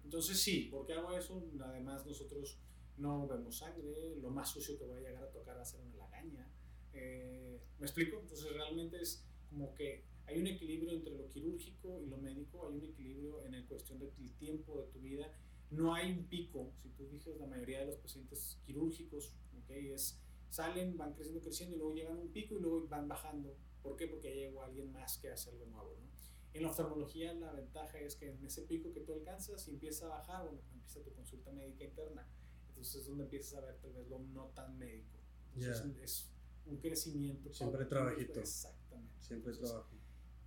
[0.05, 1.45] Entonces, sí, ¿por qué hago eso?
[1.61, 2.59] Además, nosotros
[2.99, 5.81] no vemos sangre, lo más sucio que voy a llegar a tocar va a ser
[5.81, 6.49] una lagaña.
[6.93, 8.21] Eh, ¿Me explico?
[8.21, 12.77] Entonces, realmente es como que hay un equilibrio entre lo quirúrgico y lo médico, hay
[12.77, 15.37] un equilibrio en la cuestión del tiempo de tu vida
[15.71, 16.73] no hay un pico.
[16.83, 19.91] Si tú dices, la mayoría de los pacientes quirúrgicos, ¿okay?
[19.91, 23.57] es, salen, van creciendo, creciendo y luego llegan a un pico y luego van bajando.
[23.83, 24.07] ¿Por qué?
[24.09, 25.97] Porque llegó alguien más que hace algo nuevo.
[26.01, 26.11] ¿no?
[26.53, 30.07] En la oftalmología la ventaja es que en ese pico que tú alcanzas y empieza
[30.07, 32.27] a bajar, bueno, empieza tu consulta médica interna.
[32.69, 35.19] Entonces es donde empiezas a ver tal vez lo no tan médico.
[35.55, 36.31] Entonces es
[36.67, 37.53] un crecimiento.
[37.53, 38.41] Siempre trabajito.
[38.41, 39.15] Exactamente.
[39.21, 39.91] Siempre trabajo.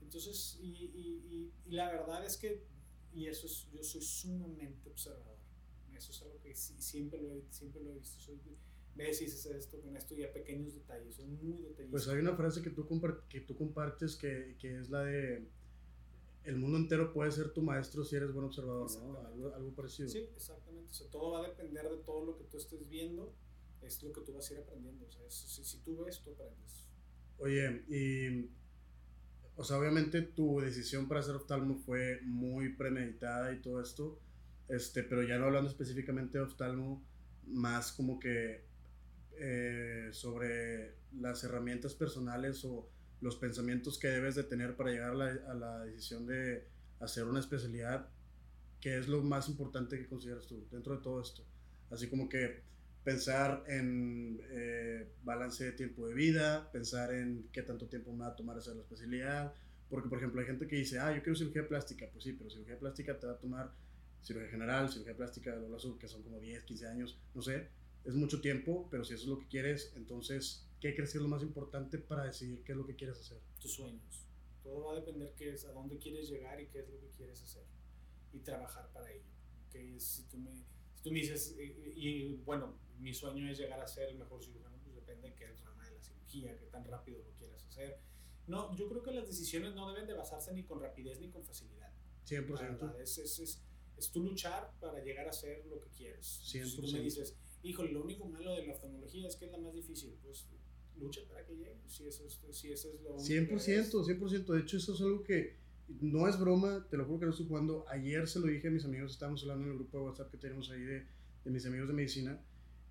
[0.01, 2.65] Entonces, y, y, y, la verdad es que
[3.13, 5.37] y eso es, yo soy sumamente observador.
[5.95, 8.19] Eso es algo que siempre, lo he, siempre lo he visto.
[8.19, 8.39] Soy,
[8.95, 11.89] ves y haces esto con esto y a pequeños detalles, son muy detallistas.
[11.91, 12.87] Pues hay una frase que tú,
[13.29, 15.47] que tú compartes que, que, es la de
[16.43, 19.17] el mundo entero puede ser tu maestro si eres buen observador, ¿no?
[19.19, 20.09] Algo, algo, parecido.
[20.09, 20.89] Sí, exactamente.
[20.89, 23.33] O sea, todo va a depender de todo lo que tú estés viendo,
[23.81, 25.05] es lo que tú vas a ir aprendiendo.
[25.05, 26.89] O sea, si, si tú ves, tú aprendes.
[27.37, 28.49] Oye, y
[29.55, 34.19] o sea, obviamente tu decisión para hacer oftalmo fue muy premeditada y todo esto,
[34.67, 37.05] este, pero ya no hablando específicamente de oftalmo,
[37.45, 38.65] más como que
[39.37, 42.89] eh, sobre las herramientas personales o
[43.21, 46.67] los pensamientos que debes de tener para llegar a la, a la decisión de
[46.99, 48.09] hacer una especialidad,
[48.79, 51.45] ¿qué es lo más importante que consideras tú dentro de todo esto?
[51.89, 52.63] Así como que
[53.03, 58.27] pensar en eh, balance de tiempo de vida, pensar en qué tanto tiempo me va
[58.27, 59.53] a tomar hacer la especialidad,
[59.89, 62.49] porque por ejemplo hay gente que dice, ah, yo quiero cirugía plástica, pues sí, pero
[62.49, 63.71] cirugía plástica te va a tomar
[64.21, 67.67] cirugía general, cirugía plástica de azul, que son como 10, 15 años, no sé,
[68.05, 71.21] es mucho tiempo, pero si eso es lo que quieres, entonces, ¿qué crees que es
[71.21, 73.39] lo más importante para decidir qué es lo que quieres hacer?
[73.61, 74.25] Tus sueños.
[74.63, 77.09] Todo va a depender qué es, a dónde quieres llegar y qué es lo que
[77.17, 77.63] quieres hacer
[78.31, 79.29] y trabajar para ello.
[79.71, 80.51] Que si tú me,
[81.03, 84.95] tú me dices, y bueno, mi sueño es llegar a ser el mejor cirujano, pues
[84.95, 87.99] depende de qué rama de la cirugía, qué tan rápido lo quieras hacer.
[88.47, 91.43] No, yo creo que las decisiones no deben de basarse ni con rapidez ni con
[91.43, 91.91] facilidad.
[92.25, 93.01] 100%.
[93.01, 93.61] Es, es, es,
[93.97, 96.41] es tú luchar para llegar a ser lo que quieres.
[96.45, 96.65] 100%.
[96.65, 99.57] Si tú me dices, híjole, lo único malo de la oftalmología es que es la
[99.57, 100.47] más difícil, pues
[100.95, 104.45] lucha para que llegue, si eso es, si eso es lo 100%, 100%.
[104.45, 107.47] De hecho, eso es algo que no es broma, te lo juro que no estoy
[107.47, 107.85] jugando.
[107.89, 110.37] Ayer se lo dije a mis amigos, estábamos hablando en el grupo de WhatsApp que
[110.37, 111.05] tenemos ahí de,
[111.45, 112.39] de mis amigos de medicina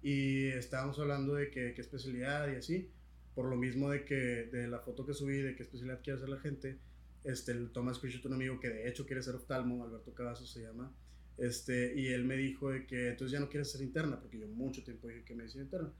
[0.03, 2.91] y estábamos hablando de qué especialidad y así,
[3.35, 6.29] por lo mismo de que de la foto que subí, de qué especialidad quiere hacer
[6.29, 6.79] la gente,
[7.25, 10.63] este, el Thomas screenshot un amigo que de hecho quiere ser oftalmo, Alberto Cavazos se
[10.63, 10.93] llama,
[11.39, 14.49] este, y él me dijo de que entonces ya no quieres ser interna, porque yo
[14.49, 15.93] mucho tiempo dije que me decía interna.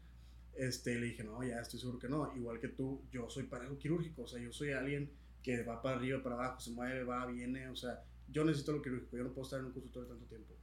[0.55, 2.37] Este, le dije, no, ya estoy seguro que no.
[2.37, 5.11] Igual que tú, yo soy para algo quirúrgico, o sea, yo soy alguien
[5.43, 8.83] que va para arriba, para abajo, se mueve, va, viene, o sea, yo necesito lo
[8.83, 10.55] quirúrgico, yo no puedo estar en un consultorio tanto tiempo.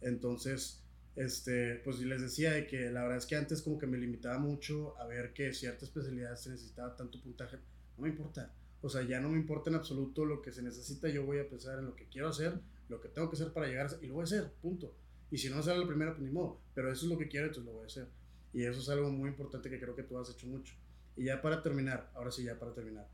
[0.00, 0.82] Entonces,
[1.16, 4.38] este, pues les decía de que la verdad es que antes como que me limitaba
[4.38, 7.58] mucho a ver que cierta especialidad se necesitaba tanto puntaje.
[7.96, 8.54] No me importa.
[8.82, 11.08] O sea, ya no me importa en absoluto lo que se necesita.
[11.08, 12.58] Yo voy a pensar en lo que quiero hacer,
[12.88, 14.94] lo que tengo que hacer para llegar a y lo voy a hacer, punto.
[15.30, 16.60] Y si no sale la primera, pues ni modo.
[16.74, 18.08] Pero eso es lo que quiero, entonces lo voy a hacer.
[18.52, 20.74] Y eso es algo muy importante que creo que tú has hecho mucho.
[21.16, 23.06] Y ya para terminar, ahora sí, ya para terminar.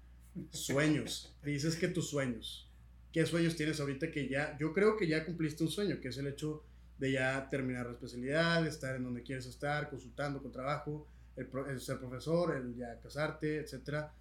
[0.50, 1.34] Sueños.
[1.42, 2.70] Dices que tus sueños.
[3.12, 6.18] ¿Qué sueños tienes ahorita que ya, yo creo que ya cumpliste un sueño, que es
[6.18, 6.64] el hecho
[6.98, 11.06] de ya terminar la especialidad, estar en donde quieres estar, consultando con trabajo,
[11.36, 14.14] el, ser profesor, el ya casarte, etcétera.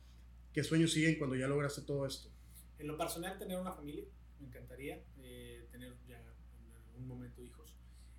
[0.54, 2.30] ¿Qué sueños siguen cuando ya lograste todo esto?
[2.80, 4.06] En lo personal, tener una familia,
[4.40, 7.76] me encantaría eh, tener ya en algún momento hijos.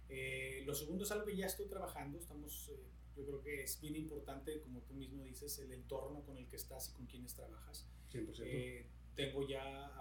[0.08, 2.82] Eh, lo segundo es algo que ya estoy trabajando, estamos, eh,
[3.16, 6.56] yo creo que es bien importante, como tú mismo dices, el entorno con el que
[6.56, 7.88] estás y con quienes trabajas.
[8.12, 8.86] 100%.
[9.14, 9.92] tengo ya,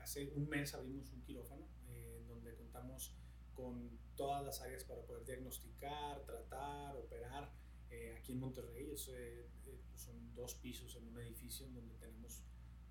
[0.00, 3.12] hace un mes abrimos un quirófano en donde contamos
[3.54, 7.52] con todas las áreas para poder diagnosticar, tratar, operar.
[7.90, 11.94] Eh, aquí en Monterrey es, eh, eh, son dos pisos en un edificio en donde
[11.94, 12.42] tenemos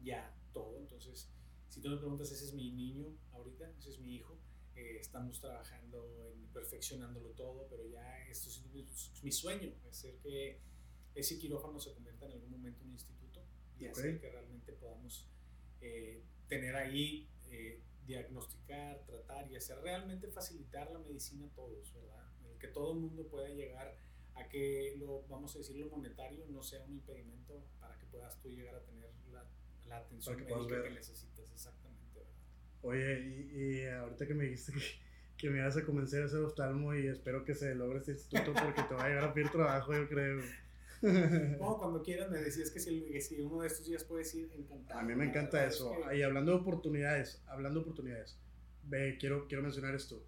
[0.02, 0.80] ya todo.
[0.80, 1.30] Entonces,
[1.69, 4.38] si tú me preguntas, ese es mi niño ahorita, ese es mi hijo.
[4.76, 8.61] Eh, estamos trabajando en perfeccionándolo todo, pero ya esto es
[9.23, 10.60] mi sueño, es ser que
[11.15, 13.41] ese quirófano se convierta en algún momento en un instituto
[13.80, 15.27] y hacer que realmente podamos
[15.81, 22.23] eh, tener ahí, eh, diagnosticar, tratar y hacer realmente facilitar la medicina a todos, ¿verdad?
[22.60, 23.97] que todo el mundo pueda llegar
[24.35, 28.39] a que lo, vamos a decir, lo monetario no sea un impedimento para que puedas
[28.39, 29.45] tú llegar a tener la,
[29.88, 31.84] la atención médica que necesitas, ¿verdad?
[32.85, 34.79] Oye, y, y ahorita que me dijiste que,
[35.37, 38.53] que me vas a convencer a hacer oftalmo y espero que se logre este instituto
[38.53, 40.41] porque te va a llegar a pedir trabajo, yo creo.
[41.01, 44.99] No, cuando quieras me decías que si, si, uno de estos días puedes ir, encantado.
[44.99, 45.93] A mí me encanta eso.
[46.11, 48.39] Y hablando de oportunidades, hablando de oportunidades,
[48.83, 50.25] ve, quiero, quiero mencionar esto.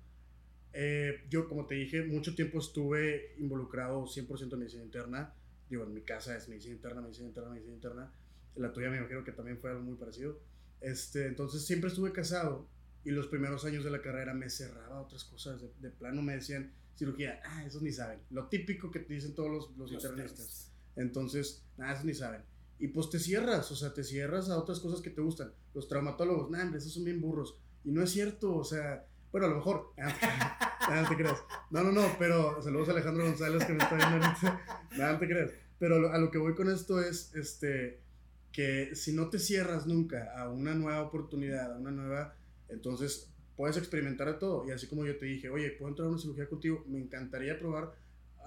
[0.73, 5.33] Eh, yo, como te dije, mucho tiempo estuve involucrado 100% en medicina interna.
[5.69, 8.13] Digo, en mi casa es medicina interna, medicina interna, medicina interna.
[8.55, 10.39] En la tuya me imagino que también fue algo muy parecido.
[10.81, 12.67] Este, entonces siempre estuve casado
[13.03, 15.61] y los primeros años de la carrera me cerraba otras cosas.
[15.79, 18.19] De, plano me decían, cirugía, ah, esos ni saben.
[18.29, 20.71] Lo típico que te dicen todos los, los, internistas.
[20.95, 22.41] Entonces, nada, esos ni saben.
[22.79, 25.51] Y pues te cierras, o sea, te cierras a otras cosas que te gustan.
[25.73, 27.57] Los traumatólogos, nada, esos son bien burros.
[27.83, 31.43] Y no es cierto, o sea, bueno, a lo mejor, nada, no te creas.
[31.69, 34.87] No, no, no, pero saludos a Alejandro González que me está viendo ahorita.
[34.97, 35.51] Nada, te creas.
[35.79, 38.01] Pero a lo que voy con esto es, este,
[38.57, 42.35] que si no te cierras nunca a una nueva oportunidad, a una nueva,
[42.69, 44.67] entonces puedes experimentar de todo.
[44.67, 47.59] Y así como yo te dije, oye, puedo entrar a una cirugía contigo, me encantaría
[47.59, 47.93] probar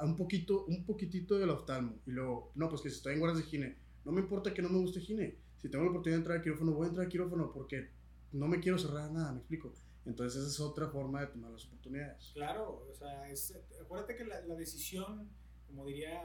[0.02, 1.94] un poquito, un poquitito del oftalmo.
[2.08, 4.62] Y luego, no, pues que si estoy en guardias de gine, no me importa que
[4.62, 5.36] no me guste gine.
[5.58, 7.90] Si tengo la oportunidad de entrar al quirófano, voy a entrar al quirófano porque
[8.32, 9.72] no me quiero cerrar nada, me explico.
[10.06, 12.32] Entonces esa es otra forma de tomar las oportunidades.
[12.34, 15.30] Claro, o sea, es, acuérdate que la, la decisión,
[15.68, 16.20] como diría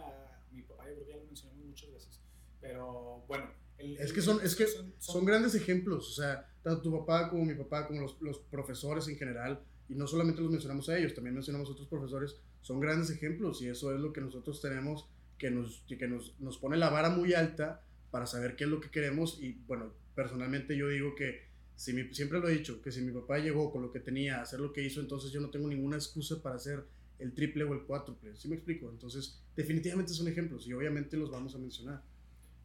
[0.51, 2.19] mi papá, yo creo que ya lo mencionamos muchas veces,
[2.59, 3.45] pero bueno,
[3.77, 4.65] es que, son, es que
[4.99, 9.07] son, grandes ejemplos, o sea, tanto tu papá como mi papá, como los, los, profesores
[9.07, 12.79] en general, y no solamente los mencionamos a ellos, también mencionamos a otros profesores, son
[12.79, 15.07] grandes ejemplos y eso es lo que nosotros tenemos,
[15.37, 18.79] que nos, que nos, nos pone la vara muy alta para saber qué es lo
[18.79, 21.45] que queremos y bueno, personalmente yo digo que
[21.75, 24.39] si mi, siempre lo he dicho, que si mi papá llegó con lo que tenía
[24.39, 26.85] a hacer lo que hizo, entonces yo no tengo ninguna excusa para hacer
[27.19, 28.89] el triple o el cuádruple, ¿sí me explico?
[28.89, 32.01] Entonces, definitivamente son ejemplos y obviamente los vamos a mencionar.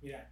[0.02, 0.30] Mira,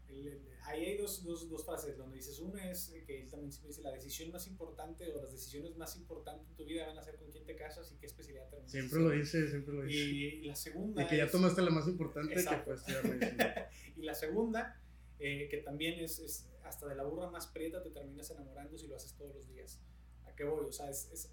[0.68, 3.90] ahí hay dos, dos, dos, frases donde dices, una es que él también dice, la
[3.90, 7.30] decisión más importante o las decisiones más importantes en tu vida van a ser con
[7.30, 8.72] quién te casas y qué especialidad terminas.
[8.72, 9.98] Siempre lo dice, siempre lo dice.
[9.98, 11.02] Y, la segunda...
[11.02, 14.80] Y que ya tomaste la más importante que fue estudiar y la segunda,
[15.18, 18.86] eh, que también es, es, hasta de la burra más prieta te terminas enamorando si
[18.86, 19.80] lo haces todos los días.
[20.26, 20.66] ¿A qué voy?
[20.66, 21.32] O sea, es, es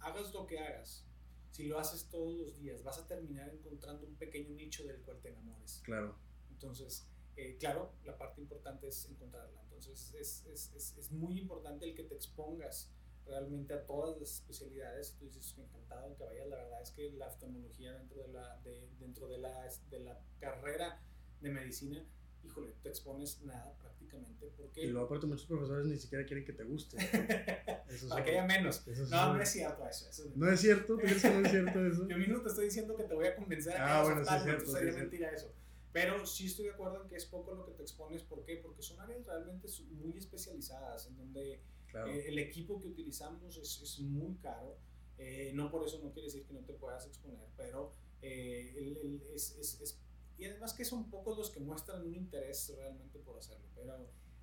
[0.00, 1.06] hagas lo que hagas,
[1.50, 5.20] si lo haces todos los días, vas a terminar encontrando un pequeño nicho del cual
[5.20, 5.82] te enamores.
[5.84, 6.16] Claro.
[6.50, 7.06] Entonces,
[7.36, 9.60] eh, claro, la parte importante es encontrarla.
[9.62, 12.90] Entonces, es, es, es, muy importante el que te expongas
[13.26, 15.16] realmente a todas las especialidades.
[15.18, 16.46] Tú dices, encantado en que vayas.
[16.48, 20.20] La verdad es que la oftalmología dentro de la, de, dentro de la, de la
[20.38, 21.02] carrera
[21.40, 22.04] de medicina,
[22.42, 24.52] híjole, te expones nada prácticamente.
[24.56, 24.84] Porque...
[24.84, 26.96] Y luego aparte muchos profesores ni siquiera quieren que te guste.
[28.08, 28.86] Para que haya menos.
[29.10, 30.08] no, no es cierto eso.
[30.08, 30.94] eso ¿No es cierto?
[30.94, 32.08] ¿Tú crees que no es cierto eso?
[32.08, 34.42] Yo mismo te estoy diciendo que te voy a convencer a ah, bueno, sí es
[34.42, 35.52] cierto, sería mentira eso.
[35.94, 38.24] Pero sí estoy de acuerdo en que es poco lo que te expones.
[38.24, 38.56] ¿Por qué?
[38.56, 44.00] Porque son áreas realmente muy especializadas, en donde eh, el equipo que utilizamos es, es
[44.00, 44.76] muy caro.
[45.18, 47.92] Eh, no por eso no quiere decir que no te puedas exponer, pero
[48.22, 50.00] eh, el, el, es, es,
[50.36, 53.68] y además que son pocos los que muestran un interés realmente por hacerlo.
[53.76, 53.96] Pero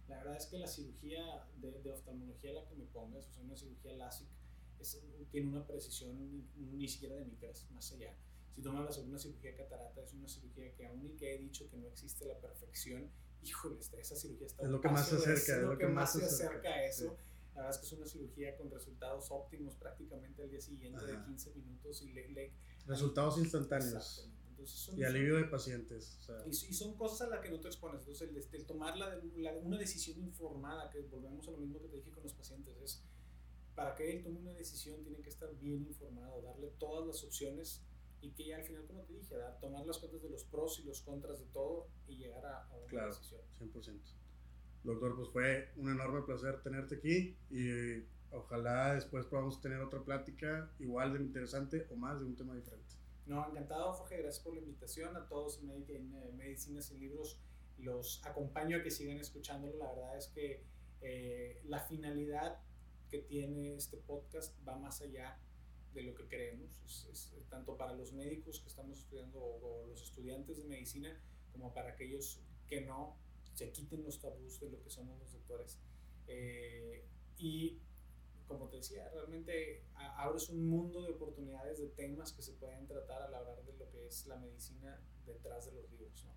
[0.08, 3.44] la verdad es que la cirugía de, de oftalmología la que me pongas, o sea,
[3.44, 4.30] una cirugía LASIK,
[5.30, 8.16] tiene una precisión ni siquiera de micras, más allá.
[8.56, 11.70] Si hablas sobre una cirugía catarata, es una cirugía que aún y que he dicho
[11.70, 13.10] que no existe la perfección,
[13.42, 14.64] híjole, esa cirugía está...
[14.64, 17.18] Es lo que más se acerca, es lo que más se acerca a eso.
[17.56, 21.22] La verdad es que es una cirugía con resultados óptimos prácticamente al día siguiente de
[21.26, 22.54] 15 minutos y le,
[22.86, 24.30] resultados instantáneos.
[24.96, 26.20] y alivio de pacientes.
[26.46, 28.00] y, son cosas a las que no te expones.
[28.02, 29.20] Entonces, el, tomar la,
[29.64, 33.04] una decisión informada, que volvemos a lo mismo que te dije con los pacientes, es
[33.76, 37.82] para que él tome una decisión tiene que estar bien informado, darle todas las opciones
[38.22, 40.84] y que ya al final, como te dije, tomar las cuentas de los pros y
[40.84, 43.42] los contras de todo y llegar a, una claro, decisión.
[43.60, 44.00] 100%.
[44.84, 50.72] Doctor, pues fue un enorme placer tenerte aquí y ojalá después podamos tener otra plática
[50.80, 52.96] igual de interesante o más de un tema diferente.
[53.26, 54.18] No, encantado, Jorge.
[54.18, 55.16] Gracias por la invitación.
[55.16, 57.40] A todos en eh, Medicinas y Libros
[57.78, 59.78] los acompaño a que sigan escuchándolo.
[59.78, 60.64] La verdad es que
[61.02, 62.60] eh, la finalidad
[63.10, 65.38] que tiene este podcast va más allá
[65.94, 70.58] de lo que creemos, es, tanto para los médicos que estamos estudiando o, los estudiantes
[70.58, 73.18] de medicina, como para aquellos que no
[73.54, 75.80] se quiten los tabús de lo que somos los doctores.
[76.28, 77.04] Eh,
[77.38, 77.82] y
[78.48, 83.22] como te decía, realmente abres un mundo de oportunidades, de temas que se pueden tratar
[83.22, 86.32] al hablar de lo que es la medicina detrás de los libros, ¿no?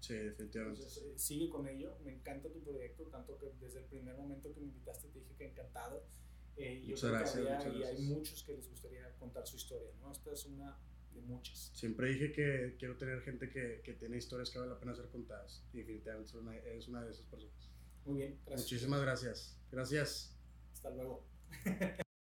[0.00, 0.82] Sí, definitivamente.
[0.82, 4.52] Entonces, eh, sigue con ello, me encanta tu proyecto, tanto que desde el primer momento
[4.52, 6.04] que me invitaste te dije que encantado.
[6.56, 10.10] Eh, muchas yo gracias, que y hay muchos que les gustaría contar su historia, ¿no?
[10.10, 10.78] Esta es una
[11.12, 11.70] de muchas.
[11.74, 15.08] Siempre dije que quiero tener gente que, que tiene historias que vale la pena ser
[15.08, 15.64] contadas.
[15.72, 17.70] Y definitivamente es una, es una de esas personas.
[18.04, 18.60] Muy bien, gracias.
[18.70, 19.58] Muchísimas gracias.
[19.70, 20.36] Gracias.
[20.72, 21.26] Hasta luego.